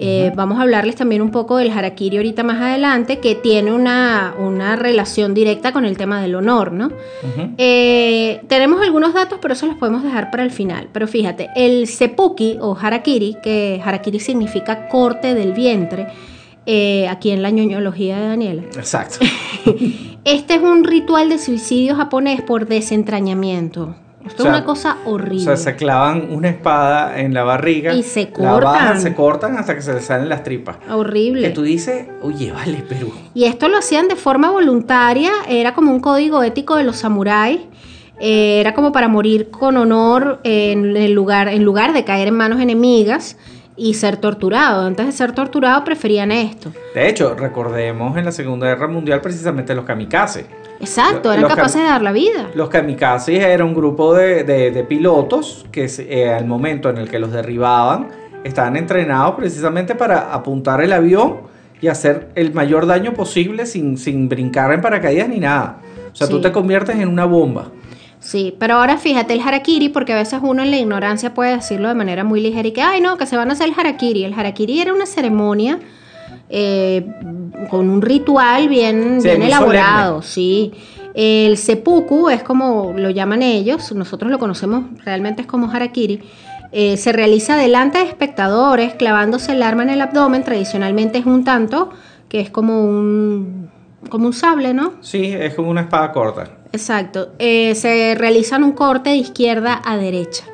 Eh, 0.00 0.30
Vamos 0.36 0.60
a 0.60 0.62
hablarles 0.62 0.94
también 0.94 1.20
un 1.22 1.32
poco 1.32 1.56
del 1.56 1.72
harakiri 1.72 2.18
ahorita 2.18 2.44
más 2.44 2.60
adelante, 2.62 3.18
que 3.18 3.34
tiene 3.34 3.72
una, 3.72 4.32
una 4.38 4.76
relación 4.76 5.34
directa 5.34 5.72
con 5.72 5.84
el 5.84 5.96
tema 5.98 6.22
del 6.22 6.36
honor, 6.36 6.70
¿no? 6.72 6.92
Eh, 7.58 8.40
tenemos 8.46 8.80
algunos 8.80 9.12
datos, 9.12 9.40
pero 9.42 9.54
eso 9.54 9.66
los 9.66 9.74
podemos 9.76 10.04
dejar 10.04 10.30
para 10.30 10.44
el 10.44 10.52
final. 10.52 10.88
Pero 10.92 11.08
fíjate, 11.08 11.48
el 11.56 11.88
seppuku 11.88 12.58
o 12.60 12.76
harakiri, 12.80 13.36
que 13.42 13.82
harakiri 13.84 14.20
significa 14.20 14.86
corte 14.88 15.34
del 15.34 15.52
vientre, 15.52 16.06
eh, 16.70 17.08
aquí 17.08 17.30
en 17.30 17.42
la 17.42 17.48
ñoñología 17.50 18.18
de 18.20 18.28
Daniela. 18.28 18.62
Exacto. 18.76 19.18
Este 20.24 20.56
es 20.56 20.60
un 20.62 20.84
ritual 20.84 21.30
de 21.30 21.38
suicidio 21.38 21.94
japonés 21.96 22.42
por 22.42 22.66
desentrañamiento. 22.66 23.94
Esto 24.26 24.42
O 24.42 24.46
sea, 24.46 24.52
es 24.52 24.58
una 24.58 24.64
cosa 24.66 24.98
O 25.06 25.12
horrible. 25.12 25.40
sea, 25.44 25.56
se 25.56 25.74
clavan 25.76 26.28
una 26.30 26.50
espada 26.50 27.18
en 27.20 27.32
la 27.32 27.44
barriga. 27.44 27.94
Y 27.94 28.02
se 28.02 28.30
la 28.36 28.52
bajan, 28.52 28.60
cortan. 28.60 29.00
se 29.00 29.14
cortan 29.14 29.56
hasta 29.56 29.74
que 29.74 29.80
se 29.80 29.94
les 29.94 30.04
salen 30.04 30.28
las 30.28 30.42
tripas. 30.42 30.76
horrible. 30.90 31.48
Que 31.48 31.50
tú 31.54 31.62
dices, 31.62 32.06
oye, 32.22 32.52
vale, 32.52 32.84
pero. 32.86 33.08
Y 33.32 33.44
esto 33.44 33.68
lo 33.68 33.78
hacían 33.78 34.08
de 34.08 34.16
forma 34.16 34.50
voluntaria, 34.50 35.30
era 35.48 35.72
como 35.72 35.92
un 35.92 36.00
código 36.00 36.42
ético 36.42 36.76
de 36.76 36.84
los 36.84 36.96
samuráis. 36.96 37.60
eh, 38.20 38.60
era 38.60 38.74
como 38.74 38.92
para 38.92 39.08
morir 39.08 39.48
con 39.50 39.76
honor 39.78 40.40
en, 40.44 40.94
el 40.96 41.12
lugar, 41.12 41.48
en 41.48 41.64
lugar 41.64 41.94
de 41.94 42.04
caer 42.04 42.28
en 42.28 42.34
manos 42.34 42.60
enemigas 42.60 43.38
y 43.78 43.94
ser 43.94 44.16
torturado. 44.16 44.84
Antes 44.86 45.06
de 45.06 45.12
ser 45.12 45.32
torturado 45.32 45.84
preferían 45.84 46.32
esto. 46.32 46.72
De 46.94 47.08
hecho, 47.08 47.34
recordemos 47.34 48.16
en 48.18 48.24
la 48.24 48.32
Segunda 48.32 48.66
Guerra 48.66 48.88
Mundial 48.88 49.20
precisamente 49.20 49.74
los 49.74 49.84
kamikazes. 49.84 50.46
Exacto, 50.80 51.30
eran 51.32 51.42
los 51.42 51.54
capaces 51.54 51.80
de 51.82 51.88
dar 51.88 52.02
la 52.02 52.12
vida. 52.12 52.50
Los 52.54 52.68
kamikazes 52.68 53.40
era 53.42 53.64
un 53.64 53.74
grupo 53.74 54.14
de, 54.14 54.44
de- 54.44 54.70
de 54.70 54.84
pilotos 54.84 55.66
que 55.72 55.88
eh, 55.98 56.28
al 56.32 56.46
momento 56.46 56.90
en 56.90 56.98
el 56.98 57.08
que 57.08 57.18
los 57.18 57.32
derribaban 57.32 58.08
estaban 58.44 58.76
entrenados 58.76 59.34
precisamente 59.34 59.94
para 59.94 60.32
apuntar 60.32 60.80
el 60.82 60.92
avión 60.92 61.38
y 61.80 61.88
hacer 61.88 62.28
el 62.34 62.52
mayor 62.54 62.86
daño 62.86 63.12
posible 63.14 63.66
sin, 63.66 63.98
sin 63.98 64.28
brincar 64.28 64.72
en 64.72 64.80
paracaídas 64.80 65.28
ni 65.28 65.38
nada. 65.40 65.78
O 66.12 66.16
sea, 66.16 66.28
tú 66.28 66.36
Sí. 66.36 66.42
te 66.42 66.52
conviertes 66.52 66.96
en 66.96 67.08
una 67.08 67.24
bomba. 67.24 67.70
Sí, 68.20 68.54
pero 68.58 68.74
ahora 68.74 68.96
fíjate 68.96 69.32
el 69.34 69.40
harakiri, 69.40 69.88
porque 69.88 70.12
a 70.12 70.16
veces 70.16 70.40
uno 70.42 70.62
en 70.62 70.70
la 70.70 70.78
ignorancia 70.78 71.34
puede 71.34 71.56
decirlo 71.56 71.88
de 71.88 71.94
manera 71.94 72.24
muy 72.24 72.40
ligera 72.40 72.68
y 72.68 72.72
que, 72.72 72.82
ay, 72.82 73.00
no, 73.00 73.16
que 73.16 73.26
se 73.26 73.36
van 73.36 73.50
a 73.50 73.52
hacer 73.52 73.68
el 73.68 73.74
harakiri. 73.78 74.24
El 74.24 74.34
harakiri 74.34 74.80
era 74.80 74.92
una 74.92 75.06
ceremonia 75.06 75.78
eh, 76.50 77.06
con 77.70 77.90
un 77.90 78.02
ritual 78.02 78.68
bien, 78.68 79.20
Sí, 79.20 79.28
bien 79.28 79.38
muy 79.38 79.46
elaborado, 79.48 80.22
sí. 80.22 80.72
El 81.14 81.56
seppuku 81.56 82.28
es 82.28 82.42
como 82.42 82.92
lo 82.96 83.10
llaman 83.10 83.42
ellos, 83.42 83.92
nosotros 83.92 84.30
lo 84.30 84.38
conocemos 84.38 84.84
realmente 85.04 85.42
es 85.42 85.48
como 85.48 85.70
harakiri. 85.70 86.22
Eh, 86.70 86.96
se 86.96 87.12
realiza 87.12 87.56
delante 87.56 87.98
de 87.98 88.04
espectadores, 88.04 88.94
clavándose 88.94 89.52
el 89.52 89.62
arma 89.62 89.82
en 89.84 89.90
el 89.90 90.00
abdomen, 90.00 90.44
tradicionalmente 90.44 91.18
es 91.18 91.26
un 91.26 91.44
tanto, 91.44 91.90
que 92.28 92.40
es 92.40 92.50
como 92.50 92.84
un, 92.84 93.70
como 94.10 94.26
un 94.26 94.32
sable, 94.34 94.74
¿no? 94.74 94.92
Sí, 95.00 95.32
es 95.32 95.54
como 95.54 95.70
una 95.70 95.82
espada 95.82 96.12
corta. 96.12 96.57
Exacto. 96.72 97.30
Eh, 97.38 97.74
se 97.74 98.14
realizan 98.14 98.64
un 98.64 98.72
corte 98.72 99.10
de 99.10 99.16
izquierda 99.16 99.80
a 99.84 99.96
derecha. 99.96 100.44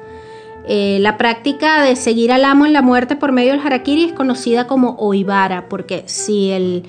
Eh, 0.67 0.99
la 1.01 1.19
práctica 1.19 1.83
de 1.83 1.95
seguir 1.95 2.33
al 2.33 2.45
amo 2.45 2.65
en 2.65 2.73
la 2.73 2.81
muerte 2.81 3.17
por 3.17 3.33
medio 3.33 3.53
del 3.53 3.61
harakiri 3.61 4.05
es 4.05 4.13
conocida 4.13 4.67
como 4.67 4.97
oibara, 4.99 5.69
porque 5.69 6.05
si 6.07 6.51
el, 6.51 6.85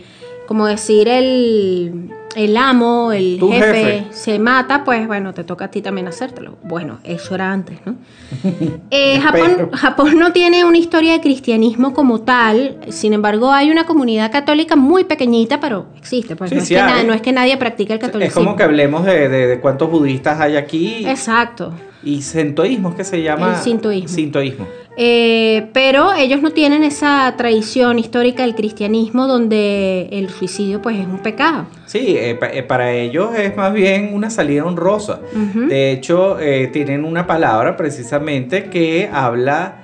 como 0.48 0.66
decir 0.66 1.10
el, 1.10 2.10
el 2.36 2.58
amo, 2.58 3.12
el 3.12 3.40
jefe, 3.40 3.74
jefe. 3.74 4.06
se 4.12 4.40
mata, 4.40 4.84
pues 4.84 5.08
bueno, 5.08 5.34
te 5.34 5.44
toca 5.44 5.66
a 5.66 5.72
ti 5.72 5.82
también 5.82 6.08
hacértelo. 6.08 6.58
Bueno, 6.64 7.00
eso 7.04 7.34
era 7.36 7.52
antes, 7.52 7.80
¿no? 7.86 7.96
Eh, 8.92 9.20
Japón. 9.20 9.70
Japón 9.74 10.20
no 10.20 10.32
tiene 10.32 10.64
una 10.66 10.78
historia 10.78 11.14
de 11.14 11.22
cristianismo 11.22 11.94
como 11.94 12.22
tal, 12.22 12.78
sin 12.90 13.14
embargo 13.14 13.52
hay 13.52 13.72
una 13.72 13.86
comunidad 13.86 14.32
católica 14.32 14.76
muy 14.76 15.04
pequeñita, 15.06 15.60
pero 15.60 15.88
existe, 15.98 16.36
pues 16.36 16.50
Sí, 16.52 16.56
no, 16.56 16.62
es 16.62 16.68
que 16.68 17.04
no 17.08 17.14
es 17.14 17.34
nadie 17.34 17.58
practique 17.58 17.94
el 17.94 18.00
Es 18.00 18.06
catolicismo. 18.06 18.44
como 18.44 18.56
que 18.56 18.64
hablemos 18.64 19.06
de, 19.06 19.30
de- 19.30 19.48
de 19.48 19.60
cuántos 19.60 19.90
budistas 19.90 20.40
hay 20.40 20.56
aquí 20.58 21.06
Exacto. 21.08 21.74
y 22.04 22.22
sintoísmo, 22.22 22.90
es 22.90 22.96
que 22.96 23.04
se 23.04 23.22
llama. 23.22 23.52
El 23.56 23.62
sintoísmo. 23.64 24.10
Sintoísmo. 24.10 24.68
Eh, 24.98 25.68
pero 25.74 26.14
ellos 26.14 26.42
no 26.42 26.52
tienen 26.52 26.84
esa 26.86 27.34
tradición 27.38 28.00
histórica 28.00 28.44
del 28.44 28.56
cristianismo 28.56 29.28
donde 29.28 30.08
el 30.12 30.30
suicidio 30.30 30.82
pues 30.82 30.98
es 31.00 31.06
un 31.06 31.20
pecado. 31.20 31.66
Sí, 31.96 32.18
eh, 32.18 32.36
pa- 32.36 32.48
eh, 32.48 32.62
para 32.62 32.92
ellos 32.92 33.30
es 33.38 33.56
más 33.56 33.72
bien 33.72 34.10
una 34.14 34.30
salida 34.30 34.66
honrosa. 34.66 35.22
De 35.54 35.92
hecho, 35.94 36.38
eh, 36.42 36.68
tienen 36.68 37.06
una 37.06 37.26
palabra 37.26 37.78
precisamente 37.78 38.66
que 38.66 39.10
habla 39.14 39.76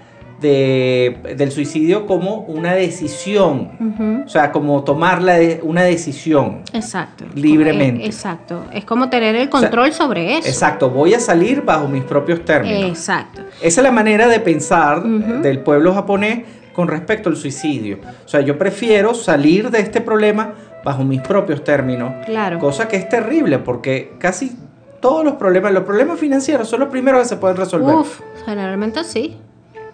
de, 0.42 1.16
del 1.38 1.52
suicidio 1.52 2.06
como 2.08 2.40
una 2.48 2.74
decisión. 2.74 4.24
O 4.26 4.28
sea, 4.28 4.52
como 4.52 4.84
tomar 4.84 5.22
la 5.22 5.36
de- 5.36 5.62
una 5.64 5.84
decisión. 5.84 6.64
Exacto. 6.74 7.24
Libremente. 7.34 8.04
Eh, 8.04 8.08
exacto. 8.08 8.66
Es 8.74 8.84
como 8.84 9.10
tener 9.10 9.36
el 9.38 9.48
control 9.50 9.94
sobre 9.94 10.38
eso. 10.38 10.50
Exacto, 10.50 10.90
voy 10.90 11.14
a 11.14 11.20
salir 11.22 11.62
bajo 11.62 11.88
mis 11.88 12.04
propios 12.04 12.44
términos. 12.44 12.90
Exacto. 12.90 13.42
Esa 13.62 13.80
es 13.80 13.84
la 13.86 13.92
manera 13.92 14.28
de 14.28 14.42
pensar 14.42 15.02
del 15.04 15.60
pueblo 15.60 15.94
japonés 15.94 16.40
con 16.74 16.88
respecto 16.90 17.30
al 17.30 17.36
suicidio. 17.38 18.00
O 18.26 18.28
sea, 18.28 18.42
yo 18.42 18.58
prefiero 18.58 19.14
salir 19.14 19.70
de 19.72 19.80
este 19.80 20.02
problema 20.02 20.54
bajo 20.84 21.04
mis 21.04 21.22
propios 21.22 21.64
términos. 21.64 22.14
Claro. 22.26 22.60
Cosa 22.60 22.88
que 22.88 22.96
es 22.98 23.08
terrible 23.10 23.60
porque 23.60 24.14
casi 24.20 24.52
todos 25.00 25.24
los 25.26 25.34
problemas, 25.36 25.72
los 25.74 25.84
problemas 25.84 26.20
financieros 26.20 26.68
son 26.70 26.80
los 26.82 26.90
primeros 26.90 27.22
que 27.24 27.28
se 27.30 27.38
pueden 27.38 27.58
resolver. 27.58 27.96
Uf, 27.96 28.20
generalmente 28.46 29.04
sí. 29.04 29.38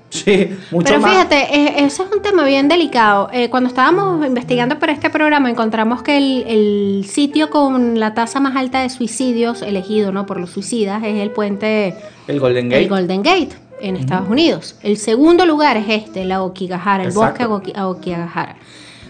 Sí, 0.09 0.57
mucho 0.71 0.85
Pero 0.93 1.05
fíjate, 1.05 1.35
eh, 1.53 1.83
ese 1.85 2.03
es 2.03 2.09
un 2.15 2.21
tema 2.21 2.45
bien 2.45 2.69
delicado. 2.69 3.29
Eh, 3.33 3.49
cuando 3.49 3.67
estábamos 3.67 4.25
investigando 4.25 4.79
para 4.79 4.93
este 4.93 5.09
programa, 5.09 5.49
encontramos 5.49 6.01
que 6.01 6.17
el, 6.17 6.43
el 6.47 7.05
sitio 7.05 7.49
con 7.49 7.99
la 7.99 8.13
tasa 8.13 8.39
más 8.39 8.55
alta 8.55 8.81
de 8.81 8.89
suicidios 8.89 9.61
elegido 9.61 10.13
¿no? 10.13 10.25
por 10.25 10.39
los 10.39 10.49
suicidas 10.51 11.03
es 11.03 11.19
el 11.19 11.31
puente 11.31 11.93
el 12.29 12.39
Golden 12.39 12.69
Gate. 12.69 12.83
el 12.83 12.89
Golden 12.89 13.21
Gate 13.21 13.49
en 13.81 13.97
Estados 13.97 14.29
Unidos. 14.29 14.77
El 14.81 14.95
segundo 14.95 15.45
lugar 15.45 15.75
es 15.75 15.85
este, 15.89 16.23
la 16.23 16.41
Okigahara, 16.41 17.03
el 17.03 17.11
bosque 17.11 17.43
Exacto. 17.43 17.61
Aoki- 17.61 17.77
Aokigahara. 17.77 18.55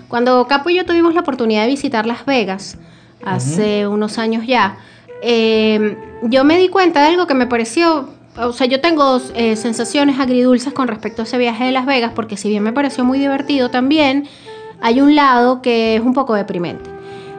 Cuando 0.07 0.47
Capo 0.47 0.69
y 0.69 0.75
yo 0.75 0.85
tuvimos 0.85 1.13
la 1.13 1.21
oportunidad 1.21 1.63
de 1.63 1.67
visitar 1.67 2.05
Las 2.05 2.25
Vegas 2.25 2.77
hace 3.25 3.87
unos 3.87 4.17
años 4.19 4.45
ya, 4.47 4.77
eh, 5.21 5.97
yo 6.23 6.43
me 6.43 6.57
di 6.57 6.69
cuenta 6.69 7.01
de 7.01 7.07
algo 7.07 7.27
que 7.27 7.33
me 7.33 7.47
pareció, 7.47 8.09
o 8.37 8.53
sea, 8.53 8.67
yo 8.67 8.79
tengo 8.79 9.19
eh, 9.35 9.55
sensaciones 9.55 10.19
agridulces 10.19 10.71
con 10.73 10.87
respecto 10.87 11.23
a 11.23 11.25
ese 11.25 11.37
viaje 11.37 11.65
de 11.65 11.71
Las 11.71 11.85
Vegas, 11.85 12.11
porque 12.15 12.37
si 12.37 12.49
bien 12.49 12.63
me 12.63 12.71
pareció 12.73 13.03
muy 13.03 13.19
divertido 13.19 13.69
también, 13.69 14.27
hay 14.81 15.01
un 15.01 15.15
lado 15.15 15.61
que 15.61 15.95
es 15.95 16.01
un 16.01 16.13
poco 16.13 16.35
deprimente. 16.35 16.89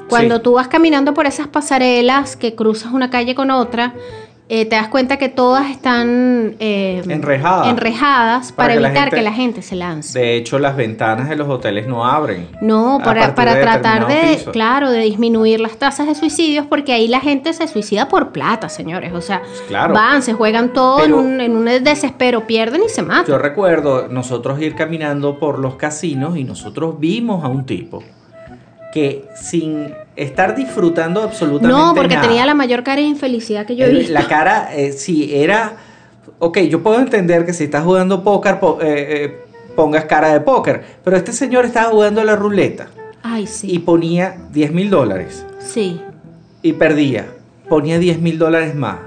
Cuando 0.09 0.37
Sí. 0.37 0.42
tú 0.42 0.52
vas 0.54 0.68
caminando 0.68 1.14
por 1.14 1.26
esas 1.26 1.46
pasarelas 1.48 2.37
que 2.37 2.54
cruzas 2.54 2.92
una 2.92 3.11
calle 3.11 3.35
con 3.35 3.50
otra, 3.50 3.94
eh, 4.51 4.65
te 4.65 4.77
das 4.77 4.89
cuenta 4.89 5.17
que 5.19 5.29
todas 5.29 5.71
están 5.71 6.55
eh, 6.59 7.03
Enrejadas. 7.09 7.69
enrejadas 7.69 8.53
para, 8.53 8.69
Para 8.69 8.75
que 8.75 8.81
la 8.81 8.89
evitar 8.89 9.05
gente- 9.05 9.17
que 9.17 9.23
la 9.23 9.33
gente 9.33 9.63
se 9.63 9.77
lance. 9.77 10.19
De 10.19 10.37
hecho, 10.37 10.59
las 10.59 10.77
ventanas 10.77 11.29
de 11.29 11.37
los 11.37 11.49
hoteles 11.49 11.87
no 11.87 12.07
abren. 12.07 12.49
No, 12.61 12.99
para, 13.05 13.35
para 13.35 13.55
de 13.55 13.63
tratar 13.63 14.07
de, 14.07 14.39
claro, 14.53 14.91
de 14.91 15.01
disminuir 15.03 15.61
las 15.61 15.77
tasas 15.77 16.07
de 16.07 16.15
suicidios, 16.15 16.67
porque 16.67 16.93
ahí 16.93 17.09
la 17.09 17.21
gente 17.21 17.53
se 17.53 17.69
suicida 17.69 18.09
por 18.09 18.33
plata, 18.33 18.69
señores. 18.69 19.13
O 19.13 19.21
sea, 19.21 19.43
claro. 19.69 19.93
van, 19.95 20.23
se 20.23 20.33
juegan 20.33 20.73
todo 20.73 21.05
en, 21.05 21.13
un, 21.15 21.41
en 21.41 21.57
un 21.57 21.65
desespero, 21.67 22.47
pierden 22.47 22.83
y 22.85 22.89
se 22.89 23.03
matan. 23.03 23.27
Yo 23.27 23.39
recuerdo 23.39 24.09
nosotros 24.09 24.61
ir 24.61 24.75
caminando 24.75 25.39
por 25.39 25.59
los 25.59 25.75
casinos 25.77 26.37
y 26.37 26.45
nosotros 26.45 26.99
vimos 26.99 27.45
a 27.45 27.49
un 27.49 27.67
tipo 27.67 28.03
que 28.92 29.24
sin 29.35 29.92
estar 30.16 30.55
disfrutando 30.57 31.22
absolutamente 31.22 31.77
no, 31.79 31.94
porque 31.94 32.14
nada, 32.14 32.27
tenía 32.27 32.46
la 32.46 32.55
mayor 32.55 32.83
cara 32.83 33.01
de 33.03 33.09
infelicidad 33.09 33.66
que 33.66 33.77
yo 33.77 33.87
he 33.87 33.90
visto. 33.90 34.12
La 34.12 34.27
cara, 34.27 34.74
eh, 34.74 34.92
sí, 34.92 35.31
era. 35.35 35.77
Ok, 36.38 36.59
yo 36.61 36.83
puedo 36.83 36.98
entender 36.98 37.44
que 37.44 37.53
si 37.53 37.64
estás 37.64 37.85
jugando 37.85 38.22
póker, 38.24 38.59
po- 38.61 38.79
eh, 38.81 39.24
eh, 39.24 39.38
pongas 39.77 40.05
cara 40.05 40.33
de 40.33 40.40
póker. 40.40 40.83
Pero 41.05 41.16
este 41.16 41.33
señor 41.33 41.64
estaba 41.64 41.90
jugando 41.90 42.22
la 42.24 42.37
ruleta 42.37 42.88
Ay, 43.22 43.46
sí. 43.46 43.66
y 43.70 43.79
ponía 43.81 44.37
10 44.53 44.72
mil 44.72 44.88
dólares 44.90 45.44
sí. 45.59 46.01
y 46.62 46.72
perdía. 46.74 47.27
Ponía 47.68 47.98
10 47.98 48.20
mil 48.20 48.38
dólares 48.38 48.74
más. 48.74 48.98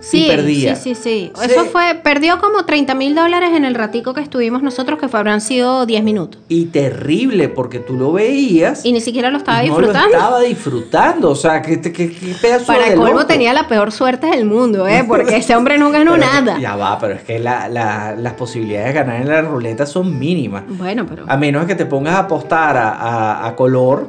Sí, 0.00 0.24
y 0.24 0.28
perdía. 0.28 0.76
sí, 0.76 0.94
sí, 0.94 1.02
sí. 1.02 1.32
Sí. 1.34 1.50
Eso 1.50 1.66
fue, 1.66 2.00
perdió 2.02 2.38
como 2.40 2.64
30 2.64 2.94
mil 2.94 3.14
dólares 3.14 3.50
en 3.54 3.64
el 3.64 3.74
ratico 3.74 4.14
que 4.14 4.20
estuvimos 4.22 4.62
nosotros, 4.62 4.98
que 4.98 5.08
fue, 5.08 5.20
habrán 5.20 5.40
sido 5.42 5.84
10 5.86 6.02
minutos. 6.02 6.40
Y 6.48 6.66
terrible, 6.66 7.48
porque 7.50 7.78
tú 7.80 7.94
lo 7.96 8.12
veías. 8.12 8.84
Y 8.84 8.92
ni 8.92 9.00
siquiera 9.00 9.30
lo 9.30 9.38
estaba 9.38 9.62
y 9.62 9.68
no 9.68 9.76
disfrutando. 9.76 10.08
lo 10.08 10.14
estaba 10.16 10.40
disfrutando. 10.40 11.30
O 11.30 11.34
sea, 11.34 11.60
que, 11.62 11.80
que, 11.80 11.92
que 11.92 12.10
pedazo 12.40 12.66
Para 12.66 12.88
de 12.88 12.94
colmo 12.96 13.12
loco. 13.12 13.26
tenía 13.26 13.52
la 13.52 13.68
peor 13.68 13.92
suerte 13.92 14.26
del 14.28 14.46
mundo, 14.46 14.88
¿eh? 14.88 15.04
Porque 15.06 15.36
ese 15.36 15.54
hombre 15.54 15.76
no 15.76 15.90
ganó 15.90 16.12
Pero- 16.14 16.24
nada. 16.26 16.58
Ya 16.58 16.76
va, 16.76 16.98
pero 16.98 17.14
es 17.14 17.22
que 17.22 17.38
la- 17.38 17.68
la- 17.68 18.14
las 18.16 18.32
posibilidades 18.34 18.88
de 18.88 18.92
ganar 19.00 19.20
en 19.20 19.28
la 19.28 19.42
ruleta 19.42 19.84
son 19.86 20.18
mínimas. 20.18 20.64
Bueno, 20.68 21.04
pero... 21.08 21.24
A 21.28 21.36
menos 21.36 21.66
que 21.66 21.74
te 21.74 21.84
pongas 21.86 22.14
a 22.14 22.18
apostar 22.20 22.76
a, 22.76 22.90
a- 22.92 23.46
a 23.48 23.54
color, 23.56 24.08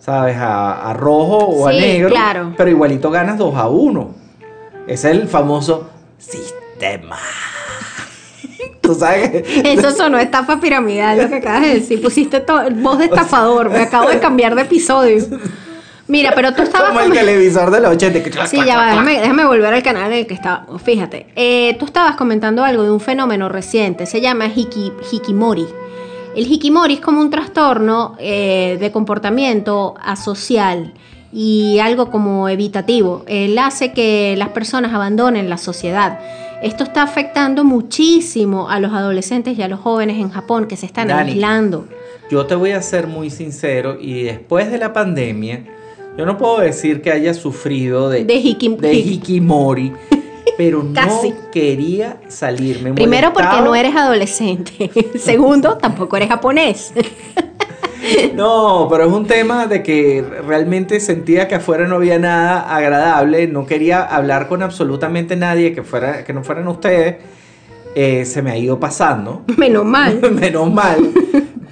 ¿sabes? 0.00 0.36
A, 0.36 0.90
a 0.90 0.92
rojo 0.92 1.38
o 1.38 1.66
a 1.66 1.72
Sí, 1.72 1.78
negro. 1.78 2.10
claro. 2.10 2.52
Pero 2.56 2.70
igualito 2.70 3.10
ganas 3.10 3.38
2 3.38 3.54
a 3.56 3.68
1. 3.68 4.14
Es 4.90 5.04
el 5.04 5.28
famoso 5.28 5.88
sistema. 6.18 7.16
Tú 8.80 8.94
sabes. 8.94 9.44
Eso 9.64 9.90
sonó 9.92 10.18
estafa 10.18 10.58
piramidal, 10.60 11.16
lo 11.22 11.28
que 11.28 11.36
acabas 11.36 11.62
de 11.62 11.74
decir. 11.74 12.02
Pusiste 12.02 12.44
voz 12.76 12.98
de 12.98 13.04
estafador. 13.04 13.70
Me 13.70 13.78
acabo 13.82 14.08
de 14.08 14.18
cambiar 14.18 14.54
de 14.56 14.62
episodio. 14.62 15.24
Mira, 16.08 16.32
pero 16.34 16.52
tú 16.54 16.62
estabas... 16.62 16.88
Como 16.88 17.00
el 17.02 17.12
televisor 17.12 17.70
de 17.70 17.80
los 17.80 17.92
80. 17.92 18.22
que- 18.24 18.46
Sí, 18.48 18.56
ya 18.66 18.76
va, 18.76 18.86
déjame, 18.88 19.20
déjame 19.20 19.44
volver 19.44 19.72
al 19.72 19.82
canal 19.84 20.10
en 20.12 20.18
el 20.18 20.26
que 20.26 20.34
estaba. 20.34 20.66
Fíjate, 20.84 21.28
eh, 21.36 21.76
tú 21.78 21.84
estabas 21.84 22.16
comentando 22.16 22.64
algo 22.64 22.82
de 22.82 22.90
un 22.90 22.98
fenómeno 22.98 23.48
reciente, 23.48 24.06
se 24.06 24.20
llama 24.20 24.46
hiki- 24.48 24.92
hikimori. 25.12 25.66
El 26.34 26.50
hikimori 26.52 26.94
es 26.94 27.00
como 27.00 27.20
un 27.20 27.30
trastorno 27.30 28.16
eh, 28.18 28.76
de 28.80 28.90
comportamiento 28.90 29.94
asocial 30.02 30.94
y 31.32 31.78
algo 31.78 32.10
como 32.10 32.48
evitativo. 32.48 33.24
Él 33.28 33.58
hace 33.58 33.92
que 33.92 34.34
las 34.36 34.48
personas 34.50 34.92
abandonen 34.92 35.48
la 35.48 35.58
sociedad. 35.58 36.18
Esto 36.62 36.84
está 36.84 37.02
afectando 37.02 37.64
muchísimo 37.64 38.68
a 38.68 38.80
los 38.80 38.92
adolescentes 38.92 39.56
y 39.58 39.62
a 39.62 39.68
los 39.68 39.80
jóvenes 39.80 40.18
en 40.18 40.30
Japón 40.30 40.66
que 40.66 40.76
se 40.76 40.86
están 40.86 41.08
Dani. 41.08 41.32
aislando. 41.32 41.86
Yo 42.30 42.46
te 42.46 42.54
voy 42.54 42.72
a 42.72 42.82
ser 42.82 43.06
muy 43.06 43.30
sincero 43.30 43.96
y 44.00 44.22
después 44.24 44.70
de 44.70 44.78
la 44.78 44.92
pandemia, 44.92 45.64
yo 46.18 46.26
no 46.26 46.36
puedo 46.36 46.58
decir 46.60 47.00
que 47.02 47.10
haya 47.12 47.32
sufrido 47.34 48.08
de, 48.10 48.24
De 48.24 48.34
hiki- 48.42 48.76
de 48.76 48.92
hikimori, 48.94 49.92
pero 50.58 50.84
Casi. 50.92 51.30
no 51.30 51.36
quería 51.50 52.20
salir. 52.28 52.82
Me 52.82 52.92
Primero 52.92 53.32
porque 53.32 53.60
no 53.64 53.74
eres 53.74 53.96
adolescente. 53.96 54.90
Segundo, 55.18 55.78
tampoco 55.78 56.16
eres 56.18 56.28
japonés. 56.28 56.92
No, 58.34 58.88
pero 58.90 59.06
es 59.06 59.12
un 59.12 59.26
tema 59.26 59.66
de 59.66 59.82
que 59.82 60.24
realmente 60.46 61.00
sentía 61.00 61.48
que 61.48 61.56
afuera 61.56 61.86
no 61.86 61.96
había 61.96 62.18
nada 62.18 62.74
agradable, 62.74 63.46
no 63.46 63.66
quería 63.66 64.02
hablar 64.02 64.48
con 64.48 64.62
absolutamente 64.62 65.36
nadie 65.36 65.72
que, 65.72 65.82
fuera, 65.82 66.24
que 66.24 66.32
no 66.32 66.42
fueran 66.42 66.68
ustedes. 66.68 67.16
Eh, 67.94 68.24
se 68.24 68.40
me 68.40 68.52
ha 68.52 68.56
ido 68.56 68.78
pasando, 68.78 69.42
Menos 69.56 69.84
mal. 69.84 70.20
menos 70.40 70.72
mal, 70.72 71.10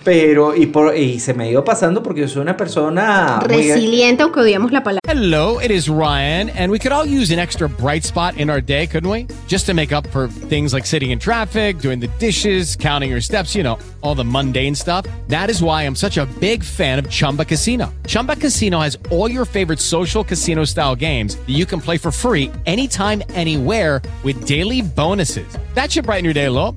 pero 0.04 0.54
y, 0.54 0.66
por, 0.66 0.96
y 0.96 1.18
se 1.20 1.34
me 1.34 1.44
ha 1.44 1.50
ido 1.50 1.64
pasando 1.64 2.02
porque 2.02 2.22
yo 2.22 2.28
soy 2.28 2.42
una 2.42 2.56
persona 2.56 3.40
Resiliente, 3.40 4.22
aunque 4.22 4.40
odiamos 4.40 4.72
la 4.72 4.82
palabra. 4.82 5.00
Hello, 5.06 5.58
it 5.60 5.70
is 5.70 5.88
Ryan, 5.88 6.50
and 6.50 6.70
we 6.70 6.78
could 6.78 6.92
all 6.92 7.06
use 7.06 7.30
an 7.30 7.38
extra 7.38 7.68
bright 7.68 8.04
spot 8.04 8.36
in 8.36 8.50
our 8.50 8.60
day, 8.60 8.86
couldn't 8.86 9.10
we? 9.10 9.26
Just 9.46 9.66
to 9.66 9.74
make 9.74 9.92
up 9.92 10.06
for 10.08 10.28
things 10.28 10.72
like 10.72 10.86
sitting 10.86 11.10
in 11.10 11.18
traffic, 11.18 11.78
doing 11.78 11.98
the 11.98 12.08
dishes, 12.18 12.76
counting 12.76 13.10
your 13.10 13.20
steps, 13.20 13.54
you 13.54 13.62
know, 13.62 13.78
all 14.02 14.14
the 14.14 14.24
mundane 14.24 14.74
stuff. 14.74 15.06
That 15.28 15.48
is 15.48 15.62
why 15.62 15.84
I'm 15.84 15.96
such 15.96 16.18
a 16.18 16.26
big 16.40 16.62
fan 16.62 16.98
of 16.98 17.08
Chumba 17.08 17.44
Casino. 17.44 17.92
Chumba 18.06 18.36
Casino 18.36 18.80
has 18.80 18.98
all 19.10 19.30
your 19.30 19.44
favorite 19.46 19.80
social 19.80 20.22
casino 20.22 20.64
style 20.64 20.94
games 20.94 21.36
that 21.36 21.48
you 21.48 21.64
can 21.64 21.80
play 21.80 21.96
for 21.96 22.10
free 22.10 22.50
anytime, 22.66 23.22
anywhere 23.30 24.02
with 24.24 24.46
daily 24.46 24.82
bonuses. 24.82 25.56
That 25.74 25.90
should 25.90 26.04
brighten 26.04 26.24
your 26.24 26.34
day 26.34 26.46
a 26.46 26.50
little. 26.50 26.76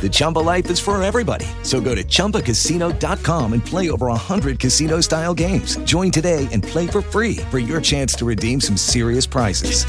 The 0.00 0.08
Chumba 0.10 0.38
life 0.38 0.70
is 0.70 0.80
for 0.80 1.02
everybody. 1.02 1.44
So 1.62 1.80
go 1.80 1.94
to 1.94 2.02
ChumbaCasino.com 2.02 3.52
and 3.52 3.64
play 3.64 3.90
over 3.90 4.06
100 4.06 4.58
casino-style 4.58 5.34
games. 5.34 5.76
Join 5.84 6.10
today 6.10 6.48
and 6.52 6.62
play 6.62 6.86
for 6.86 7.02
free 7.02 7.36
for 7.50 7.58
your 7.58 7.82
chance 7.82 8.14
to 8.14 8.24
redeem 8.24 8.62
some 8.62 8.78
serious 8.78 9.26
prizes. 9.26 9.84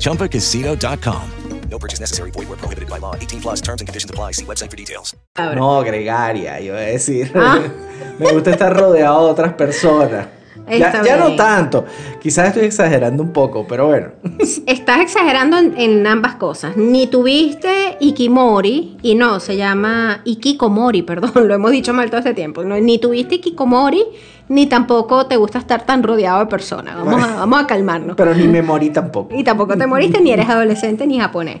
ChumbaCasino.com. 0.00 1.30
No 1.70 1.78
purchase 1.78 1.98
necessary. 1.98 2.30
Void 2.30 2.48
were 2.48 2.56
prohibited 2.56 2.88
by 2.88 2.98
law. 2.98 3.16
18 3.16 3.40
plus 3.40 3.60
terms 3.60 3.80
and 3.80 3.88
conditions 3.88 4.08
apply. 4.08 4.32
See 4.32 4.44
website 4.44 4.70
for 4.70 4.76
details. 4.76 5.16
No, 5.36 5.82
gregaria, 5.82 6.60
iba 6.60 6.78
a 6.78 6.92
decir. 6.92 7.32
Ah. 7.34 7.58
me 8.20 8.32
gusta 8.32 8.50
estar 8.50 8.76
rodeado 8.76 9.26
de 9.26 9.32
otras 9.32 9.54
personas. 9.54 10.28
Ya, 10.68 11.16
no 11.16 11.36
tanto. 11.36 11.84
Quizás 12.20 12.48
estoy 12.48 12.64
exagerando 12.64 13.22
un 13.22 13.32
poco, 13.32 13.66
pero 13.66 13.88
bueno. 13.88 14.08
Estás 14.66 15.00
exagerando 15.00 15.58
en, 15.58 15.74
en 15.76 16.06
ambas 16.06 16.36
cosas. 16.36 16.76
Ni 16.76 17.06
tuviste 17.06 17.96
Ikimori, 18.00 18.96
y 19.02 19.14
no, 19.14 19.40
se 19.40 19.56
llama 19.56 20.20
Ikikomori, 20.24 21.02
perdón, 21.02 21.32
lo 21.48 21.54
hemos 21.54 21.70
dicho 21.70 21.92
mal 21.92 22.08
todo 22.08 22.18
este 22.18 22.34
tiempo. 22.34 22.64
No, 22.64 22.78
ni 22.80 22.98
tuviste 22.98 23.36
Ikikomori, 23.36 24.04
ni 24.48 24.66
tampoco 24.66 25.26
te 25.26 25.36
gusta 25.36 25.58
estar 25.58 25.84
tan 25.84 26.02
rodeado 26.02 26.40
de 26.40 26.46
personas. 26.46 26.96
Vamos 26.96 27.22
a, 27.22 27.36
vamos 27.36 27.62
a 27.62 27.66
calmarnos. 27.66 28.16
Pero 28.16 28.34
ni 28.34 28.48
me 28.48 28.62
morí 28.62 28.90
tampoco. 28.90 29.34
Y 29.34 29.44
tampoco 29.44 29.76
te 29.76 29.86
moriste, 29.86 30.20
ni 30.20 30.32
eres 30.32 30.48
adolescente, 30.48 31.06
ni 31.06 31.18
japonés. 31.18 31.60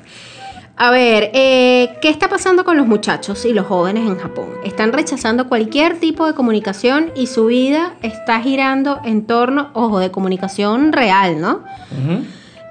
A 0.76 0.90
ver, 0.90 1.30
eh, 1.34 1.90
¿qué 2.02 2.08
está 2.08 2.28
pasando 2.28 2.64
con 2.64 2.76
los 2.76 2.86
muchachos 2.86 3.44
y 3.44 3.52
los 3.52 3.66
jóvenes 3.66 4.08
en 4.08 4.16
Japón? 4.16 4.46
Están 4.64 4.92
rechazando 4.92 5.48
cualquier 5.48 6.00
tipo 6.00 6.26
de 6.26 6.34
comunicación 6.34 7.12
y 7.14 7.28
su 7.28 7.46
vida 7.46 7.94
está 8.02 8.40
girando 8.40 8.98
en 9.04 9.24
torno, 9.24 9.70
ojo, 9.74 10.00
de 10.00 10.10
comunicación 10.10 10.92
real, 10.92 11.40
¿no? 11.40 11.62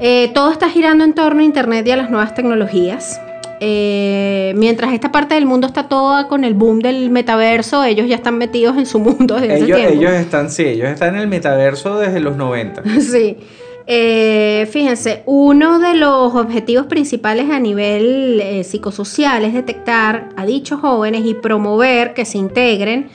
Eh, 0.01 0.31
todo 0.33 0.51
está 0.51 0.69
girando 0.69 1.05
en 1.05 1.13
torno 1.13 1.41
a 1.41 1.43
Internet 1.45 1.87
y 1.87 1.91
a 1.91 1.95
las 1.95 2.09
nuevas 2.09 2.35
tecnologías. 2.35 3.21
Eh, 3.61 4.51
mientras 4.57 4.91
esta 4.91 5.09
parte 5.13 5.35
del 5.35 5.45
mundo 5.45 5.67
está 5.67 5.87
toda 5.87 6.27
con 6.27 6.43
el 6.43 6.53
boom 6.53 6.79
del 6.79 7.09
metaverso, 7.09 7.85
ellos 7.85 8.09
ya 8.09 8.15
están 8.15 8.37
metidos 8.37 8.75
en 8.77 8.85
su 8.85 8.99
mundo 8.99 9.35
desde 9.35 9.55
Ellos, 9.63 9.77
tiempo. 9.77 9.93
ellos 9.93 10.11
están, 10.11 10.49
sí, 10.49 10.63
ellos 10.63 10.89
están 10.89 11.15
en 11.15 11.21
el 11.21 11.27
metaverso 11.29 11.97
desde 11.97 12.19
los 12.19 12.35
90. 12.35 12.83
Sí. 12.99 13.37
Eh, 13.85 14.67
fíjense, 14.71 15.23
uno 15.25 15.79
de 15.79 15.95
los 15.95 16.33
objetivos 16.35 16.85
principales 16.85 17.49
a 17.49 17.59
nivel 17.59 18.39
eh, 18.41 18.63
psicosocial 18.63 19.43
es 19.43 19.53
detectar 19.53 20.29
a 20.37 20.45
dichos 20.45 20.79
jóvenes 20.79 21.25
y 21.25 21.33
promover 21.33 22.13
que 22.13 22.23
se 22.25 22.37
integren 22.37 23.09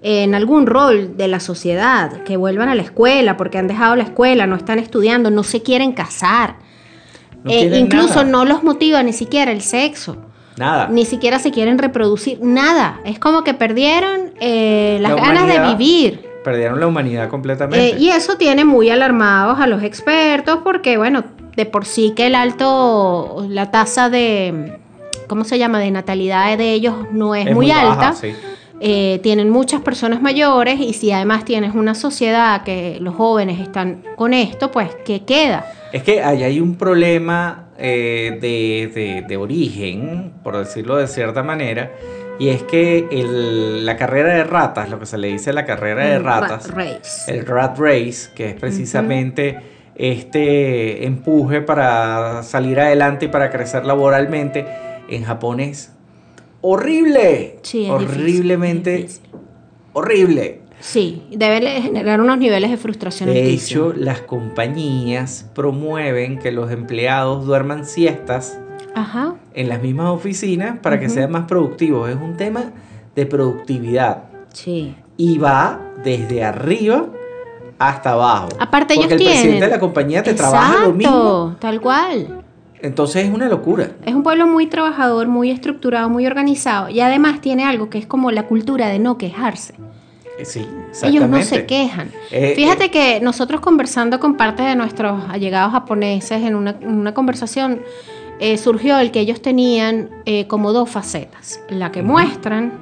en 0.00 0.34
algún 0.34 0.66
rol 0.66 1.16
de 1.16 1.28
la 1.28 1.40
sociedad, 1.40 2.22
que 2.24 2.36
vuelvan 2.36 2.68
a 2.68 2.74
la 2.74 2.82
escuela 2.82 3.36
porque 3.36 3.58
han 3.58 3.68
dejado 3.68 3.96
la 3.96 4.02
escuela, 4.04 4.46
no 4.46 4.56
están 4.56 4.78
estudiando, 4.78 5.30
no 5.30 5.42
se 5.42 5.62
quieren 5.62 5.92
casar. 5.92 6.56
No 7.44 7.50
Eh, 7.50 7.78
incluso 7.78 8.16
nada. 8.16 8.24
no 8.24 8.44
los 8.44 8.62
motiva 8.62 9.02
ni 9.02 9.12
siquiera 9.12 9.50
el 9.50 9.62
sexo. 9.62 10.16
Nada. 10.56 10.88
Ni 10.88 11.04
siquiera 11.04 11.38
se 11.38 11.50
quieren 11.50 11.78
reproducir, 11.78 12.38
nada. 12.42 13.00
Es 13.04 13.18
como 13.18 13.42
que 13.42 13.54
perdieron 13.54 14.32
eh, 14.40 14.98
las 15.00 15.12
La 15.12 15.16
ganas 15.16 15.46
de 15.46 15.74
vivir. 15.74 16.31
Perdieron 16.44 16.80
la 16.80 16.86
humanidad 16.86 17.28
completamente. 17.28 17.90
Eh, 17.90 17.96
y 17.98 18.08
eso 18.10 18.36
tiene 18.36 18.64
muy 18.64 18.90
alarmados 18.90 19.60
a 19.60 19.66
los 19.66 19.82
expertos 19.82 20.58
porque, 20.64 20.96
bueno, 20.98 21.24
de 21.56 21.66
por 21.66 21.84
sí 21.84 22.12
que 22.16 22.26
el 22.26 22.34
alto, 22.34 23.46
la 23.48 23.70
tasa 23.70 24.08
de, 24.10 24.78
¿cómo 25.28 25.44
se 25.44 25.58
llama?, 25.58 25.78
de 25.78 25.90
natalidad 25.90 26.56
de 26.58 26.72
ellos 26.72 26.94
no 27.12 27.34
es, 27.34 27.46
Es 27.46 27.54
muy, 27.54 27.66
muy 27.66 27.74
baja, 27.74 27.90
alta. 28.08 28.12
sí. 28.14 28.32
Eh, 28.84 29.20
tienen 29.22 29.48
muchas 29.48 29.80
personas 29.80 30.20
mayores 30.20 30.80
y 30.80 30.92
si 30.92 31.12
además 31.12 31.44
tienes 31.44 31.72
una 31.76 31.94
sociedad 31.94 32.64
que 32.64 32.98
los 33.00 33.14
jóvenes 33.14 33.60
están 33.60 34.02
con 34.16 34.34
esto, 34.34 34.72
pues, 34.72 34.88
¿qué 35.04 35.22
queda? 35.22 35.64
Es 35.92 36.02
que 36.02 36.20
ahí 36.20 36.42
hay 36.42 36.58
un 36.58 36.74
problema 36.74 37.66
eh, 37.78 38.38
de, 38.40 38.90
de- 38.92 39.22
de 39.22 39.36
origen, 39.36 40.32
por 40.42 40.56
decirlo 40.56 40.96
de 40.96 41.06
cierta 41.06 41.44
manera, 41.44 41.92
y 42.38 42.48
es 42.48 42.62
que 42.62 43.06
el- 43.10 43.84
la 43.86 43.96
carrera 43.96 44.34
de 44.34 44.44
ratas, 44.44 44.88
lo 44.90 44.98
que 44.98 45.06
se 45.06 45.18
le 45.18 45.28
dice 45.28 45.52
la 45.52 45.64
carrera 45.64 46.06
de 46.06 46.18
rat 46.18 46.42
ratas, 46.42 46.70
race. 46.70 47.32
el 47.32 47.46
rat 47.46 47.78
race, 47.78 48.30
que 48.34 48.50
es 48.50 48.54
precisamente 48.54 49.58
este 49.94 51.04
empuje 51.06 51.60
para 51.60 52.42
salir 52.42 52.80
adelante 52.80 53.26
y 53.26 53.28
para 53.28 53.50
crecer 53.50 53.84
laboralmente, 53.84 54.66
en 55.08 55.24
Japón 55.24 55.60
es 55.60 55.92
horrible, 56.62 57.58
Sí, 57.62 57.84
es 57.84 57.90
horriblemente 57.90 58.96
difícil, 58.96 59.22
horrible. 59.92 60.60
Sí, 60.80 61.22
debe 61.30 61.60
generar 61.80 62.20
unos 62.20 62.38
niveles 62.38 62.70
de 62.70 62.76
frustración 62.76 63.28
De 63.28 63.50
hecho, 63.50 63.92
las 63.96 64.20
compañías 64.22 65.48
promueven 65.54 66.40
que 66.40 66.50
los 66.50 66.72
empleados 66.72 67.46
duerman 67.46 67.86
siestas 67.86 68.58
Ajá. 68.94 69.34
en 69.54 69.68
las 69.68 69.82
mismas 69.82 70.08
oficinas 70.08 70.78
para 70.80 70.98
que 71.00 71.08
sean 71.08 71.30
más 71.30 71.44
productivos. 71.44 72.08
Es 72.10 72.16
un 72.16 72.36
tema 72.36 72.72
de 73.14 73.26
productividad 73.26 74.24
Sí. 74.52 74.94
y 75.16 75.38
va 75.38 75.80
desde 76.04 76.44
arriba 76.44 77.06
hasta 77.78 78.12
abajo. 78.12 78.48
Aparte 78.60 78.94
Porque 78.94 79.14
ellos 79.14 79.20
el 79.20 79.26
presidente 79.28 79.64
de 79.66 79.70
la 79.70 79.80
compañía 79.80 80.22
te 80.22 80.34
trabaja 80.34 80.84
lo 80.84 80.92
mismo. 80.92 81.12
Exacto, 81.14 81.56
tal 81.60 81.80
cual. 81.80 82.38
Entonces 82.80 83.24
es 83.26 83.32
una 83.32 83.48
locura. 83.48 83.92
Es 84.04 84.14
un 84.14 84.22
pueblo 84.22 84.46
muy 84.46 84.66
trabajador, 84.66 85.28
muy 85.28 85.50
estructurado, 85.50 86.08
muy 86.08 86.26
organizado 86.26 86.88
y 86.88 87.00
además 87.00 87.40
tiene 87.40 87.64
algo 87.64 87.88
que 87.90 87.98
es 87.98 88.06
como 88.06 88.30
la 88.30 88.46
cultura 88.46 88.88
de 88.88 88.98
no 88.98 89.18
quejarse. 89.18 89.74
Eh, 90.38 90.44
Sí, 90.44 90.66
Ellos 91.04 91.28
no 91.28 91.40
se 91.42 91.66
quejan. 91.66 92.10
Eh, 92.32 92.54
Fíjate 92.56 92.86
eh, 92.86 92.90
que 92.90 93.20
nosotros 93.20 93.60
conversando 93.60 94.18
con 94.18 94.36
parte 94.36 94.62
de 94.62 94.74
nuestros 94.74 95.22
allegados 95.28 95.72
japoneses 95.72 96.42
en 96.42 96.56
una, 96.56 96.70
en 96.80 96.88
una 96.98 97.14
conversación 97.14 97.82
eh, 98.42 98.58
surgió 98.58 98.98
el 98.98 99.10
que 99.12 99.20
ellos 99.20 99.40
tenían 99.40 100.10
eh, 100.26 100.46
como 100.48 100.72
dos 100.72 100.90
facetas, 100.90 101.60
la 101.68 101.92
que 101.92 102.02
muestran 102.02 102.72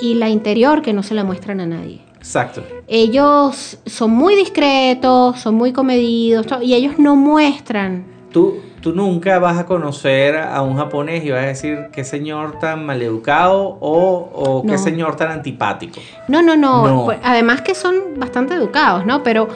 y 0.00 0.14
la 0.14 0.28
interior 0.28 0.82
que 0.82 0.92
no 0.92 1.02
se 1.02 1.14
la 1.14 1.24
muestran 1.24 1.60
a 1.60 1.66
nadie. 1.66 2.00
Exacto. 2.18 2.62
Ellos 2.86 3.78
son 3.86 4.10
muy 4.10 4.34
discretos, 4.36 5.40
son 5.40 5.54
muy 5.54 5.72
comedidos 5.72 6.46
y 6.62 6.74
ellos 6.74 6.98
no 6.98 7.16
muestran 7.16 8.04
Tú, 8.32 8.56
tú 8.80 8.92
nunca 8.94 9.38
vas 9.38 9.58
a 9.58 9.66
conocer 9.66 10.38
a 10.38 10.62
un 10.62 10.76
japonés 10.76 11.22
y 11.24 11.30
vas 11.30 11.42
a 11.44 11.46
decir 11.48 11.78
qué 11.92 12.02
señor 12.02 12.58
tan 12.58 12.86
maleducado 12.86 13.76
o, 13.80 14.30
o 14.32 14.62
qué 14.62 14.72
No. 14.72 14.78
señor 14.78 15.16
tan 15.16 15.30
antipático. 15.30 16.00
No, 16.28 16.40
no, 16.40 16.56
no. 16.56 16.86
No. 16.86 17.04
Pues, 17.04 17.18
Además 17.22 17.60
que 17.60 17.74
son 17.74 17.94
bastante 18.16 18.54
educados, 18.54 19.04
¿no? 19.04 19.22
Pero 19.22 19.48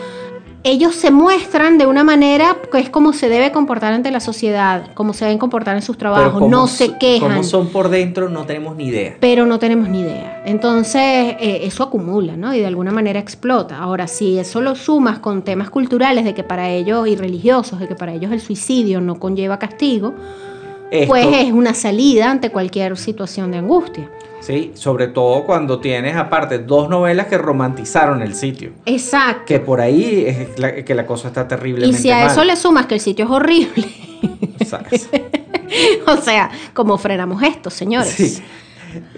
ellos 0.66 0.96
se 0.96 1.12
muestran 1.12 1.78
de 1.78 1.86
una 1.86 2.02
manera 2.02 2.56
que 2.72 2.78
es 2.78 2.90
como 2.90 3.12
se 3.12 3.28
debe 3.28 3.52
comportar 3.52 3.92
ante 3.92 4.10
la 4.10 4.18
sociedad, 4.18 4.92
como 4.94 5.14
se 5.14 5.24
deben 5.24 5.38
comportar 5.38 5.76
en 5.76 5.82
sus 5.82 5.96
trabajos. 5.96 6.32
cómo 6.32 6.48
No 6.48 6.66
se 6.66 6.98
quejan. 6.98 7.30
Cómo 7.30 7.44
son 7.44 7.68
por 7.68 7.88
dentro 7.88 8.28
no 8.28 8.46
tenemos 8.46 8.74
ni 8.74 8.86
idea. 8.86 9.16
Pero 9.20 9.46
no 9.46 9.60
tenemos 9.60 9.88
ni 9.88 10.00
idea. 10.00 10.42
Entonces, 10.44 11.36
eh, 11.38 11.60
eso 11.62 11.84
acumula, 11.84 12.36
¿no? 12.36 12.52
Y 12.52 12.58
de 12.58 12.66
alguna 12.66 12.90
manera 12.90 13.20
explota. 13.20 13.78
Ahora, 13.78 14.08
si 14.08 14.38
eso 14.38 14.60
lo 14.60 14.74
sumas 14.74 15.20
con 15.20 15.42
temas 15.42 15.70
culturales 15.70 16.24
de 16.24 16.34
que 16.34 16.42
para 16.42 16.68
ellos, 16.68 17.06
y 17.06 17.14
religiosos, 17.14 17.78
de 17.78 17.86
que 17.86 17.94
para 17.94 18.12
ellos 18.12 18.32
el 18.32 18.40
suicidio 18.40 19.00
no 19.00 19.20
conlleva 19.20 19.60
castigo, 19.60 20.14
Esto, 20.90 21.06
pues 21.06 21.28
es 21.30 21.52
una 21.52 21.74
salida 21.74 22.28
ante 22.28 22.50
cualquier 22.50 22.96
situación 22.96 23.52
de 23.52 23.58
angustia. 23.58 24.10
Sí, 24.46 24.70
sobre 24.74 25.08
todo 25.08 25.44
cuando 25.44 25.80
tienes 25.80 26.14
aparte 26.16 26.58
dos 26.60 26.88
novelas 26.88 27.26
que 27.26 27.36
romantizaron 27.38 28.22
el 28.22 28.34
sitio. 28.34 28.70
Exacto. 28.84 29.42
Que 29.46 29.58
por 29.60 29.80
ahí 29.80 30.24
es 30.26 30.58
la- 30.58 30.84
que 30.84 30.94
la 30.94 31.04
cosa 31.06 31.28
está 31.28 31.42
Y 31.42 31.48
terriblemente 31.48 31.98
si 31.98 32.10
a 32.10 32.20
mal. 32.20 32.30
eso 32.30 32.44
le 32.44 32.54
sumas 32.56 32.86
que 32.86 32.94
el 32.94 33.00
sitio 33.00 33.24
es 33.24 33.30
horrible, 33.30 33.86
o 36.06 36.16
sea, 36.16 36.50
¿cómo 36.74 36.96
frenamos 36.98 37.42
esto, 37.42 37.70
señores? 37.70 38.10
Sí. 38.10 38.42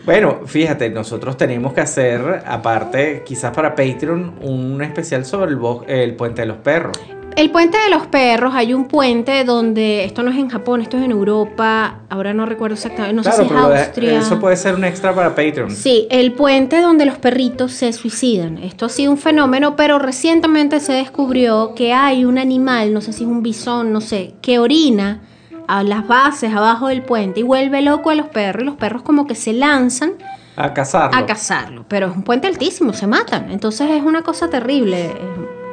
Bueno, 0.04 0.40
fíjate, 0.46 0.90
nosotros 0.90 1.36
tenemos 1.36 1.72
que 1.72 1.82
hacer, 1.82 2.42
aparte, 2.46 3.22
quizás 3.24 3.52
para 3.54 3.74
Patreon, 3.76 4.34
un 4.40 4.82
especial 4.82 5.24
sobre 5.24 5.52
el, 5.52 5.60
el 5.86 6.16
puente 6.16 6.40
de 6.42 6.46
los 6.48 6.56
perros. 6.56 6.98
El 7.38 7.52
puente 7.52 7.78
de 7.78 7.90
los 7.90 8.04
perros, 8.08 8.52
hay 8.52 8.74
un 8.74 8.88
puente 8.88 9.44
donde, 9.44 10.04
esto 10.04 10.24
no 10.24 10.32
es 10.32 10.36
en 10.38 10.48
Japón, 10.48 10.80
esto 10.80 10.98
es 10.98 11.04
en 11.04 11.12
Europa, 11.12 12.00
ahora 12.08 12.34
no 12.34 12.46
recuerdo 12.46 12.74
exactamente, 12.74 13.14
no 13.14 13.22
sé 13.22 13.30
si 13.30 13.42
es 13.42 13.52
Austria. 13.52 14.18
eso 14.18 14.40
puede 14.40 14.56
ser 14.56 14.74
un 14.74 14.82
extra 14.82 15.14
para 15.14 15.36
Patreon. 15.36 15.70
Sí, 15.70 16.08
el 16.10 16.32
puente 16.32 16.80
donde 16.80 17.04
los 17.04 17.16
perritos 17.18 17.70
se 17.70 17.92
suicidan. 17.92 18.58
Esto 18.58 18.86
ha 18.86 18.88
sido 18.88 19.12
un 19.12 19.18
fenómeno, 19.18 19.76
pero 19.76 20.00
recientemente 20.00 20.80
se 20.80 20.94
descubrió 20.94 21.74
que 21.76 21.92
hay 21.92 22.24
un 22.24 22.38
animal, 22.38 22.92
no 22.92 23.00
sé 23.00 23.12
si 23.12 23.22
es 23.22 23.30
un 23.30 23.44
bisón, 23.44 23.92
no 23.92 24.00
sé, 24.00 24.34
que 24.42 24.58
orina 24.58 25.20
a 25.68 25.84
las 25.84 26.08
bases 26.08 26.52
abajo 26.52 26.88
del 26.88 27.02
puente 27.02 27.38
y 27.38 27.42
vuelve 27.44 27.82
loco 27.82 28.10
a 28.10 28.16
los 28.16 28.26
perros 28.26 28.64
y 28.64 28.66
los 28.66 28.74
perros 28.74 29.02
como 29.02 29.28
que 29.28 29.36
se 29.36 29.52
lanzan 29.52 30.14
A 30.56 30.74
cazarlo. 30.74 31.16
a 31.16 31.24
cazarlo. 31.24 31.84
Pero 31.86 32.08
es 32.08 32.16
un 32.16 32.24
puente 32.24 32.48
altísimo, 32.48 32.92
se 32.94 33.06
matan. 33.06 33.52
Entonces 33.52 33.88
es 33.92 34.02
una 34.02 34.22
cosa 34.22 34.50
terrible. 34.50 35.12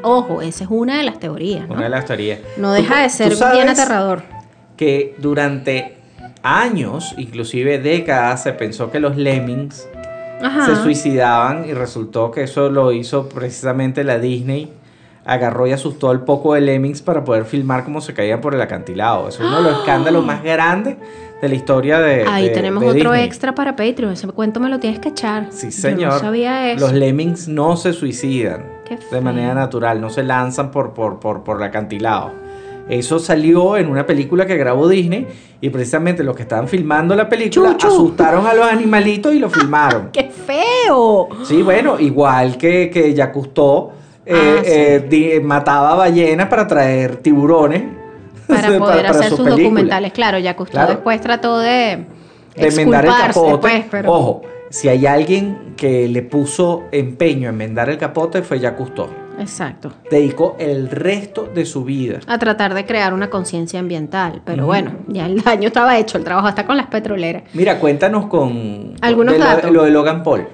Ojo, 0.08 0.42
esa 0.42 0.64
es 0.66 0.70
una 0.70 0.98
de 0.98 1.04
las 1.04 1.20
teorías. 1.20 1.68
¿no? 1.68 1.74
Una 1.74 1.84
de 1.86 1.90
las 1.90 2.06
teorías. 2.06 2.40
No 2.58 2.72
deja 2.74 3.02
de 3.02 3.10
ser 3.10 3.34
bien 3.54 3.68
aterrador. 3.70 4.22
Que 4.78 5.16
durante 5.18 5.98
años, 6.44 7.16
inclusive 7.18 7.80
décadas, 7.80 8.44
se 8.44 8.54
pensó 8.54 8.92
que 8.92 9.00
los 9.00 9.18
lemmings 9.18 9.88
Ajá. 10.44 10.66
se 10.68 10.76
suicidaban 10.76 11.66
y 11.68 11.74
resultó 11.74 12.30
que 12.30 12.44
eso 12.44 12.70
lo 12.70 12.92
hizo 12.92 13.30
precisamente 13.30 14.04
la 14.04 14.20
Disney. 14.20 14.72
Agarró 15.26 15.66
y 15.66 15.72
asustó 15.72 16.12
al 16.12 16.24
poco 16.24 16.54
de 16.54 16.62
lemmings 16.62 17.02
para 17.02 17.24
poder 17.24 17.46
filmar 17.46 17.84
cómo 17.84 18.00
se 18.00 18.14
caían 18.14 18.42
por 18.42 18.54
el 18.54 18.62
acantilado. 18.62 19.28
Es 19.28 19.40
uno 19.40 19.58
de 19.58 19.64
los 19.64 19.80
escándalos 19.80 20.24
más 20.24 20.44
grandes 20.44 20.98
de 21.42 21.50
la 21.50 21.56
historia 21.56 22.00
de. 22.00 22.26
Ahí 22.28 22.50
de- 22.50 22.54
tenemos 22.54 22.84
de 22.84 22.90
otro 22.90 23.10
Disney. 23.12 23.24
extra 23.26 23.56
para 23.56 23.76
Patreon. 23.76 24.12
Ese 24.14 24.28
cuento 24.28 24.60
me 24.60 24.70
lo 24.70 24.80
tienes 24.80 25.00
que 25.00 25.10
echar. 25.10 25.48
Sí, 25.50 25.68
Yo 25.68 25.72
señor. 25.72 26.14
no 26.14 26.20
sabía 26.20 26.72
eso. 26.72 26.82
Los 26.86 26.94
lemmings 26.94 27.48
no 27.48 27.76
se 27.76 27.92
suicidan 27.94 28.75
de 29.12 29.22
manera 29.22 29.54
natural, 29.54 30.00
no 30.02 30.10
se 30.10 30.24
lanzan 30.24 30.72
por, 30.72 30.94
por, 30.94 31.20
por, 31.20 31.44
por 31.44 31.58
el 31.58 31.64
acantilado. 31.64 32.32
Eso 32.88 33.18
salió 33.18 33.78
en 33.78 33.90
una 33.90 34.06
película 34.06 34.46
que 34.46 34.58
grabó 34.58 34.88
Disney 34.88 35.26
y 35.60 35.70
precisamente 35.72 36.24
los 36.24 36.36
que 36.36 36.44
estaban 36.44 36.68
filmando 36.68 37.16
la 37.16 37.28
película 37.28 37.76
Chuchu. 37.78 37.88
asustaron 37.88 38.46
a 38.46 38.54
los 38.54 38.68
animalitos 38.68 39.34
y 39.34 39.40
lo 39.40 39.50
filmaron. 39.50 40.10
¡Qué 40.14 40.30
feo! 40.30 41.30
Sí, 41.44 41.64
bueno, 41.64 42.00
igual 42.00 42.58
que, 42.58 42.92
que 42.92 43.16
Cousteau 43.32 43.92
eh, 44.24 44.34
Ah, 44.36 44.62
sí. 44.64 44.72
eh, 44.72 45.06
di- 45.10 45.40
mataba 45.40 45.96
ballenas 45.96 46.48
para 46.48 46.68
traer 46.68 47.16
tiburones. 47.18 47.84
para 48.48 48.78
poder 48.78 49.08
hacer 49.08 49.30
sus 49.30 49.46
documentales. 49.48 50.14
Claro, 50.14 50.38
ya 50.38 50.56
Cousteau 50.56 50.74
Claro. 50.82 50.94
después 50.94 51.20
trató 51.22 51.58
de, 51.58 52.06
De 52.56 52.68
enmendar 52.68 53.06
el 53.06 53.12
capote. 53.16 53.58
pues, 53.62 53.86
pero- 53.90 54.12
Ojo, 54.12 54.42
si 54.70 54.88
hay 54.90 55.06
alguien 55.06 55.74
que 55.78 56.08
le 56.08 56.22
puso 56.22 56.84
empeño 56.92 57.48
a 57.48 57.52
enmendar 57.52 57.90
el 57.90 57.98
capote 57.98 58.42
fue 58.42 58.60
Jacques 58.60 58.78
Cousteau. 58.80 59.10
Exacto. 59.40 59.92
Dedicó 60.10 60.56
el 60.60 60.90
resto 60.90 61.50
de 61.54 61.66
su 61.66 61.84
vida. 61.84 62.20
A 62.26 62.38
tratar 62.40 62.74
de 62.74 62.86
crear 62.86 63.14
una 63.14 63.30
conciencia 63.30 63.80
ambiental. 63.82 64.42
Pero 64.46 64.66
bueno, 64.66 64.94
ya 65.08 65.26
el 65.26 65.42
daño 65.42 65.68
estaba 65.68 65.98
hecho, 66.00 66.18
el 66.18 66.24
trabajo 66.24 66.48
está 66.48 66.66
con 66.66 66.78
las 66.78 66.88
petroleras. 66.88 67.44
Mira, 67.54 67.80
cuéntanos 67.80 68.28
con 68.28 68.94
Algunos 69.02 69.34
de 69.34 69.40
lo- 69.40 69.46
datos. 69.46 69.72
lo 69.72 69.84
de 69.84 69.92
Logan 69.92 70.24
Paul. 70.24 70.48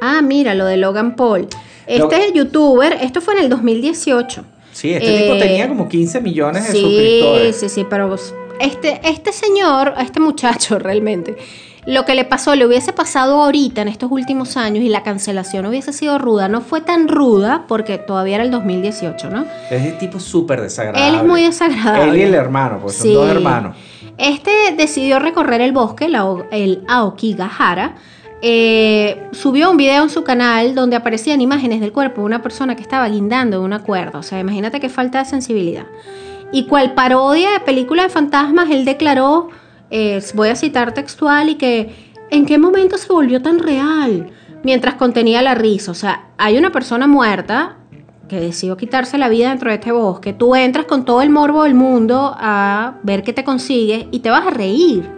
Ah, 0.00 0.22
mira, 0.22 0.54
lo 0.54 0.64
de 0.64 0.78
Logan 0.78 1.14
Paul. 1.14 1.46
Este 1.86 2.28
Lo- 2.28 2.34
youtuber, 2.34 2.94
esto 3.02 3.20
fue 3.20 3.34
en 3.34 3.44
el 3.44 3.48
2018. 3.50 4.44
Sí, 4.72 4.92
este 4.92 5.18
tipo 5.22 5.34
Eh, 5.34 5.38
tenía 5.38 5.68
como 5.68 5.88
15 5.88 6.20
millones 6.20 6.64
de 6.66 6.72
Sí, 6.72 6.80
suscriptores. 6.80 7.56
sí, 7.56 7.68
sí, 7.68 7.86
pero 7.88 8.14
este, 8.60 9.00
este 9.04 9.32
señor, 9.32 9.92
este 10.00 10.20
muchacho 10.20 10.78
realmente, 10.78 11.36
lo 11.86 12.04
que 12.04 12.14
le 12.14 12.24
pasó, 12.24 12.54
le 12.56 12.66
hubiese 12.66 12.92
pasado 12.92 13.42
ahorita 13.42 13.80
en 13.82 13.88
estos 13.88 14.10
últimos 14.10 14.56
años 14.56 14.82
y 14.84 14.88
la 14.88 15.02
cancelación 15.04 15.66
hubiese 15.66 15.92
sido 15.92 16.18
ruda, 16.18 16.48
no 16.48 16.60
fue 16.60 16.80
tan 16.80 17.06
ruda 17.06 17.64
porque 17.68 17.96
todavía 17.98 18.36
era 18.36 18.44
el 18.44 18.50
2018, 18.50 19.30
¿no? 19.30 19.46
Es 19.70 19.84
de 19.84 19.92
tipo 19.92 20.18
súper 20.18 20.60
desagradable. 20.60 21.08
Él 21.08 21.14
es 21.14 21.24
muy 21.24 21.42
desagradable. 21.42 22.12
Él 22.12 22.16
y 22.18 22.22
el 22.22 22.34
hermano, 22.34 22.80
pues 22.82 22.96
son 22.96 23.14
dos 23.14 23.30
hermanos. 23.30 23.76
Este 24.18 24.50
decidió 24.76 25.18
recorrer 25.20 25.60
el 25.60 25.72
bosque, 25.72 26.08
la 26.08 26.26
el 26.50 26.82
Aokigahara. 26.88 27.94
eh, 28.42 29.28
subió 29.32 29.70
un 29.70 29.76
video 29.76 30.02
en 30.02 30.10
su 30.10 30.24
canal 30.24 30.74
donde 30.74 30.96
aparecían 30.96 31.40
imágenes 31.40 31.80
del 31.80 31.92
cuerpo 31.92 32.20
de 32.22 32.26
una 32.26 32.42
persona 32.42 32.74
que 32.74 32.82
estaba 32.82 33.08
guindando 33.08 33.60
de 33.60 33.64
una 33.64 33.82
cuerda. 33.82 34.18
O 34.18 34.22
sea, 34.22 34.40
imagínate 34.40 34.80
qué 34.80 34.88
falta 34.88 35.20
de 35.20 35.24
sensibilidad. 35.26 35.86
Y 36.52 36.66
cual 36.66 36.94
parodia 36.94 37.52
de 37.52 37.60
película 37.60 38.04
de 38.04 38.08
fantasmas, 38.08 38.70
él 38.70 38.84
declaró, 38.84 39.48
voy 40.34 40.48
a 40.48 40.56
citar 40.56 40.94
textual, 40.94 41.48
y 41.50 41.54
que 41.56 41.94
¿en 42.30 42.46
qué 42.46 42.58
momento 42.58 42.98
se 42.98 43.12
volvió 43.12 43.42
tan 43.42 43.58
real? 43.58 44.30
Mientras 44.62 44.94
contenía 44.94 45.42
la 45.42 45.54
risa. 45.54 45.92
O 45.92 45.94
sea, 45.94 46.26
hay 46.38 46.58
una 46.58 46.72
persona 46.72 47.06
muerta 47.06 47.76
que 48.28 48.40
decidió 48.40 48.76
quitarse 48.76 49.18
la 49.18 49.28
vida 49.28 49.50
dentro 49.50 49.70
de 49.70 49.76
este 49.76 49.92
bosque. 49.92 50.32
Tú 50.32 50.56
entras 50.56 50.86
con 50.86 51.04
todo 51.04 51.22
el 51.22 51.30
morbo 51.30 51.62
del 51.62 51.74
mundo 51.74 52.34
a 52.36 52.94
ver 53.02 53.22
qué 53.22 53.32
te 53.32 53.44
consigues 53.44 54.06
y 54.10 54.20
te 54.20 54.30
vas 54.30 54.46
a 54.46 54.50
reír. 54.50 55.08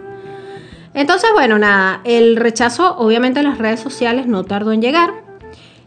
Entonces, 0.93 1.29
bueno, 1.33 1.57
nada, 1.57 2.01
el 2.03 2.35
rechazo 2.35 2.97
obviamente 2.97 3.39
en 3.39 3.47
las 3.47 3.57
redes 3.57 3.79
sociales 3.79 4.27
no 4.27 4.43
tardó 4.43 4.71
en 4.71 4.81
llegar. 4.81 5.28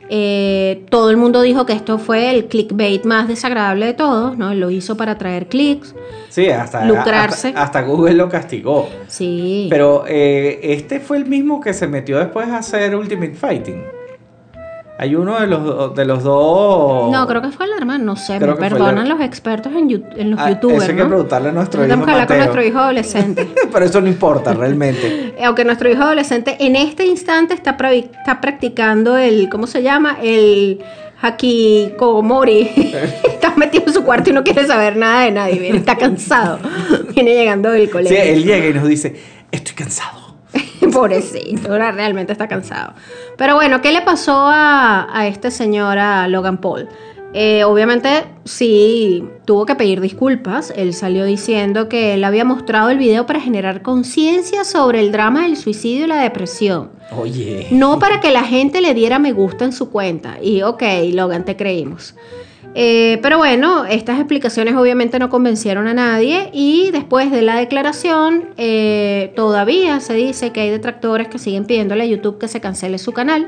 Eh, 0.08 0.84
todo 0.90 1.10
el 1.10 1.16
mundo 1.16 1.42
dijo 1.42 1.64
que 1.66 1.72
esto 1.72 1.98
fue 1.98 2.30
el 2.30 2.46
clickbait 2.46 3.04
más 3.04 3.28
desagradable 3.28 3.86
de 3.86 3.94
todos, 3.94 4.36
¿no? 4.36 4.54
Lo 4.54 4.70
hizo 4.70 4.96
para 4.96 5.16
traer 5.18 5.46
clics. 5.46 5.94
Sí, 6.28 6.48
hasta, 6.48 6.84
Lucrarse. 6.84 7.48
hasta, 7.48 7.62
hasta 7.62 7.82
Google 7.82 8.14
lo 8.14 8.28
castigó. 8.28 8.88
Sí. 9.06 9.68
Pero 9.70 10.04
eh, 10.06 10.60
este 10.62 11.00
fue 11.00 11.16
el 11.16 11.26
mismo 11.26 11.60
que 11.60 11.72
se 11.72 11.86
metió 11.86 12.18
después 12.18 12.48
a 12.48 12.58
hacer 12.58 12.94
Ultimate 12.94 13.34
Fighting. 13.34 13.82
Hay 15.02 15.16
uno 15.16 15.40
de 15.40 15.48
los, 15.48 15.94
de 15.96 16.04
los 16.04 16.22
dos. 16.22 17.10
No, 17.10 17.26
creo 17.26 17.42
que 17.42 17.48
fue 17.50 17.66
el 17.66 17.72
hermano, 17.72 18.04
no 18.04 18.14
sé, 18.16 18.38
Creo 18.38 18.54
me 18.54 18.60
perdonan 18.60 19.08
los 19.08 19.20
expertos 19.20 19.72
en, 19.74 19.88
you- 19.88 20.04
en 20.16 20.30
los 20.30 20.38
Ah, 20.38 20.50
youtubers. 20.50 20.84
eso 20.84 20.92
hay 20.92 20.96
que 20.98 21.04
preguntarle 21.04 21.48
a 21.48 21.52
nuestro 21.52 21.82
Tenemos 21.82 21.98
hijo 21.98 22.06
que 22.06 22.12
hablar 22.12 22.28
con 22.28 22.36
nuestro 22.38 22.62
hijo 22.64 22.78
adolescente. 22.78 23.48
Pero 23.72 23.84
eso 23.84 24.00
no 24.00 24.06
importa 24.06 24.54
realmente. 24.54 25.34
Eh, 25.38 25.44
Aunque 25.44 25.64
nuestro 25.64 25.90
hijo 25.90 26.02
adolescente 26.04 26.56
en 26.60 26.76
este 26.76 27.04
instante 27.04 27.52
está, 27.54 27.76
está 27.80 28.40
practicando 28.40 29.16
el, 29.16 29.48
¿cómo 29.48 29.66
se 29.66 29.82
llama? 29.82 30.18
El 30.22 30.80
Hakikomori. 31.20 32.70
está 33.24 33.54
metido 33.56 33.84
en 33.88 33.92
su 33.92 34.04
cuarto 34.04 34.30
y 34.30 34.32
no 34.32 34.44
quiere 34.44 34.64
saber 34.66 34.96
nada 34.96 35.24
de 35.24 35.32
nadie. 35.32 35.76
Está 35.76 35.96
cansado. 35.96 36.58
Viene 37.14 37.34
llegando 37.34 37.70
del 37.70 37.86
Sí, 37.86 37.92
colegio. 37.92 38.18
él 38.22 38.44
llega 38.44 38.66
y 38.68 38.72
nos 38.74 38.86
dice: 38.86 39.16
Estoy 39.50 39.74
cansado. 39.74 40.21
Pobrecito, 40.92 41.72
ahora 41.72 41.92
realmente 41.92 42.32
está 42.32 42.48
cansado. 42.48 42.94
Pero 43.36 43.54
bueno, 43.54 43.80
¿qué 43.80 43.92
le 43.92 44.02
pasó 44.02 44.32
a, 44.36 45.08
a 45.12 45.26
este 45.26 45.50
señor, 45.50 45.98
a 45.98 46.28
Logan 46.28 46.58
Paul? 46.58 46.88
Eh, 47.34 47.64
obviamente 47.64 48.26
sí 48.44 49.24
tuvo 49.46 49.64
que 49.64 49.74
pedir 49.74 50.00
disculpas. 50.00 50.72
Él 50.76 50.92
salió 50.92 51.24
diciendo 51.24 51.88
que 51.88 52.14
él 52.14 52.24
había 52.24 52.44
mostrado 52.44 52.90
el 52.90 52.98
video 52.98 53.24
para 53.24 53.40
generar 53.40 53.82
conciencia 53.82 54.64
sobre 54.64 55.00
el 55.00 55.12
drama 55.12 55.44
del 55.44 55.56
suicidio 55.56 56.04
y 56.04 56.08
la 56.08 56.22
depresión. 56.22 56.90
Oye. 57.16 57.68
No 57.70 57.98
para 57.98 58.20
que 58.20 58.30
la 58.30 58.44
gente 58.44 58.80
le 58.80 58.92
diera 58.92 59.18
me 59.18 59.32
gusta 59.32 59.64
en 59.64 59.72
su 59.72 59.90
cuenta. 59.90 60.36
Y 60.42 60.62
ok, 60.62 60.82
Logan, 61.12 61.44
te 61.44 61.56
creímos. 61.56 62.14
Eh, 62.74 63.18
pero 63.22 63.36
bueno, 63.36 63.84
estas 63.84 64.18
explicaciones 64.18 64.74
obviamente 64.76 65.18
no 65.18 65.28
convencieron 65.28 65.88
a 65.88 65.94
nadie 65.94 66.48
y 66.54 66.90
después 66.90 67.30
de 67.30 67.42
la 67.42 67.56
declaración 67.56 68.48
eh, 68.56 69.32
todavía 69.36 70.00
se 70.00 70.14
dice 70.14 70.52
que 70.52 70.60
hay 70.60 70.70
detractores 70.70 71.28
que 71.28 71.38
siguen 71.38 71.66
pidiéndole 71.66 72.04
a 72.04 72.06
YouTube 72.06 72.38
que 72.38 72.48
se 72.48 72.60
cancele 72.60 72.96
su 72.96 73.12
canal 73.12 73.46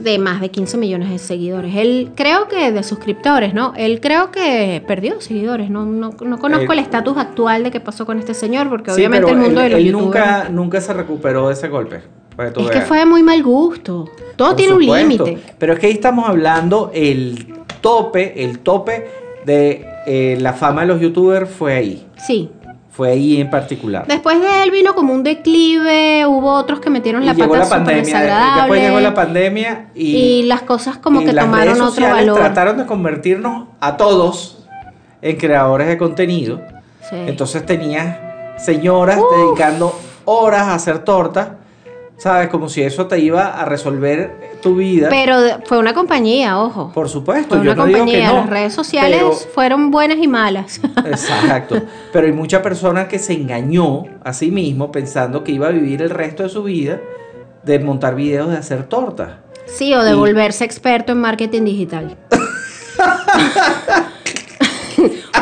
de 0.00 0.18
más 0.18 0.42
de 0.42 0.50
15 0.50 0.76
millones 0.76 1.08
de 1.08 1.18
seguidores. 1.18 1.74
Él 1.74 2.10
creo 2.14 2.48
que 2.48 2.70
de 2.70 2.82
suscriptores, 2.82 3.54
¿no? 3.54 3.72
Él 3.76 4.00
creo 4.02 4.30
que 4.30 4.82
perdió 4.86 5.22
seguidores. 5.22 5.70
No, 5.70 5.86
no, 5.86 6.14
no 6.20 6.38
conozco 6.38 6.74
el 6.74 6.80
estatus 6.80 7.16
actual 7.16 7.62
de 7.62 7.70
qué 7.70 7.80
pasó 7.80 8.04
con 8.04 8.18
este 8.18 8.34
señor 8.34 8.68
porque 8.68 8.90
Sí, 8.90 8.96
obviamente 8.96 9.30
el 9.30 9.38
mundo 9.38 9.62
él, 9.62 9.64
de 9.64 9.70
los 9.70 9.78
él 9.80 9.86
youtubers... 9.86 10.04
nunca, 10.04 10.48
nunca 10.50 10.80
se 10.82 10.92
recuperó 10.92 11.48
de 11.48 11.54
ese 11.54 11.68
golpe. 11.68 12.02
Es 12.38 12.70
que 12.70 12.80
fue 12.82 12.98
de 12.98 13.06
muy 13.06 13.22
mal 13.22 13.42
gusto. 13.42 14.10
Todo 14.36 14.48
Por 14.48 14.56
tiene 14.56 14.74
un 14.74 14.84
límite. 14.84 15.38
Pero 15.58 15.72
es 15.72 15.78
que 15.78 15.86
ahí 15.86 15.92
estamos 15.92 16.28
hablando 16.28 16.90
el 16.92 17.55
tope, 17.80 18.44
el 18.44 18.60
tope 18.60 19.08
de 19.44 19.86
eh, 20.06 20.36
la 20.40 20.52
fama 20.52 20.82
de 20.82 20.88
los 20.88 21.00
youtubers 21.00 21.48
fue 21.50 21.74
ahí. 21.74 22.06
Sí. 22.16 22.50
Fue 22.90 23.10
ahí 23.10 23.40
en 23.40 23.50
particular. 23.50 24.06
Después 24.06 24.40
de 24.40 24.62
él 24.62 24.70
vino 24.70 24.94
como 24.94 25.12
un 25.12 25.22
declive, 25.22 26.24
hubo 26.26 26.54
otros 26.54 26.80
que 26.80 26.88
metieron 26.88 27.22
Y 27.22 27.26
la 27.26 27.34
llegó 27.34 27.52
pata 27.52 27.64
la 27.64 27.68
pandemia. 27.68 28.56
Después 28.56 28.80
llegó 28.80 29.00
la 29.00 29.14
pandemia 29.14 29.90
y, 29.94 30.16
y 30.16 30.42
las 30.44 30.62
cosas 30.62 30.96
como 30.96 31.20
que 31.20 31.32
tomaron 31.32 31.74
redes 31.74 31.80
otro 31.80 32.08
valor. 32.08 32.38
Trataron 32.38 32.78
de 32.78 32.86
convertirnos 32.86 33.68
a 33.80 33.98
todos 33.98 34.64
en 35.20 35.36
creadores 35.36 35.88
de 35.88 35.98
contenido. 35.98 36.62
Sí. 37.10 37.16
Entonces 37.26 37.66
tenías 37.66 38.16
señoras 38.56 39.20
dedicando 39.36 39.94
horas 40.24 40.62
a 40.62 40.74
hacer 40.74 41.00
tortas, 41.00 41.48
¿sabes? 42.18 42.48
Como 42.48 42.68
si 42.68 42.82
eso 42.82 43.06
te 43.06 43.18
iba 43.18 43.46
a 43.60 43.64
resolver 43.64 44.56
tu 44.62 44.76
vida. 44.76 45.08
Pero 45.10 45.36
fue 45.64 45.78
una 45.78 45.94
compañía, 45.94 46.58
ojo. 46.60 46.90
Por 46.94 47.08
supuesto, 47.08 47.56
Fue 47.56 47.64
yo 47.64 47.72
una 47.72 47.74
no 47.82 47.86
digo 47.86 47.98
que 47.98 48.04
compañía. 48.04 48.28
no. 48.28 48.34
Las 48.36 48.50
redes 48.50 48.72
sociales 48.74 49.18
pero- 49.20 49.32
fueron 49.32 49.90
buenas 49.90 50.18
y 50.18 50.26
malas. 50.28 50.80
Exacto. 51.04 51.80
Pero 52.12 52.26
hay 52.26 52.32
mucha 52.32 52.62
persona 52.62 53.06
que 53.08 53.18
se 53.18 53.32
engañó 53.34 54.04
a 54.24 54.32
sí 54.32 54.50
mismo 54.50 54.90
pensando 54.92 55.44
que 55.44 55.52
iba 55.52 55.68
a 55.68 55.70
vivir 55.70 56.02
el 56.02 56.10
resto 56.10 56.42
de 56.44 56.48
su 56.48 56.62
vida 56.62 57.00
de 57.62 57.78
montar 57.80 58.14
videos 58.14 58.48
de 58.50 58.56
hacer 58.58 58.84
tortas. 58.84 59.32
sí, 59.66 59.92
o 59.94 60.02
de 60.04 60.12
Y- 60.12 60.14
volverse 60.14 60.64
experto 60.64 61.12
en 61.12 61.18
marketing 61.18 61.64
digital. 61.64 62.16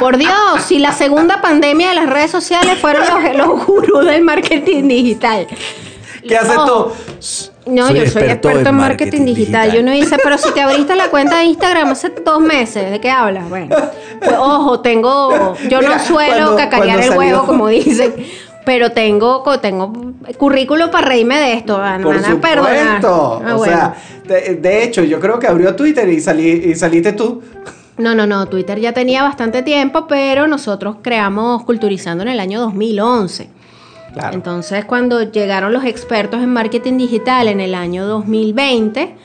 Por 0.01 0.17
Dios, 0.19 0.33
si 0.67 0.79
la 0.81 0.93
segunda 0.93 1.41
pandemia 1.41 1.91
de 1.91 1.95
las 1.95 2.11
redes 2.11 2.31
sociales 2.31 2.79
fueron 2.81 3.05
los, 3.07 3.37
los 3.37 3.67
gurús 3.67 4.05
del 4.05 4.23
marketing 4.23 4.89
digital. 4.89 5.47
¿Qué 6.29 6.37
haces 6.37 6.55
tú? 6.55 6.87
No, 7.67 7.87
Soy 7.89 7.97
yo 7.97 8.01
soy 8.01 8.01
experto 8.01 8.49
experto 8.49 8.69
en 8.71 8.75
marketing, 8.77 8.77
marketing 8.77 9.25
digital. 9.25 9.35
digital. 9.71 9.73
Yo 9.73 9.83
no 9.83 9.93
dice, 9.93 10.17
pero 10.23 10.37
si 10.39 10.53
te 10.53 10.61
abriste 10.61 10.95
la 10.97 11.09
cuenta 11.09 11.39
de 11.39 11.45
Instagram 11.45 11.89
hace 11.89 12.11
dos 12.25 12.41
meses, 12.41 12.91
¿de 12.91 13.01
qué 13.01 13.11
hablas? 13.11 13.49
Bueno, 13.49 13.75
pues, 14.21 14.37
ojo, 14.39 14.81
tengo, 14.81 15.55
yo 15.69 15.79
Mira, 15.81 15.97
no 15.97 16.05
suelo 16.05 16.35
cuando- 16.37 16.57
cacarear 16.57 16.97
cuando 16.99 17.13
el 17.13 17.19
huevo, 17.19 17.47
como 17.47 17.69
dicen, 17.69 18.15
pero 18.67 18.93
tengo, 18.93 19.43
tengo 19.61 19.93
currículo 20.39 20.91
para 20.91 21.07
reírme 21.09 21.39
de 21.39 21.53
esto, 21.55 21.79
van 21.79 22.03
Por 22.03 22.15
van 22.21 22.25
a 22.25 22.41
perdonar. 22.41 22.97
supuesto. 22.97 23.43
Ah, 23.45 23.55
o 23.55 23.59
bueno. 23.59 23.73
sea, 23.75 23.95
de, 24.27 24.55
de 24.57 24.83
hecho, 24.85 25.03
yo 25.03 25.21
creo 25.21 25.39
que 25.39 25.47
abrió 25.47 25.75
Twitter 25.75 26.09
y, 26.09 26.21
salí, 26.21 26.49
y 26.51 26.75
saliste 26.75 27.13
tú. 27.13 27.43
No, 27.97 28.15
no, 28.15 28.27
no, 28.27 28.47
Twitter 28.47 28.81
ya 28.81 28.93
tenía 28.93 29.23
bastante 29.23 29.63
tiempo, 29.63 30.07
pero 30.09 30.49
nosotros 30.49 30.97
creamos 31.01 31.63
Culturizando 31.65 32.23
en 32.25 32.29
el 32.31 32.41
año 32.41 32.61
2011. 32.61 33.49
Claro. 34.15 34.35
Entonces, 34.35 34.85
cuando 34.85 35.23
llegaron 35.23 35.73
los 35.73 35.85
expertos 35.85 36.41
en 36.41 36.53
marketing 36.53 36.99
digital 36.99 37.49
en 37.49 37.61
el 37.61 37.75
año 37.75 38.07
2020, 38.07 39.17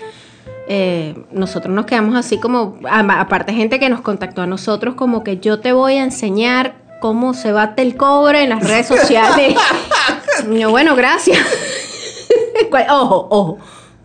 eh, 0.67 1.15
nosotros 1.31 1.73
nos 1.73 1.85
quedamos 1.85 2.15
así 2.15 2.37
como, 2.39 2.77
aparte 2.89 3.53
gente 3.53 3.79
que 3.79 3.89
nos 3.89 4.01
contactó 4.01 4.41
a 4.41 4.47
nosotros 4.47 4.95
como 4.95 5.23
que 5.23 5.37
yo 5.39 5.59
te 5.59 5.73
voy 5.73 5.95
a 5.95 6.03
enseñar 6.03 6.75
cómo 6.99 7.33
se 7.33 7.51
bate 7.51 7.81
el 7.81 7.95
cobre 7.95 8.43
en 8.43 8.49
las 8.49 8.67
redes 8.67 8.87
sociales. 8.87 9.55
Yo, 10.51 10.69
bueno, 10.69 10.95
gracias. 10.95 11.39
Ojo, 12.89 13.27
ojo, 13.29 13.57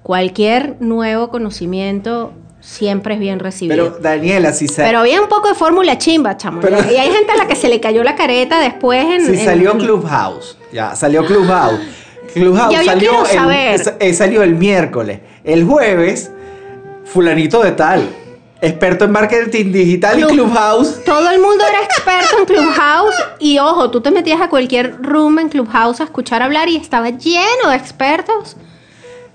cualquier 0.03 0.77
nuevo 0.81 1.29
conocimiento 1.29 2.33
siempre 2.65 3.15
es 3.15 3.21
bien 3.21 3.39
recibido. 3.41 3.85
Pero 3.93 3.99
Daniela, 4.01 4.53
si, 4.53 4.67
sa- 4.69 4.85
Pero 4.85 5.01
había 5.01 5.21
un 5.21 5.29
poco 5.29 5.49
de 5.49 5.55
fórmula 5.55 5.99
chimba, 5.99 6.37
chamo. 6.37 6.61
Pero- 6.61 6.79
y 6.91 6.97
hay 6.97 7.11
gente 7.13 7.33
a 7.33 7.37
la 7.37 7.47
que 7.47 7.55
se 7.57 7.69
le 7.69 7.79
cayó 7.81 8.03
la 8.03 8.15
careta 8.17 8.59
después 8.59 9.05
en. 9.05 9.27
si 9.27 9.33
en- 9.41 9.45
salió 9.45 9.77
Clubhouse, 9.79 10.57
ya, 10.73 10.97
salió 10.97 11.25
Clubhouse. 11.27 11.79
Clubhouse 12.33 12.73
Ya, 12.73 12.83
salió, 12.85 13.21
el, 13.21 13.27
saber. 13.27 13.97
eh, 14.01 14.15
salió 14.15 14.43
el 14.43 14.55
miércoles. 14.55 15.21
El 15.45 15.65
jueves, 15.65 16.31
fulanito 17.05 17.63
de 17.63 17.73
tal. 17.73 18.09
Experto 18.61 19.05
en 19.05 19.13
marketing 19.13 19.73
digital 19.73 20.17
Club- 20.17 20.31
y 20.31 20.33
Clubhouse. 20.33 21.05
Todo 21.05 21.29
el 21.31 21.39
mundo 21.39 21.63
era 21.69 21.83
experto 21.83 22.39
en 22.39 22.45
Clubhouse 22.47 23.15
y 23.39 23.59
ojo, 23.59 23.91
tú 23.91 24.01
te 24.01 24.11
metías 24.11 24.41
a 24.41 24.49
cualquier 24.49 24.97
room 25.03 25.39
en 25.39 25.49
Clubhouse 25.51 26.01
a 26.01 26.05
escuchar 26.05 26.41
hablar 26.43 26.69
y 26.71 26.77
estaba 26.77 27.11
lleno 27.11 27.69
de 27.71 27.77
expertos, 27.77 28.57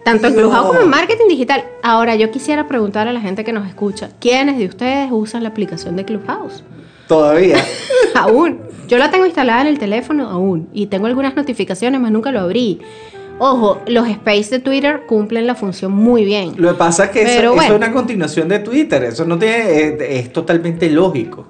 tanto 0.04 0.28
en. 0.28 0.34
Clubhouse 0.34 0.68
como 0.68 0.80
en 0.80 0.90
marketing 0.90 1.28
digital. 1.30 1.64
Ahora, 1.84 2.16
yo 2.16 2.32
quisiera 2.32 2.68
preguntar 2.68 3.08
a 3.08 3.14
la 3.14 3.22
gente 3.22 3.44
que 3.44 3.54
nos 3.54 3.68
escucha, 3.68 4.10
¿quiénes 4.20 4.58
de 4.58 4.66
ustedes 4.66 5.10
usan 5.12 5.44
la 5.44 5.50
aplicación 5.50 5.96
de 5.96 6.06
Clubhouse? 6.06 6.64
Todavía. 7.08 7.58
aún. 8.16 8.60
Yo 8.88 8.98
la 8.98 9.12
tengo 9.12 9.26
instalada 9.26 9.62
en 9.62 9.68
el 9.68 9.78
teléfono 9.78 10.28
aún 10.30 10.68
y 10.74 10.88
tengo 10.88 11.06
algunas 11.06 11.36
notificaciones, 11.36 12.02
más 12.02 12.12
nunca 12.12 12.32
lo 12.32 12.40
abrí. 12.40 12.80
Ojo, 13.38 13.82
los 13.88 14.08
space 14.08 14.50
de 14.50 14.60
Twitter 14.60 15.04
cumplen 15.08 15.48
la 15.48 15.56
función 15.56 15.94
muy 15.94 16.26
bien. 16.26 16.54
Lo 16.58 16.72
que 16.72 16.78
pasa 16.78 17.06
es 17.06 17.12
que 17.12 17.22
eso, 17.22 17.62
es 17.62 17.70
una 17.72 17.94
continuación 17.94 18.50
de 18.50 18.60
Twitter. 18.60 19.04
Eso 19.04 19.26
no 19.26 19.40
tiene. 19.40 19.56
eh, 19.58 20.20
es 20.20 20.34
totalmente 20.34 20.90
lógico. 20.90 21.46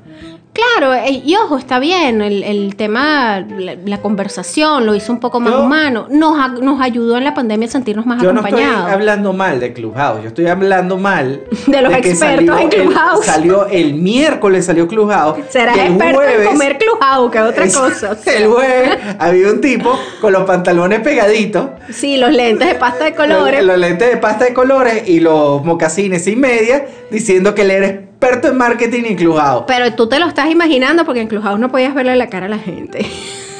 Claro, 0.52 0.94
eh, 0.96 1.22
y 1.24 1.36
ojo, 1.36 1.58
está 1.58 1.80
bien, 1.80 2.22
el, 2.22 2.44
el 2.44 2.76
tema, 2.76 3.40
la, 3.58 3.76
la 3.86 4.02
conversación 4.02 4.86
lo 4.86 4.96
hizo 4.96 5.14
un 5.14 5.20
poco 5.20 5.40
más 5.40 5.54
Yo- 5.54 5.62
humano, 5.62 6.08
nos, 6.10 6.62
nos 6.62 6.82
ayudó 6.82 7.18
en 7.18 7.24
la 7.24 7.34
pandemia 7.34 7.68
a 7.68 7.72
sentirnos 7.72 8.06
más 8.06 8.22
Yo 8.22 8.34
no 8.34 8.42
estoy 8.42 8.60
acompañados. 8.64 8.92
hablando 8.92 9.32
mal 9.34 9.60
de 9.60 9.74
Clubhouse, 9.74 10.22
yo 10.24 10.28
estoy 10.30 10.48
hablando 10.48 10.98
mal 10.98 11.44
De 11.68 11.82
los 11.82 11.94
expertos 11.94 12.18
salió 12.20 12.58
en 12.58 12.64
el- 12.64 12.70
Clubhouse. 12.70 13.26
salió 13.26 13.68
el 13.68 13.94
miércoles, 13.94 14.66
salió 14.66 14.88
Clubhouse. 14.88 15.38
Serás 15.50 15.78
y 15.78 15.80
el 15.82 15.88
experto 15.88 16.16
jueves- 16.20 16.40
en 16.42 16.46
comer 16.48 16.78
clubhouse, 16.80 17.32
que 17.32 17.38
es 17.38 17.44
otra 17.44 17.64
cosa. 17.68 18.18
El 18.36 18.48
jueves 18.48 18.98
había 19.20 19.50
un 19.52 19.62
tipo 19.62 19.98
con 20.20 20.34
los 20.34 20.44
pantalones 20.44 21.00
pegaditos. 21.02 21.68
Sí, 21.92 22.18
los 22.18 22.32
lentes 22.32 22.68
de 22.68 22.76
pasta 22.76 23.06
de 23.06 23.14
colores. 23.14 23.60
Los, 23.64 23.68
los 23.68 23.78
lentes 23.78 24.10
de 24.10 24.18
pasta 24.18 24.46
de 24.46 24.54
colores 24.54 25.08
y 25.08 25.20
los 25.20 25.64
mocasines 25.64 26.24
sin 26.26 26.40
media 26.40 26.86
diciendo 27.12 27.54
que 27.56 27.62
él 27.62 27.72
era 27.72 28.02
experto 28.20 28.50
en 28.50 28.58
marketing 28.58 29.04
y 29.12 29.16
Clubhouse. 29.16 29.64
Pero 29.66 29.94
tú 29.94 30.08
te 30.10 30.20
lo 30.20 30.28
estás 30.28 30.52
imaginando 30.52 31.06
porque 31.06 31.22
en 31.22 31.28
Clubhouse 31.28 31.58
no 31.60 31.70
podías 31.72 31.96
verle 31.96 32.16
la 32.18 32.28
cara 32.28 32.48
a 32.48 32.50
la 32.50 32.60
gente. 32.60 33.06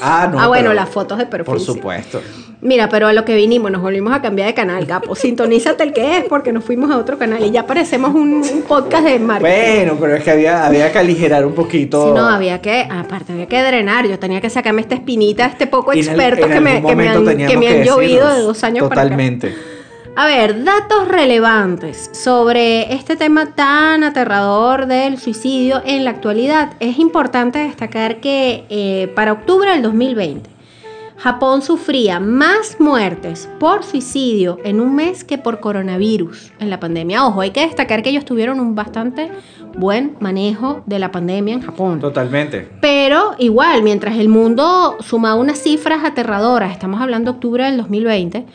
Ah, 0.02 0.30
no. 0.32 0.40
ah, 0.40 0.48
bueno, 0.48 0.74
las 0.74 0.90
fotos 0.90 1.18
de 1.18 1.26
perfil. 1.26 1.46
Por 1.46 1.60
sí. 1.60 1.66
supuesto. 1.66 2.22
Mira, 2.62 2.90
pero 2.90 3.08
a 3.08 3.14
lo 3.14 3.24
que 3.24 3.36
vinimos, 3.36 3.72
nos 3.72 3.82
volvimos 3.82 4.14
a 4.14 4.22
cambiar 4.22 4.48
de 4.50 4.54
canal, 4.54 4.86
Gapo. 4.86 5.16
Sintonízate 5.16 5.84
el 5.84 5.94
que 5.94 6.18
es 6.18 6.24
porque 6.26 6.52
nos 6.52 6.66
fuimos 6.66 6.92
a 6.92 6.98
otro 6.98 7.18
canal 7.18 7.42
y 7.46 7.52
ya 7.52 7.66
parecemos 7.66 8.14
un, 8.14 8.34
un 8.44 8.62
podcast 8.68 9.06
de 9.06 9.18
marketing. 9.20 9.50
Bueno, 9.50 9.98
pero 10.00 10.16
es 10.18 10.24
que 10.26 10.32
había, 10.32 10.66
había 10.66 10.92
que 10.92 11.00
aligerar 11.00 11.46
un 11.46 11.54
poquito. 11.54 12.08
Si 12.08 12.14
no, 12.14 12.28
había 12.28 12.62
que, 12.62 12.82
aparte 12.90 13.32
había 13.32 13.48
que 13.48 13.62
drenar, 13.64 14.08
yo 14.08 14.20
tenía 14.20 14.42
que 14.42 14.50
sacarme 14.50 14.82
esta 14.82 14.96
espinita, 14.96 15.46
este 15.46 15.68
poco 15.68 15.94
en 15.94 16.00
el- 16.00 16.06
experto 16.06 16.48
en 16.48 16.52
que, 16.52 16.60
me, 16.60 16.84
que 16.84 16.96
me 16.98 17.08
han, 17.08 17.24
teníamos 17.24 17.54
que 17.54 17.58
me 17.58 17.68
han 17.70 17.78
que 17.80 17.86
llovido 17.86 18.28
de 18.34 18.42
dos 18.42 18.62
años 18.66 18.90
para 18.90 19.04
acá. 19.04 19.16
A 20.16 20.26
ver, 20.26 20.64
datos 20.64 21.08
relevantes 21.08 22.10
sobre 22.14 22.94
este 22.94 23.16
tema 23.16 23.54
tan 23.56 24.04
aterrador 24.04 24.86
del 24.86 25.18
suicidio 25.18 25.82
en 25.86 26.04
la 26.04 26.12
actualidad. 26.12 26.74
Es 26.80 27.00
importante 27.00 27.60
destacar 27.60 28.20
que 28.20 28.66
eh, 28.70 29.12
para 29.16 29.32
octubre 29.32 29.72
del 29.72 29.82
2020, 29.82 30.50
Japón 31.20 31.62
sufría 31.62 32.22
más 32.22 32.78
muertes 32.80 33.50
por 33.60 33.84
suicidio 33.84 34.58
en 34.64 34.80
un 34.80 34.96
mes 34.96 35.26
que 35.26 35.38
por 35.38 35.60
coronavirus 35.60 36.54
en 36.60 36.70
la 36.70 36.80
pandemia. 36.80 37.26
Ojo, 37.26 37.42
hay 37.42 37.52
que 37.52 37.62
destacar 37.62 38.02
que 38.02 38.10
ellos 38.10 38.24
tuvieron 38.24 38.62
un 38.62 38.74
bastante 38.74 39.30
buen 39.78 40.16
manejo 40.22 40.82
de 40.86 40.98
la 40.98 41.12
pandemia 41.12 41.56
en 41.56 41.62
Japón. 41.62 42.00
Totalmente. 42.00 42.70
Pero 42.80 43.36
igual, 43.38 43.84
mientras 43.84 44.18
el 44.18 44.30
mundo 44.30 44.96
sumaba 45.02 45.36
unas 45.36 45.60
cifras 45.60 46.06
aterradoras, 46.06 46.72
estamos 46.72 47.02
hablando 47.02 47.32
de 47.32 47.36
octubre 47.36 47.66
del 47.66 47.78
2020, 47.78 48.46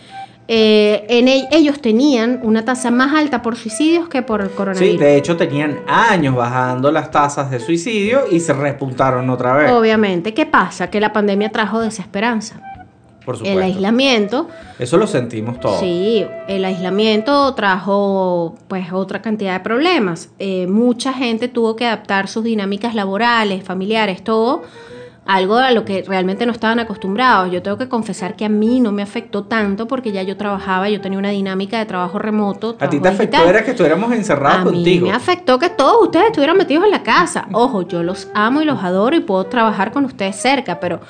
eh, 0.47 1.07
en 1.09 1.29
el- 1.29 1.47
ellos 1.51 1.81
tenían 1.81 2.41
una 2.43 2.65
tasa 2.65 2.91
más 2.91 3.15
alta 3.15 3.41
por 3.43 3.57
suicidios 3.57 4.09
que 4.09 4.21
por 4.23 4.41
el 4.43 4.49
Sí, 4.51 4.55
coronavirus. 4.55 5.01
de 5.01 5.17
hecho 5.17 5.37
tenían 5.37 5.81
años 5.87 6.35
bajando 6.35 6.93
las 6.93 7.11
tasas 7.11 7.51
de 7.51 7.61
suicidio 7.61 8.25
y 8.31 8.41
se 8.41 8.53
repuntaron 8.53 9.31
otra 9.31 9.55
vez. 9.55 9.71
Obviamente, 9.73 10.35
¿qué 10.35 10.45
pasa? 10.47 10.91
Que 10.91 11.01
la 11.01 11.13
pandemia 11.13 11.51
trajo 11.51 11.81
desesperanza. 11.81 12.61
Por 13.25 13.37
El 13.37 13.39
supuesto. 13.39 13.63
aislamiento, 13.63 14.49
Eso 14.79 14.99
lo 14.99 15.07
sentimos 15.07 15.59
todos. 15.59 15.81
sí, 15.81 16.27
el 16.47 16.63
aislamiento 16.63 17.55
trajo 17.55 18.55
pues 18.69 18.93
otra 18.93 19.23
cantidad 19.23 19.55
de 19.55 19.61
problemas. 19.61 20.29
Eh, 20.39 20.67
mucha 20.67 21.15
gente 21.15 21.49
tuvo 21.49 21.75
que 21.75 21.87
adaptar 21.87 22.29
sus 22.29 22.45
dinámicas 22.45 22.95
laborales, 22.95 23.65
familiares, 23.65 24.23
todo, 24.23 24.63
algo 25.27 25.57
a 25.57 25.71
lo 25.71 25.85
que 25.85 26.03
realmente 26.07 26.45
no 26.47 26.53
estaban 26.53 26.79
acostumbrados. 26.81 27.51
Yo 27.51 27.63
tengo 27.63 27.79
que 27.79 27.89
confesar 27.89 28.37
que 28.37 28.45
a 28.45 28.49
mí 28.49 28.81
no 28.81 28.93
me 28.93 29.03
afectó 29.03 29.45
tanto 29.45 29.87
porque 29.87 30.13
ya 30.13 30.23
yo 30.23 30.37
trabajaba, 30.37 30.89
yo 30.91 31.01
tenía 31.01 31.19
una 31.19 31.31
dinámica 31.31 31.79
de 31.79 31.87
trabajo 31.87 32.19
remoto. 32.19 32.77
A 32.81 32.89
ti 32.89 33.01
te 33.01 33.09
afectó 33.09 33.37
digital. 33.39 33.49
era 33.55 33.65
que 33.65 33.71
estuviéramos 33.73 34.13
encerrados 34.13 34.61
A 34.61 34.65
contigo. 34.65 35.07
mí 35.07 35.11
me 35.11 35.17
afectó 35.17 35.59
que 35.59 35.71
todos 35.71 36.03
ustedes 36.03 36.27
estuvieran 36.27 36.57
metidos 36.57 36.85
en 36.85 36.91
la 36.91 37.03
casa. 37.03 37.47
Ojo, 37.53 37.83
yo 37.83 38.03
los 38.03 38.29
amo 38.35 38.61
y 38.63 38.65
los 38.65 38.83
adoro 38.83 39.17
y 39.17 39.21
puedo 39.21 39.45
trabajar 39.45 39.93
con 39.93 40.05
ustedes 40.05 40.37
cerca, 40.37 40.79
pero 40.81 41.01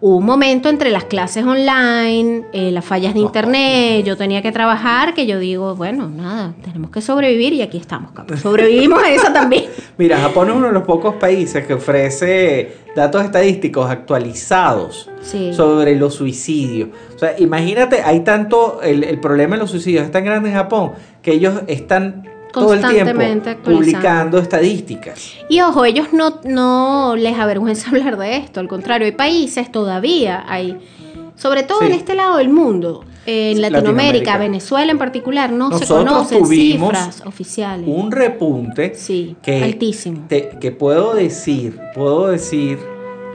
hubo 0.00 0.16
un 0.16 0.24
momento 0.24 0.68
entre 0.68 0.90
las 0.90 1.04
clases 1.04 1.44
online, 1.44 2.44
eh, 2.52 2.70
las 2.70 2.84
fallas 2.84 3.14
de 3.14 3.20
internet, 3.20 4.04
yo 4.04 4.16
tenía 4.16 4.42
que 4.42 4.52
trabajar, 4.52 5.12
que 5.14 5.26
yo 5.26 5.38
digo, 5.38 5.74
bueno, 5.74 6.08
nada, 6.08 6.54
tenemos 6.62 6.90
que 6.90 7.00
sobrevivir 7.00 7.52
y 7.52 7.62
aquí 7.62 7.78
estamos, 7.78 8.12
capo. 8.12 8.36
sobrevivimos 8.36 9.02
a 9.02 9.10
eso 9.10 9.32
también. 9.32 9.64
Mira, 9.96 10.18
Japón 10.18 10.50
es 10.50 10.54
uno 10.56 10.66
de 10.68 10.72
los 10.72 10.84
pocos 10.84 11.16
países 11.16 11.66
que 11.66 11.74
ofrece 11.74 12.76
datos 12.94 13.24
estadísticos 13.24 13.90
actualizados 13.90 15.10
Sí. 15.20 15.52
sobre 15.52 15.96
los 15.96 16.14
suicidios. 16.14 16.90
O 17.14 17.18
sea, 17.18 17.34
imagínate, 17.38 18.02
hay 18.02 18.20
tanto, 18.20 18.80
el, 18.82 19.02
el 19.04 19.18
problema 19.20 19.56
de 19.56 19.62
los 19.62 19.70
suicidios 19.70 20.04
es 20.04 20.12
tan 20.12 20.24
grande 20.24 20.48
en 20.50 20.54
Japón 20.54 20.92
que 21.22 21.32
ellos 21.32 21.62
están 21.66 22.28
todo 22.52 22.72
el 22.74 22.80
tiempo 22.80 22.96
Constantemente 23.12 23.56
publicando 23.56 24.38
estadísticas. 24.38 25.32
Y 25.48 25.60
ojo, 25.60 25.84
ellos 25.84 26.08
no, 26.12 26.40
no 26.44 27.14
les 27.16 27.38
avergüenza 27.38 27.88
hablar 27.90 28.16
de 28.18 28.36
esto, 28.36 28.60
al 28.60 28.68
contrario, 28.68 29.06
hay 29.06 29.12
países 29.12 29.70
todavía, 29.72 30.44
hay, 30.48 30.78
sobre 31.36 31.62
todo 31.62 31.80
Sí. 31.80 31.86
en 31.86 31.92
este 31.92 32.14
lado 32.14 32.36
del 32.38 32.48
mundo, 32.48 33.04
en 33.26 33.60
Latinoamérica, 33.60 33.70
Latinoamérica. 33.70 34.38
Venezuela 34.38 34.90
en 34.92 34.98
particular, 34.98 35.52
no 35.52 35.68
se 35.72 35.80
Nosotros 35.80 36.04
conocen 36.08 36.42
tuvimos 36.42 36.88
cifras 36.96 37.22
oficiales. 37.26 37.86
Un 37.86 38.10
repunte 38.10 38.94
Sí, 38.94 39.36
que, 39.42 39.62
altísimo. 39.62 40.24
te- 40.28 40.50
que 40.60 40.72
puedo 40.72 41.14
decir, 41.14 41.78
puedo 41.94 42.28
decir 42.28 42.78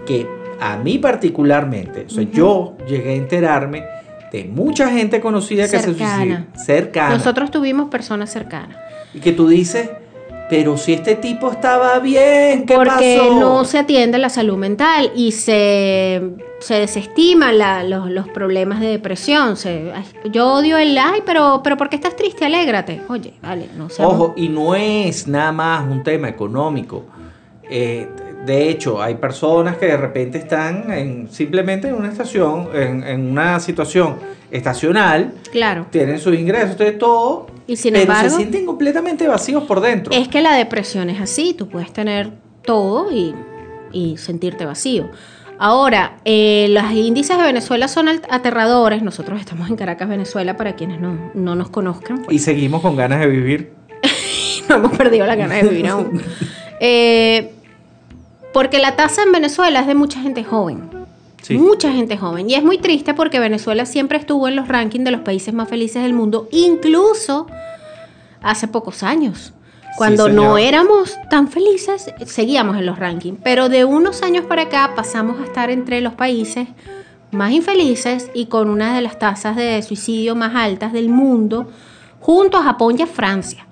que 0.07 0.27
a 0.59 0.77
mí 0.77 0.97
particularmente, 0.97 2.05
o 2.07 2.09
sea, 2.09 2.23
yo 2.23 2.75
llegué 2.87 3.11
a 3.11 3.15
enterarme 3.15 3.83
de 4.31 4.45
mucha 4.45 4.89
gente 4.89 5.21
conocida 5.21 5.63
que 5.69 5.77
se 5.77 5.93
Cercana. 5.93 6.45
suicidó. 6.47 6.65
Cercana. 6.65 7.15
Nosotros 7.15 7.51
tuvimos 7.51 7.89
personas 7.89 8.31
cercanas. 8.31 8.77
Y 9.13 9.19
que 9.19 9.31
tú 9.31 9.47
dices, 9.47 9.89
pero 10.49 10.77
si 10.77 10.93
este 10.93 11.15
tipo 11.15 11.51
estaba 11.51 11.99
bien, 11.99 12.65
¿qué 12.65 12.75
porque 12.75 13.17
pasó? 13.19 13.39
no 13.39 13.63
se 13.65 13.79
atiende 13.79 14.17
la 14.17 14.29
salud 14.29 14.57
mental 14.57 15.11
y 15.15 15.31
se, 15.31 16.21
se 16.59 16.75
desestiman 16.75 17.57
la- 17.57 17.83
los, 17.83 18.09
los 18.09 18.27
problemas 18.29 18.79
de 18.79 18.87
depresión. 18.87 19.55
Se, 19.57 19.91
ay, 19.95 20.03
yo 20.31 20.53
odio 20.53 20.77
el 20.77 20.97
ay, 20.97 21.21
pero, 21.25 21.61
pero 21.63 21.77
¿por 21.77 21.89
qué 21.89 21.95
estás 21.95 22.15
triste? 22.15 22.45
Alégrate. 22.45 23.01
Oye, 23.09 23.33
vale, 23.41 23.67
no 23.77 23.89
sé. 23.89 24.03
Ojo, 24.03 24.33
y 24.35 24.49
no 24.49 24.75
es 24.75 25.27
nada 25.27 25.51
más 25.51 25.83
un 25.89 26.03
tema 26.03 26.27
económico. 26.29 27.05
Eh, 27.69 28.07
de 28.45 28.69
hecho, 28.69 29.01
hay 29.01 29.15
personas 29.15 29.77
que 29.77 29.85
de 29.85 29.95
repente 29.97 30.37
están 30.37 30.91
en, 30.91 31.29
simplemente 31.31 31.87
en 31.87 31.95
una 31.95 32.09
estación, 32.09 32.67
en, 32.73 33.03
en 33.03 33.31
una 33.31 33.59
situación 33.61 34.17
estacional, 34.51 35.33
Claro. 35.51 35.87
tienen 35.89 36.19
sus 36.19 36.35
ingresos, 36.37 36.75
tienen 36.75 36.99
todo, 36.99 37.47
Y 37.67 37.75
sin 37.77 37.93
pero 37.93 38.03
embargo, 38.03 38.29
se 38.29 38.35
sienten 38.37 38.65
completamente 38.65 39.27
vacíos 39.27 39.63
por 39.63 39.79
dentro. 39.81 40.13
es 40.13 40.27
que 40.27 40.41
la 40.41 40.53
depresión 40.55 41.09
es 41.09 41.21
así. 41.21 41.53
Tú 41.53 41.69
puedes 41.69 41.93
tener 41.93 42.31
todo 42.63 43.11
y, 43.11 43.33
y 43.91 44.17
sentirte 44.17 44.65
vacío. 44.65 45.09
Ahora, 45.59 46.17
eh, 46.25 46.67
los 46.71 46.91
índices 46.91 47.37
de 47.37 47.43
Venezuela 47.43 47.87
son 47.87 48.09
aterradores. 48.09 49.01
Nosotros 49.01 49.39
estamos 49.39 49.69
en 49.69 49.75
Caracas, 49.75 50.09
Venezuela, 50.09 50.57
para 50.57 50.75
quienes 50.75 50.99
no, 50.99 51.31
no 51.33 51.55
nos 51.55 51.69
conozcan. 51.69 52.23
pues. 52.23 52.35
Y 52.35 52.39
seguimos 52.39 52.81
con 52.81 52.95
ganas 52.95 53.19
de 53.21 53.27
vivir. 53.27 53.71
no 54.69 54.75
hemos 54.75 54.97
perdido 54.97 55.25
la 55.25 55.35
gana 55.35 55.55
de 55.55 55.63
vivir 55.63 55.87
aún. 55.87 56.21
Eh, 56.85 57.53
porque 58.51 58.79
la 58.79 58.97
tasa 58.97 59.23
en 59.23 59.31
Venezuela 59.31 59.79
es 59.79 59.87
de 59.87 59.95
mucha 59.95 60.19
gente 60.21 60.43
joven. 60.43 60.89
Sí. 61.43 61.57
Mucha 61.57 61.91
gente 61.91 62.17
joven. 62.17 62.49
Y 62.49 62.55
es 62.55 62.63
muy 62.63 62.77
triste 62.77 63.13
porque 63.13 63.39
Venezuela 63.39 63.85
siempre 63.85 64.17
estuvo 64.17 64.47
en 64.47 64.55
los 64.55 64.67
rankings 64.67 65.03
de 65.03 65.11
los 65.11 65.21
países 65.21 65.53
más 65.53 65.69
felices 65.69 66.01
del 66.01 66.13
mundo, 66.13 66.47
incluso 66.51 67.47
hace 68.41 68.67
pocos 68.67 69.03
años. 69.03 69.53
Cuando 69.97 70.27
no 70.27 70.57
éramos 70.57 71.17
tan 71.29 71.49
felices, 71.49 72.11
seguíamos 72.25 72.77
en 72.77 72.85
los 72.85 72.97
rankings. 72.97 73.37
Pero 73.43 73.69
de 73.69 73.85
unos 73.85 74.23
años 74.23 74.45
para 74.45 74.63
acá 74.63 74.93
pasamos 74.95 75.39
a 75.39 75.43
estar 75.43 75.69
entre 75.69 76.01
los 76.01 76.13
países 76.13 76.67
más 77.31 77.51
infelices 77.51 78.31
y 78.33 78.45
con 78.45 78.69
una 78.69 78.95
de 78.95 79.01
las 79.01 79.19
tasas 79.19 79.55
de 79.55 79.81
suicidio 79.81 80.35
más 80.35 80.55
altas 80.55 80.93
del 80.93 81.09
mundo, 81.09 81.67
junto 82.19 82.57
a 82.57 82.63
Japón 82.63 82.95
y 82.97 83.01
a 83.01 83.07
Francia, 83.07 83.67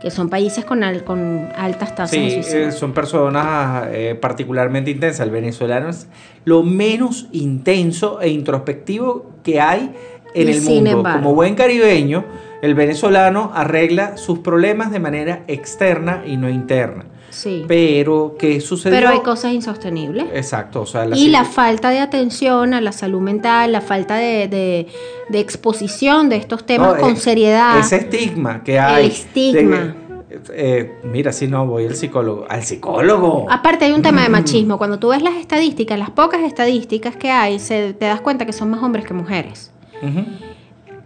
que 0.00 0.10
son 0.10 0.28
países 0.30 0.64
con, 0.64 0.82
al- 0.82 1.04
con 1.04 1.48
altas 1.56 1.94
tasas 1.94 2.12
de 2.12 2.30
suicidio. 2.42 2.68
eh, 2.68 2.72
son 2.72 2.92
personas 2.92 3.88
eh, 3.90 4.16
particularmente 4.20 4.90
intensas. 4.90 5.26
El 5.26 5.30
venezolano 5.32 5.90
es 5.90 6.08
lo 6.44 6.62
menos 6.62 7.28
intenso 7.32 8.20
e 8.20 8.28
introspectivo 8.30 9.30
que 9.42 9.60
hay 9.60 9.92
en 10.34 10.48
Y 10.48 10.52
el 10.52 10.60
sin 10.60 10.74
mundo. 10.76 10.90
embargo. 10.92 11.22
Como 11.22 11.34
buen 11.34 11.54
caribeño, 11.54 12.24
El 12.62 12.74
venezolano 12.74 13.52
arregla 13.54 14.18
sus 14.18 14.40
problemas 14.40 14.90
de 14.92 15.00
manera 15.00 15.44
externa 15.48 16.22
y 16.26 16.36
no 16.36 16.48
interna. 16.50 17.04
Sí. 17.30 17.64
Pero, 17.68 18.34
¿qué 18.38 18.60
sucedió? 18.60 18.98
Pero 18.98 19.08
hay 19.10 19.20
cosas 19.20 19.52
insostenibles. 19.52 20.26
Exacto, 20.34 20.82
o 20.82 20.86
sea, 20.86 21.06
la 21.06 21.16
y 21.16 21.28
la 21.28 21.44
falta 21.44 21.90
de 21.90 22.00
atención 22.00 22.74
a 22.74 22.80
la 22.80 22.92
salud 22.92 23.20
mental, 23.20 23.72
la 23.72 23.80
falta 23.80 24.16
de, 24.16 24.48
de- 24.48 24.86
de 25.28 25.38
exposición 25.40 26.28
de 26.28 26.36
estos 26.36 26.66
temas 26.66 26.96
No, 26.96 27.00
con 27.00 27.16
seriedad. 27.16 27.78
Ese 27.78 27.96
estigma 27.96 28.62
que 28.64 28.78
hay. 28.78 29.06
estigma. 29.06 29.76
de- 29.76 30.10
eh, 30.54 30.92
mira, 31.04 31.32
si 31.32 31.48
no, 31.48 31.66
voy 31.66 31.86
al 31.86 31.94
psicólogo. 31.96 32.46
¡Al 32.48 32.62
psicólogo! 32.62 33.46
Aparte 33.50 33.84
hay 33.84 33.92
un 33.92 34.02
tema 34.02 34.22
de 34.22 34.28
Mm. 34.28 34.32
machismo. 34.32 34.78
Cuando 34.78 34.98
tú 35.00 35.08
ves 35.08 35.22
las 35.22 35.34
estadísticas, 35.34 35.98
las 35.98 36.10
pocas 36.10 36.42
estadísticas 36.42 37.16
que 37.16 37.30
hay, 37.30 37.58
se, 37.58 37.94
te 37.94 38.06
das 38.06 38.20
cuenta 38.20 38.46
que 38.46 38.52
son 38.52 38.70
más 38.70 38.80
hombres 38.82 39.04
que 39.04 39.12
mujeres. 39.14 39.72
Ujú. 40.02 40.24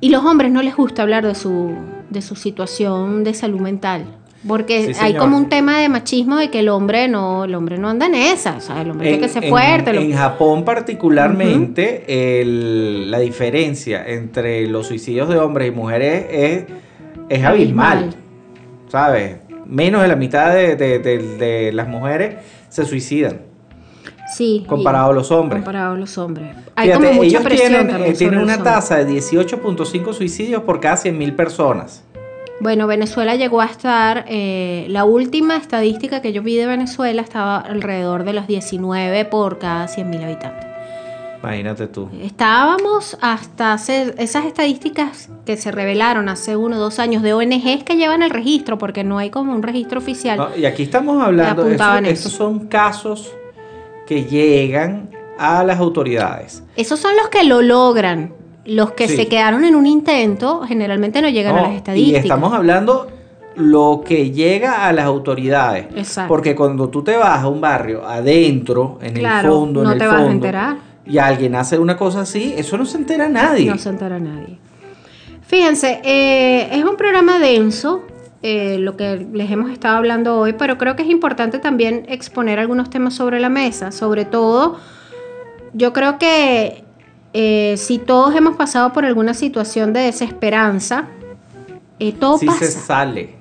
Y 0.00 0.10
los 0.10 0.24
hombres 0.24 0.52
no 0.52 0.60
les 0.62 0.76
gusta 0.76 1.02
hablar 1.02 1.26
de 1.26 1.34
su, 1.34 1.72
de 2.10 2.20
su 2.20 2.36
situación 2.36 3.24
de 3.24 3.32
salud 3.32 3.60
mental. 3.60 4.04
Porque 4.46 4.92
Sí, 4.92 5.00
hay 5.00 5.14
como 5.16 5.36
un 5.38 5.48
tema 5.48 5.78
de 5.80 5.88
machismo 5.88 6.36
de 6.36 6.50
que 6.50 6.60
el 6.60 6.68
hombre 6.68 7.08
no, 7.08 7.44
el 7.44 7.54
hombre 7.54 7.78
no 7.78 7.88
anda 7.88 8.06
en 8.06 8.14
esa. 8.14 8.56
O 8.58 8.60
sea, 8.60 8.82
el 8.82 8.90
hombre 8.90 9.08
tiene 9.08 9.22
que 9.22 9.28
ser 9.32 9.44
en- 9.44 9.50
fuerte. 9.50 9.92
lo- 9.94 10.00
en 10.02 10.12
Japón 10.12 10.64
particularmente, 10.64 12.40
el- 12.42 13.10
la 13.10 13.18
diferencia 13.20 14.04
entre 14.06 14.66
los 14.68 14.86
suicidios 14.86 15.28
de 15.28 15.38
hombres 15.38 15.68
y 15.68 15.70
mujeres 15.70 16.26
es, 16.30 16.64
es 17.28 17.44
abismal. 17.44 17.98
Abismal. 17.98 18.16
¿Sabes? 18.88 19.36
Menos 19.66 20.02
de 20.02 20.08
la 20.08 20.16
mitad 20.16 20.52
de, 20.54 20.76
de- 20.76 20.98
de- 20.98 21.18
de 21.38 21.72
las 21.72 21.88
mujeres 21.88 22.36
se 22.68 22.84
suicidan 22.84 23.40
sí. 24.36 24.64
comparado 24.68 25.10
a 25.10 25.14
los 25.14 25.30
hombres. 25.30 25.62
Comparado 25.62 25.94
a 25.94 25.98
los 25.98 26.18
hombres. 26.18 26.54
Hay 26.76 26.88
Fíjate, 26.88 27.06
como 27.06 27.16
mucha 27.16 27.26
ellos 27.28 27.42
presión 27.42 27.68
tienen, 27.70 27.88
también 27.88 28.12
eh, 28.12 28.16
tienen 28.16 28.40
una 28.40 28.62
tasa 28.62 28.96
de 29.02 29.06
18.5 29.06 30.12
suicidios 30.12 30.62
por 30.64 30.80
cada 30.80 30.96
100.000 30.96 31.34
personas. 31.34 32.04
Bueno, 32.60 32.86
Venezuela 32.86 33.34
llegó 33.34 33.60
a 33.60 33.66
estar, 33.66 34.24
eh, 34.28 34.86
la 34.88 35.04
última 35.04 35.56
estadística 35.56 36.22
que 36.22 36.32
yo 36.32 36.42
vi 36.42 36.56
de 36.56 36.66
Venezuela 36.66 37.20
estaba 37.20 37.58
alrededor 37.58 38.24
de 38.24 38.32
los 38.32 38.46
19 38.46 39.24
por 39.24 39.58
cada 39.58 39.86
100.000 39.88 40.22
habitantes. 40.24 40.64
Imagínate 41.42 41.88
tú. 41.88 42.08
Estábamos 42.22 43.18
hasta 43.20 43.74
hacer 43.74 44.14
esas 44.18 44.46
estadísticas 44.46 45.28
que 45.44 45.58
se 45.58 45.70
revelaron 45.72 46.30
hace 46.30 46.56
uno 46.56 46.76
o 46.76 46.78
dos 46.78 46.98
años 46.98 47.22
de 47.22 47.34
ONGs 47.34 47.84
que 47.84 47.96
llevan 47.96 48.22
el 48.22 48.30
registro, 48.30 48.78
porque 48.78 49.04
no 49.04 49.18
hay 49.18 49.28
como 49.28 49.52
un 49.52 49.62
registro 49.62 49.98
oficial. 49.98 50.38
No, 50.38 50.48
y 50.56 50.64
aquí 50.64 50.84
estamos 50.84 51.22
hablando, 51.22 51.66
eso- 51.66 51.74
eso. 52.06 52.12
estos 52.28 52.32
son 52.32 52.66
casos 52.68 53.30
que 54.06 54.24
llegan 54.24 55.10
a 55.38 55.64
las 55.64 55.80
autoridades. 55.80 56.62
Esos 56.76 56.98
son 57.00 57.14
los 57.16 57.28
que 57.28 57.44
lo 57.44 57.60
logran. 57.60 58.32
Los 58.66 58.92
que 58.92 59.08
Sí. 59.08 59.16
se 59.16 59.28
quedaron 59.28 59.64
en 59.64 59.74
un 59.74 59.86
intento 59.86 60.62
generalmente 60.66 61.20
no 61.22 61.28
llegan 61.28 61.56
a 61.56 61.62
las 61.62 61.72
estadísticas. 61.74 62.22
Y 62.24 62.26
estamos 62.26 62.52
hablando 62.52 63.08
lo 63.56 64.02
que 64.04 64.30
llega 64.30 64.86
a 64.86 64.92
las 64.92 65.04
autoridades. 65.04 65.86
Exacto. 65.94 66.28
Porque 66.28 66.54
cuando 66.56 66.88
tú 66.88 67.02
te 67.04 67.16
vas 67.16 67.40
a 67.42 67.48
un 67.48 67.60
barrio 67.60 68.04
adentro, 68.06 68.98
en 69.02 69.14
Claro, 69.14 69.48
el 69.48 69.54
fondo, 69.54 69.82
no 69.84 69.90
en 69.90 69.92
el 69.94 69.98
te 70.00 70.06
vas 70.06 70.14
a 70.14 70.18
fondo, 70.18 70.32
enterar. 70.32 70.76
y 71.06 71.18
alguien 71.18 71.54
hace 71.54 71.78
una 71.78 71.96
cosa 71.96 72.22
así, 72.22 72.54
eso 72.56 72.76
no 72.78 72.84
se 72.86 72.96
entera 72.98 73.28
nadie. 73.28 73.70
No 73.70 73.78
se 73.78 73.90
entera 73.90 74.18
nadie. 74.18 74.58
Fíjense, 75.46 76.00
eh, 76.04 76.68
es 76.72 76.84
un 76.84 76.96
programa 76.96 77.38
denso, 77.38 78.02
eh, 78.42 78.78
lo 78.78 78.96
que 78.96 79.26
les 79.32 79.50
hemos 79.50 79.70
estado 79.70 79.96
hablando 79.98 80.36
hoy, 80.38 80.54
pero 80.54 80.78
creo 80.78 80.96
que 80.96 81.02
es 81.02 81.08
importante 81.10 81.58
también 81.58 82.06
exponer 82.08 82.58
algunos 82.58 82.90
temas 82.90 83.14
sobre 83.14 83.40
la 83.40 83.50
mesa. 83.50 83.92
Sobre 83.92 84.24
todo, 84.24 84.78
yo 85.74 85.92
creo 85.92 86.18
que 86.18 86.83
eh, 87.34 87.74
si 87.76 87.98
todos 87.98 88.34
hemos 88.34 88.56
pasado 88.56 88.92
por 88.92 89.04
alguna 89.04 89.34
situación 89.34 89.92
de 89.92 90.00
desesperanza, 90.00 91.08
eh, 91.98 92.12
todo 92.12 92.38
sí 92.38 92.46
pasa. 92.46 92.58
se 92.64 92.70
sale, 92.72 93.34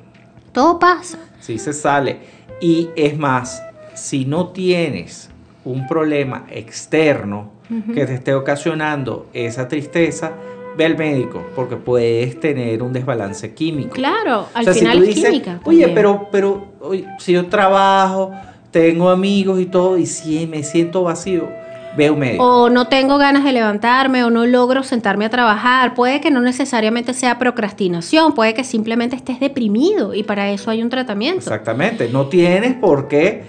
Todo 0.51 0.79
pasa. 0.79 1.17
sí 1.39 1.57
se 1.59 1.71
sale. 1.73 2.19
Y 2.59 2.89
es 2.95 3.17
más, 3.17 3.61
si 3.93 4.25
no 4.25 4.49
tienes 4.49 5.29
un 5.65 5.87
problema 5.87 6.45
externo 6.49 7.51
que 7.93 8.05
te 8.05 8.13
esté 8.13 8.33
ocasionando 8.35 9.27
esa 9.33 9.67
tristeza, 9.67 10.33
ve 10.77 10.85
al 10.85 10.97
médico, 10.97 11.43
porque 11.55 11.75
puedes 11.75 12.39
tener 12.39 12.83
un 12.83 12.93
desbalance 12.93 13.53
químico. 13.55 13.91
Claro, 13.91 14.47
al 14.53 14.61
O 14.61 14.63
sea, 14.65 14.73
si 14.73 14.79
final 14.79 14.97
tú 14.99 15.03
dices, 15.05 15.25
química. 15.25 15.59
Oye, 15.63 15.87
pero, 15.89 16.27
pero 16.31 16.67
oye, 16.81 17.07
si 17.19 17.31
yo 17.33 17.47
trabajo, 17.47 18.31
tengo 18.71 19.09
amigos 19.09 19.59
y 19.59 19.65
todo, 19.65 19.97
y 19.97 20.05
si 20.05 20.45
me 20.45 20.61
siento 20.63 21.03
vacío, 21.03 21.47
ve 21.95 22.09
un 22.09 22.19
médico. 22.19 22.43
O 22.43 22.69
no 22.69 22.87
tengo 22.87 23.17
ganas 23.17 23.43
de 23.43 23.51
levantarme 23.51 24.23
o 24.23 24.29
no 24.29 24.45
logro 24.45 24.83
sentarme 24.83 25.25
a 25.25 25.29
trabajar. 25.29 25.93
Puede 25.93 26.21
que 26.21 26.31
no 26.31 26.41
necesariamente 26.41 27.13
sea 27.13 27.39
procrastinación, 27.39 28.33
puede 28.33 28.53
que 28.53 28.63
simplemente 28.63 29.15
estés 29.15 29.39
deprimido 29.39 30.13
y 30.13 30.23
para 30.23 30.51
eso 30.51 30.71
hay 30.71 30.81
un 30.81 30.89
tratamiento. 30.89 31.39
Exactamente, 31.39 32.09
no 32.09 32.27
tienes 32.27 32.73
por 32.73 33.07
qué 33.07 33.43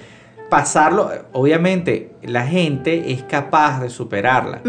pasarlo. 0.49 1.11
Obviamente, 1.33 2.13
la 2.23 2.47
gente 2.47 3.11
es 3.13 3.25
capaz 3.25 3.81
de 3.81 3.91
superarla. 3.91 4.63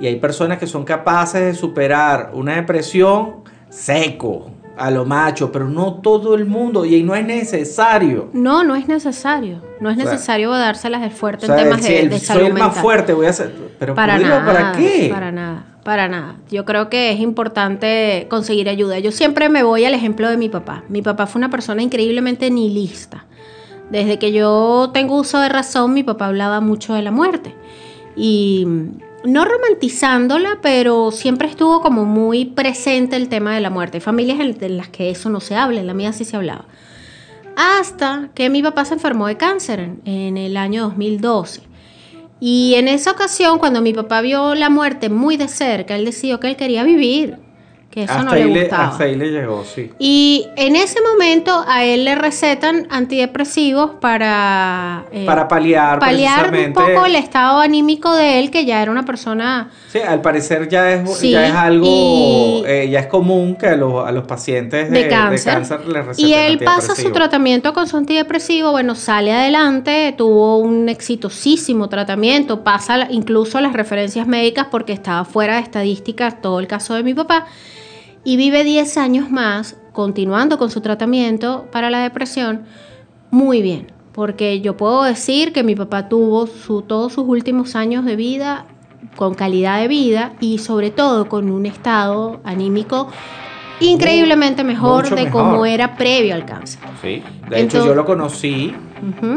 Y 0.00 0.06
hay 0.06 0.16
personas 0.16 0.58
que 0.58 0.68
son 0.68 0.84
capaces 0.84 1.40
de 1.40 1.54
superar 1.54 2.30
una 2.32 2.54
depresión 2.54 3.42
seco, 3.68 4.51
a 4.76 4.90
lo 4.90 5.04
macho, 5.04 5.52
pero 5.52 5.68
no 5.68 5.94
todo 5.94 6.34
el 6.34 6.46
mundo, 6.46 6.84
y 6.84 7.02
no 7.02 7.14
es 7.14 7.24
necesario. 7.26 8.30
No, 8.32 8.64
no 8.64 8.74
es 8.74 8.88
necesario. 8.88 9.62
No 9.80 9.90
es 9.90 9.98
O 9.98 10.02
sea, 10.02 10.12
necesario 10.12 10.50
dárselas 10.50 11.02
de 11.02 11.10
fuerte 11.10 11.44
O 11.44 11.48
sea, 11.48 11.58
en 11.58 11.64
temas 11.64 11.82
si 11.84 11.92
de, 11.92 12.00
el- 12.00 12.08
de 12.10 12.18
soy 12.18 12.26
salud 12.26 12.46
el 12.46 12.52
más 12.54 12.76
fuerte, 12.78 13.12
voy 13.12 13.26
a 13.26 13.30
hacer. 13.30 13.52
Pero 13.78 13.94
Para 13.94 14.18
nada, 14.18 14.44
¿para 14.46 14.72
qué? 14.72 15.08
Para 15.12 15.30
nada, 15.32 15.64
para 15.84 16.08
nada. 16.08 16.36
Yo 16.50 16.64
creo 16.64 16.88
que 16.88 17.10
es 17.12 17.20
importante 17.20 18.26
conseguir 18.30 18.68
ayuda. 18.68 18.98
Yo 19.00 19.12
siempre 19.12 19.48
me 19.48 19.62
voy 19.62 19.84
al 19.84 19.94
ejemplo 19.94 20.30
de 20.30 20.36
mi 20.36 20.48
papá. 20.48 20.84
Mi 20.88 21.02
papá 21.02 21.26
fue 21.26 21.40
una 21.40 21.50
persona 21.50 21.82
increíblemente 21.82 22.50
nihilista. 22.50 23.24
Desde 23.90 24.18
que 24.18 24.32
yo 24.32 24.90
tengo 24.94 25.16
uso 25.18 25.38
de 25.40 25.48
razón, 25.50 25.92
mi 25.92 26.02
papá 26.02 26.26
hablaba 26.26 26.60
mucho 26.60 26.94
de 26.94 27.02
la 27.02 27.10
muerte. 27.10 27.54
Y 28.16 28.66
no 29.24 29.44
romantizándola, 29.44 30.58
pero 30.62 31.10
siempre 31.10 31.48
estuvo 31.48 31.80
como 31.80 32.04
muy 32.04 32.44
presente 32.44 33.16
el 33.16 33.28
tema 33.28 33.54
de 33.54 33.60
la 33.60 33.70
muerte. 33.70 33.98
Hay 33.98 34.00
familias 34.00 34.40
en 34.40 34.76
las 34.76 34.88
que 34.88 35.10
eso 35.10 35.30
no 35.30 35.40
se 35.40 35.54
habla, 35.54 35.80
en 35.80 35.86
la 35.86 35.94
mía 35.94 36.12
sí 36.12 36.24
se 36.24 36.36
hablaba. 36.36 36.66
Hasta 37.56 38.30
que 38.34 38.50
mi 38.50 38.62
papá 38.62 38.84
se 38.84 38.94
enfermó 38.94 39.26
de 39.26 39.36
cáncer 39.36 39.90
en 40.04 40.36
el 40.36 40.56
año 40.56 40.82
2012. 40.84 41.62
Y 42.40 42.74
en 42.74 42.88
esa 42.88 43.12
ocasión, 43.12 43.58
cuando 43.58 43.80
mi 43.82 43.92
papá 43.92 44.20
vio 44.20 44.54
la 44.54 44.68
muerte 44.68 45.08
muy 45.08 45.36
de 45.36 45.48
cerca, 45.48 45.94
él 45.94 46.04
decidió 46.04 46.40
que 46.40 46.48
él 46.48 46.56
quería 46.56 46.82
vivir, 46.82 47.38
que 47.92 48.04
eso 48.04 48.12
hasta, 48.14 48.24
no 48.24 48.34
le 48.34 48.46
le, 48.46 48.60
gustaba. 48.62 48.88
hasta 48.88 49.04
ahí 49.04 49.14
le 49.16 49.30
llegó, 49.30 49.64
sí. 49.64 49.90
Y 49.98 50.48
en 50.56 50.76
ese 50.76 50.98
momento 51.02 51.62
a 51.68 51.84
él 51.84 52.06
le 52.06 52.14
recetan 52.14 52.86
antidepresivos 52.90 53.90
para, 54.00 55.04
eh, 55.12 55.24
Para 55.26 55.46
paliar, 55.46 55.98
paliar 55.98 56.52
un 56.54 56.72
poco 56.72 57.04
el 57.04 57.16
estado 57.16 57.60
anímico 57.60 58.14
de 58.14 58.40
él, 58.40 58.50
que 58.50 58.64
ya 58.64 58.80
era 58.82 58.90
una 58.90 59.04
persona 59.04 59.70
Sí, 59.88 59.98
al 59.98 60.22
parecer 60.22 60.68
ya 60.70 60.90
es, 60.90 61.18
Sí, 61.18 61.30
ya 61.32 61.46
es 61.46 61.52
algo, 61.54 61.86
y- 61.86 62.64
eh, 62.66 62.88
ya 62.90 63.00
es 63.00 63.06
común 63.08 63.56
que 63.56 63.66
a 63.66 63.76
los, 63.76 64.06
a 64.06 64.10
los 64.10 64.24
pacientes 64.24 64.90
de, 64.90 65.02
de 65.04 65.08
cáncer. 65.08 65.52
cáncer 65.52 65.86
les 65.86 66.06
receten 66.06 66.30
y 66.30 66.32
él 66.34 66.58
pasa 66.60 66.94
su 66.94 67.10
tratamiento 67.12 67.74
con 67.74 67.86
su 67.88 67.98
antidepresivo, 67.98 68.70
bueno, 68.72 68.94
sale 68.94 69.32
adelante, 69.34 70.14
tuvo 70.16 70.56
un 70.56 70.88
exitosísimo 70.88 71.90
tratamiento, 71.90 72.64
pasa 72.64 73.06
incluso 73.10 73.60
las 73.60 73.74
referencias 73.74 74.26
médicas 74.26 74.68
porque 74.70 74.94
estaba 74.94 75.26
fuera 75.26 75.56
de 75.56 75.60
estadísticas 75.60 76.40
todo 76.40 76.58
el 76.58 76.66
caso 76.66 76.94
de 76.94 77.02
mi 77.02 77.12
papá, 77.12 77.46
y 78.24 78.36
vive 78.36 78.64
10 78.64 78.96
años 78.98 79.30
más 79.30 79.76
continuando 79.92 80.58
con 80.58 80.70
su 80.70 80.80
tratamiento 80.80 81.66
para 81.70 81.90
la 81.90 82.00
depresión 82.00 82.62
muy 83.30 83.62
bien, 83.62 83.86
porque 84.12 84.60
yo 84.60 84.76
puedo 84.76 85.04
decir 85.04 85.52
que 85.52 85.62
mi 85.62 85.74
papá 85.74 86.08
tuvo 86.08 86.46
su, 86.46 86.82
todos 86.82 87.14
sus 87.14 87.24
últimos 87.26 87.74
años 87.76 88.04
de 88.04 88.16
vida 88.16 88.66
con 89.16 89.34
calidad 89.34 89.80
de 89.80 89.88
vida 89.88 90.32
y 90.40 90.58
sobre 90.58 90.90
todo 90.90 91.28
con 91.28 91.50
un 91.50 91.66
estado 91.66 92.40
anímico 92.44 93.08
increíblemente 93.80 94.64
mejor 94.64 95.04
mucho 95.04 95.16
de 95.16 95.24
mejor. 95.24 95.42
como 95.42 95.66
era 95.66 95.96
previo 95.96 96.34
al 96.34 96.44
cáncer. 96.44 96.80
Sí, 97.00 97.22
de 97.48 97.60
hecho 97.60 97.84
yo 97.84 97.94
lo 97.94 98.04
conocí 98.04 98.74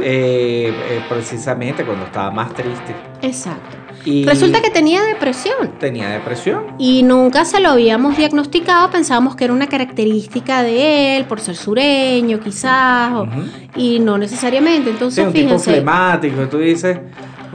eh, 0.01 0.73
eh, 0.89 1.01
precisamente 1.09 1.83
cuando 1.83 2.05
estaba 2.05 2.31
más 2.31 2.53
triste. 2.53 2.95
Exacto. 3.21 3.84
Y 4.05 4.23
Resulta 4.25 4.61
que 4.61 4.69
tenía 4.69 5.03
depresión 5.03 5.79
tenía 5.79 6.09
depresión. 6.09 6.63
y 6.77 7.01
nunca 7.03 7.43
se 7.43 7.59
lo 7.59 7.69
habíamos 7.69 8.15
diagnosticado, 8.15 8.89
pensábamos 8.91 9.35
que 9.35 9.45
era 9.45 9.53
una 9.53 9.67
característica 9.67 10.61
de 10.63 11.17
él 11.17 11.25
por 11.25 11.39
ser 11.39 11.55
sureño 11.55 12.39
quizás, 12.39 13.11
o- 13.13 13.27
y 13.75 13.99
no 13.99 14.17
necesariamente. 14.17 14.85
Sí, 14.85 14.89
Entonces, 14.91 15.25
un 15.25 15.33
tipo 15.33 15.45
fíjense, 15.47 15.71
flemático, 15.71 16.43
y 16.43 16.45
tú 16.47 16.57
dices, 16.59 16.99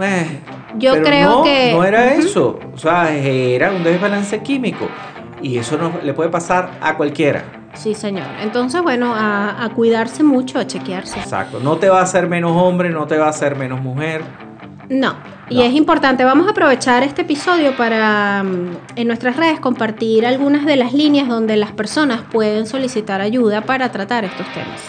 "Eh", 0.02 0.40
Yo 0.78 0.92
pero 0.92 1.04
creo 1.04 1.28
no, 1.30 1.42
que- 1.44 1.72
No 1.72 1.84
era 1.84 2.14
eso, 2.14 2.60
o 2.74 2.78
sea, 2.78 3.12
era 3.14 3.70
un 3.72 3.82
desbalance 3.84 4.40
químico. 4.42 4.86
Y 5.42 5.56
eso 5.56 5.78
no 5.78 6.00
le 6.02 6.12
puede 6.14 6.30
pasar 6.30 6.78
a 6.80 6.96
cualquiera. 6.96 7.44
sí 7.74 7.94
señor. 7.94 8.26
Entonces, 8.42 8.82
bueno, 8.82 9.14
a, 9.14 9.64
a 9.64 9.68
cuidarse 9.70 10.22
mucho, 10.24 10.58
a 10.58 10.66
chequearse. 10.66 11.18
Exacto. 11.20 11.60
No 11.60 11.76
te 11.78 11.88
va 11.88 12.00
a 12.00 12.02
hacer 12.02 12.28
menos 12.28 12.52
hombre, 12.54 12.90
no 12.90 13.06
te 13.06 13.16
va 13.16 13.26
a 13.26 13.30
hacer 13.30 13.54
menos 13.56 13.80
mujer. 13.80 14.22
No, 14.88 15.14
Y 15.50 15.62
es 15.62 15.74
importante, 15.74 16.24
vamos 16.24 16.46
a 16.46 16.50
aprovechar 16.52 17.02
este 17.02 17.22
episodio 17.22 17.76
para 17.76 18.42
mm, 18.44 18.76
en 18.96 19.06
nuestras 19.08 19.36
redes 19.36 19.58
compartir 19.58 20.24
algunas 20.24 20.64
de 20.64 20.76
las 20.76 20.92
líneas 20.92 21.28
donde 21.28 21.56
las 21.56 21.72
personas 21.72 22.20
pueden 22.30 22.66
solicitar 22.66 23.20
ayuda 23.20 23.62
para 23.62 23.90
tratar 23.90 24.24
estos 24.24 24.46
temas. 24.52 24.80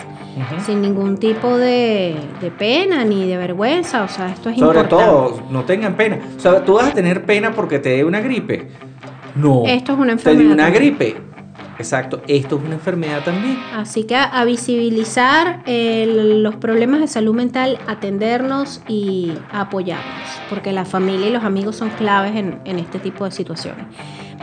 Sin 0.65 0.81
ningún 0.81 1.17
tipo 1.17 1.57
de, 1.57 2.15
de 2.39 2.51
pena 2.51 3.03
ni 3.03 3.27
de 3.27 3.35
vergüenza, 3.37 4.03
o 4.03 4.07
sea, 4.07 4.29
esto 4.29 4.49
es 4.49 4.57
Sobre 4.57 4.79
importante. 4.79 5.05
todo, 5.05 5.43
no 5.49 5.65
tengan 5.65 5.95
pena. 5.95 6.19
O 6.37 6.39
sea, 6.39 6.63
tú 6.63 6.75
vas 6.75 6.87
a 6.87 6.93
tener 6.93 7.25
pena 7.25 7.51
porque 7.51 7.79
te 7.79 7.89
dé 7.89 8.05
una 8.05 8.21
gripe. 8.21 8.69
No. 9.35 9.63
Esto 9.65 9.93
es 9.93 9.99
una 9.99 10.15
Te 10.15 10.31
dio 10.31 10.41
enfermedad 10.41 10.53
una 10.53 10.69
gripe. 10.69 11.17
Exacto, 11.81 12.21
esto 12.27 12.57
es 12.57 12.63
una 12.63 12.75
enfermedad 12.75 13.23
también. 13.23 13.63
Así 13.73 14.03
que 14.03 14.15
a, 14.15 14.43
visibilizar 14.45 15.63
los 15.65 16.55
problemas 16.55 17.01
de 17.01 17.07
salud 17.07 17.33
mental, 17.33 17.79
atendernos 17.87 18.81
y 18.87 19.39
apoyarnos, 19.51 20.41
porque 20.47 20.71
la 20.71 20.85
familia 20.85 21.27
y 21.27 21.31
los 21.31 21.43
amigos 21.43 21.75
son 21.75 21.89
claves 21.89 22.35
en, 22.35 22.59
en 22.65 22.79
este 22.79 22.99
tipo 22.99 23.25
de 23.25 23.31
situaciones. 23.31 23.85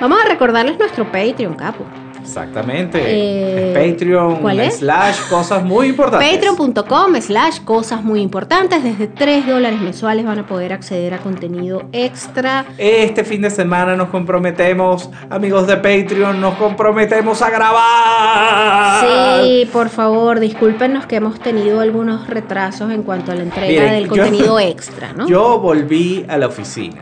Vamos 0.01 0.19
a 0.25 0.29
recordarles 0.29 0.79
nuestro 0.79 1.11
Patreon, 1.11 1.55
Capo. 1.55 2.08
Exactamente. 2.29 3.01
Eh, 3.05 3.73
Patreon 3.93 4.37
¿cuál 4.37 4.61
es? 4.61 4.77
slash 4.79 5.19
cosas 5.31 5.65
muy 5.65 5.89
importantes. 5.89 6.29
Patreon.com 6.35 7.15
slash 7.21 7.61
cosas 7.65 8.05
muy 8.05 8.21
importantes. 8.21 8.85
Desde 8.85 9.07
3 9.07 9.47
dólares 9.47 9.81
mensuales 9.81 10.25
van 10.27 10.39
a 10.41 10.47
poder 10.47 10.73
acceder 10.73 11.15
a 11.15 11.19
contenido 11.19 11.85
extra. 11.93 12.67
Este 12.77 13.25
fin 13.25 13.43
de 13.43 13.51
semana 13.51 13.97
nos 13.97 14.09
comprometemos, 14.11 15.09
amigos 15.31 15.67
de 15.67 15.77
Patreon, 15.77 16.41
nos 16.41 16.55
comprometemos 16.57 17.41
a 17.43 17.51
grabar. 17.51 19.43
Sí, 19.45 19.69
por 19.73 19.89
favor, 19.89 20.39
discúlpenos 20.41 21.07
que 21.07 21.17
hemos 21.17 21.41
tenido 21.41 21.81
algunos 21.81 22.27
retrasos 22.29 22.91
en 22.93 23.03
cuanto 23.03 23.33
a 23.33 23.35
la 23.35 23.43
entrega 23.43 23.69
Miren, 23.69 23.91
del 23.93 24.05
yo- 24.05 24.11
contenido 24.11 24.61
extra, 24.61 25.13
¿no? 25.15 25.27
Yo 25.27 25.59
volví 25.59 26.25
a 26.29 26.37
la 26.37 26.47
oficina, 26.47 27.01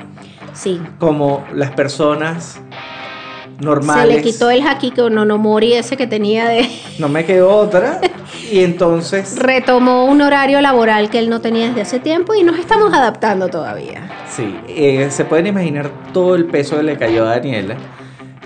sí. 0.53 0.81
como 0.99 1.45
las 1.53 1.73
personas 1.73 2.61
Se 3.59 4.07
le 4.07 4.23
quitó 4.23 4.51
el 4.51 4.67
Hakiko 4.67 5.09
Nonomori 5.09 5.73
ese 5.73 5.97
que 5.97 6.07
tenía 6.07 6.49
de... 6.49 6.69
No 6.99 7.09
me 7.09 7.25
quedó 7.25 7.51
otra. 7.57 8.01
Y 8.51 8.61
entonces, 8.61 9.39
Retomó 9.39 10.05
un 10.05 10.21
horario 10.21 10.61
laboral 10.61 11.11
que 11.11 11.19
él 11.19 11.31
no 11.31 11.41
tenía 11.41 11.69
desde 11.69 11.81
hace 11.81 12.01
tiempo 12.01 12.35
y 12.35 12.43
nos 12.43 12.59
estamos 12.59 12.93
adaptando 12.93 13.49
todavía. 13.49 14.11
sí, 14.29 14.57
eh, 14.69 15.09
se 15.11 15.25
pueden 15.25 15.47
imaginar 15.47 15.91
todo 16.13 16.35
el 16.35 16.47
peso 16.47 16.77
que 16.77 16.83
le 16.83 16.97
cayó 16.97 17.27
a 17.27 17.31
Daniela. 17.31 17.77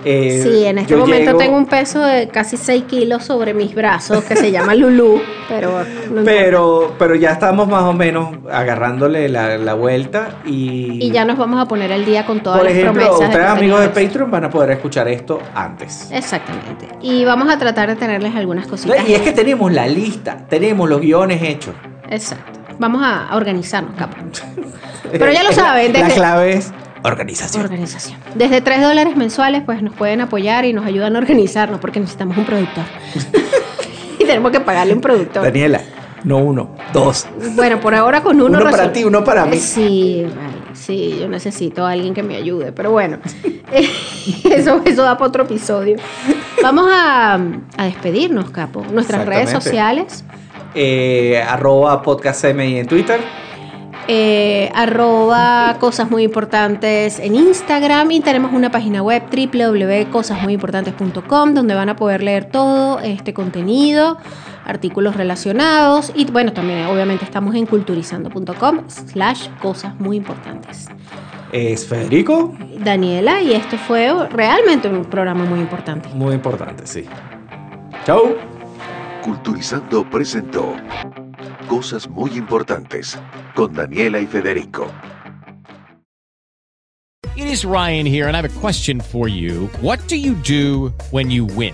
Eh, 0.03 0.41
Sí, 0.43 0.65
en 0.65 0.79
este 0.79 0.95
momento 0.95 1.31
llego- 1.31 1.37
tengo 1.37 1.57
un 1.57 1.65
peso 1.67 2.03
de 2.03 2.27
casi 2.29 2.57
6 2.57 2.83
kilos 2.85 3.23
sobre 3.23 3.53
mis 3.53 3.75
brazos 3.75 4.23
que 4.23 4.35
se 4.35 4.51
llama 4.51 4.73
Lulú, 4.73 5.21
pero 5.47 5.83
no. 6.11 6.23
Pero, 6.25 6.95
pero 6.97 7.13
ya 7.15 7.31
estamos 7.31 7.67
más 7.67 7.83
o 7.83 7.93
menos 7.93 8.29
agarrándole 8.51 9.29
la, 9.29 9.57
la 9.57 9.73
vuelta 9.75 10.37
y... 10.45 10.97
Y 11.05 11.11
ya 11.11 11.23
nos 11.25 11.37
vamos 11.37 11.61
a 11.61 11.67
poner 11.67 11.91
al 11.93 12.03
día 12.05 12.25
con 12.25 12.41
todas 12.41 12.59
Por 12.59 12.67
las 12.69 12.77
ejemplo, 12.77 12.93
promesas. 13.03 13.19
de 13.19 13.25
ustedes 13.27 13.45
amigos 13.47 13.81
de 13.81 13.89
Patreon 13.89 14.31
van 14.31 14.45
a 14.45 14.49
poder 14.49 14.71
escuchar 14.71 15.07
esto 15.07 15.39
antes. 15.53 16.09
Exactamente. 16.11 16.87
Y 17.01 17.23
vamos 17.25 17.49
a 17.53 17.57
tratar 17.59 17.89
de 17.89 17.95
tenerles 17.95 18.33
algunas 18.35 18.65
cositas. 18.67 19.07
Y 19.07 19.13
es 19.13 19.21
que 19.21 19.31
tenemos 19.33 19.71
la 19.71 19.85
lista, 19.87 20.37
tenemos 20.49 20.89
los 20.89 20.99
guiones 21.01 21.41
hechos. 21.43 21.75
Exacto. 22.09 22.59
Vamos 22.79 23.03
a 23.05 23.35
organizarnos, 23.35 23.93
capo. 23.95 24.17
Pero 25.11 25.31
ya 25.31 25.43
lo 25.43 25.49
la- 25.49 25.55
saben, 25.55 25.93
La 25.93 25.99
desde- 25.99 26.13
clave 26.15 26.53
es 26.53 26.71
organización. 27.03 27.63
Organización. 27.63 28.19
Desde 28.35 28.61
3 28.61 28.81
dólares 28.81 29.15
mensuales, 29.15 29.63
pues 29.65 29.81
nos 29.81 29.93
pueden 29.93 30.21
apoyar 30.21 30.65
y 30.65 30.73
nos 30.73 30.85
ayudan 30.85 31.15
a 31.15 31.19
organizarnos 31.19 31.79
porque 31.79 31.99
necesitamos 31.99 32.37
un 32.37 32.45
productor. 32.45 32.83
y 34.19 34.25
tenemos 34.25 34.51
que 34.51 34.59
pagarle 34.59 34.93
un 34.93 35.01
productor. 35.01 35.43
Daniela, 35.43 35.81
no 36.23 36.37
uno, 36.37 36.69
dos. 36.93 37.27
Bueno, 37.55 37.79
por 37.79 37.95
ahora 37.95 38.21
con 38.21 38.39
uno. 38.41 38.59
Uno 38.59 38.69
para 38.69 38.91
ti, 38.93 39.03
uno 39.03 39.23
para 39.23 39.45
mí. 39.45 39.57
Sí, 39.57 40.23
vale, 40.25 40.75
sí, 40.75 41.17
yo 41.19 41.27
necesito 41.27 41.85
a 41.85 41.91
alguien 41.91 42.13
que 42.13 42.21
me 42.23 42.35
ayude, 42.35 42.71
pero 42.71 42.91
bueno, 42.91 43.17
eso, 44.51 44.81
eso 44.85 45.03
da 45.03 45.17
para 45.17 45.27
otro 45.27 45.43
episodio. 45.43 45.97
Vamos 46.61 46.87
a, 46.91 47.39
a 47.77 47.85
despedirnos, 47.85 48.51
Capo. 48.51 48.85
Nuestras 48.91 49.25
redes 49.25 49.49
sociales, 49.49 50.23
Eh, 50.73 51.43
arroba 51.45 52.01
podcastmi 52.01 52.77
en 52.79 52.87
Twitter. 52.87 53.19
Eh, 54.13 54.69
arroba 54.75 55.77
cosas 55.79 56.11
muy 56.11 56.23
importantes 56.23 57.17
en 57.17 57.33
Instagram 57.33 58.11
y 58.11 58.19
tenemos 58.19 58.51
una 58.51 58.69
página 58.69 59.01
web 59.01 59.23
www.cosasmuyimportantes.com 59.31 61.53
donde 61.53 61.75
van 61.75 61.87
a 61.87 61.95
poder 61.95 62.21
leer 62.21 62.43
todo 62.43 62.99
este 62.99 63.33
contenido, 63.33 64.17
artículos 64.65 65.15
relacionados 65.15 66.11
y 66.13 66.25
bueno, 66.25 66.51
también 66.51 66.87
obviamente 66.87 67.23
estamos 67.23 67.55
en 67.55 67.65
culturizando.com 67.65 68.89
slash 68.89 69.47
cosas 69.61 69.97
muy 69.97 70.17
importantes. 70.17 70.89
Es 71.53 71.87
Federico. 71.87 72.53
Daniela 72.83 73.41
y 73.41 73.53
esto 73.53 73.77
fue 73.77 74.27
realmente 74.27 74.89
un 74.89 75.05
programa 75.05 75.45
muy 75.45 75.61
importante. 75.61 76.09
Muy 76.09 76.35
importante, 76.35 76.85
sí. 76.85 77.05
Chau. 78.05 78.35
Culturizando 79.23 80.03
presentó 80.09 80.75
Cosas 81.71 82.09
muy 82.09 82.31
importantes 82.31 83.17
con 83.55 83.73
Daniela 83.73 84.19
y 84.19 84.27
Federico. 84.27 84.91
It 87.37 87.45
is 87.45 87.63
Ryan 87.63 88.05
here, 88.05 88.27
and 88.27 88.35
I 88.35 88.41
have 88.41 88.57
a 88.57 88.59
question 88.59 88.99
for 88.99 89.29
you. 89.29 89.69
What 89.79 90.05
do 90.09 90.17
you 90.17 90.33
do 90.43 90.89
when 91.11 91.31
you 91.31 91.45
win? 91.45 91.73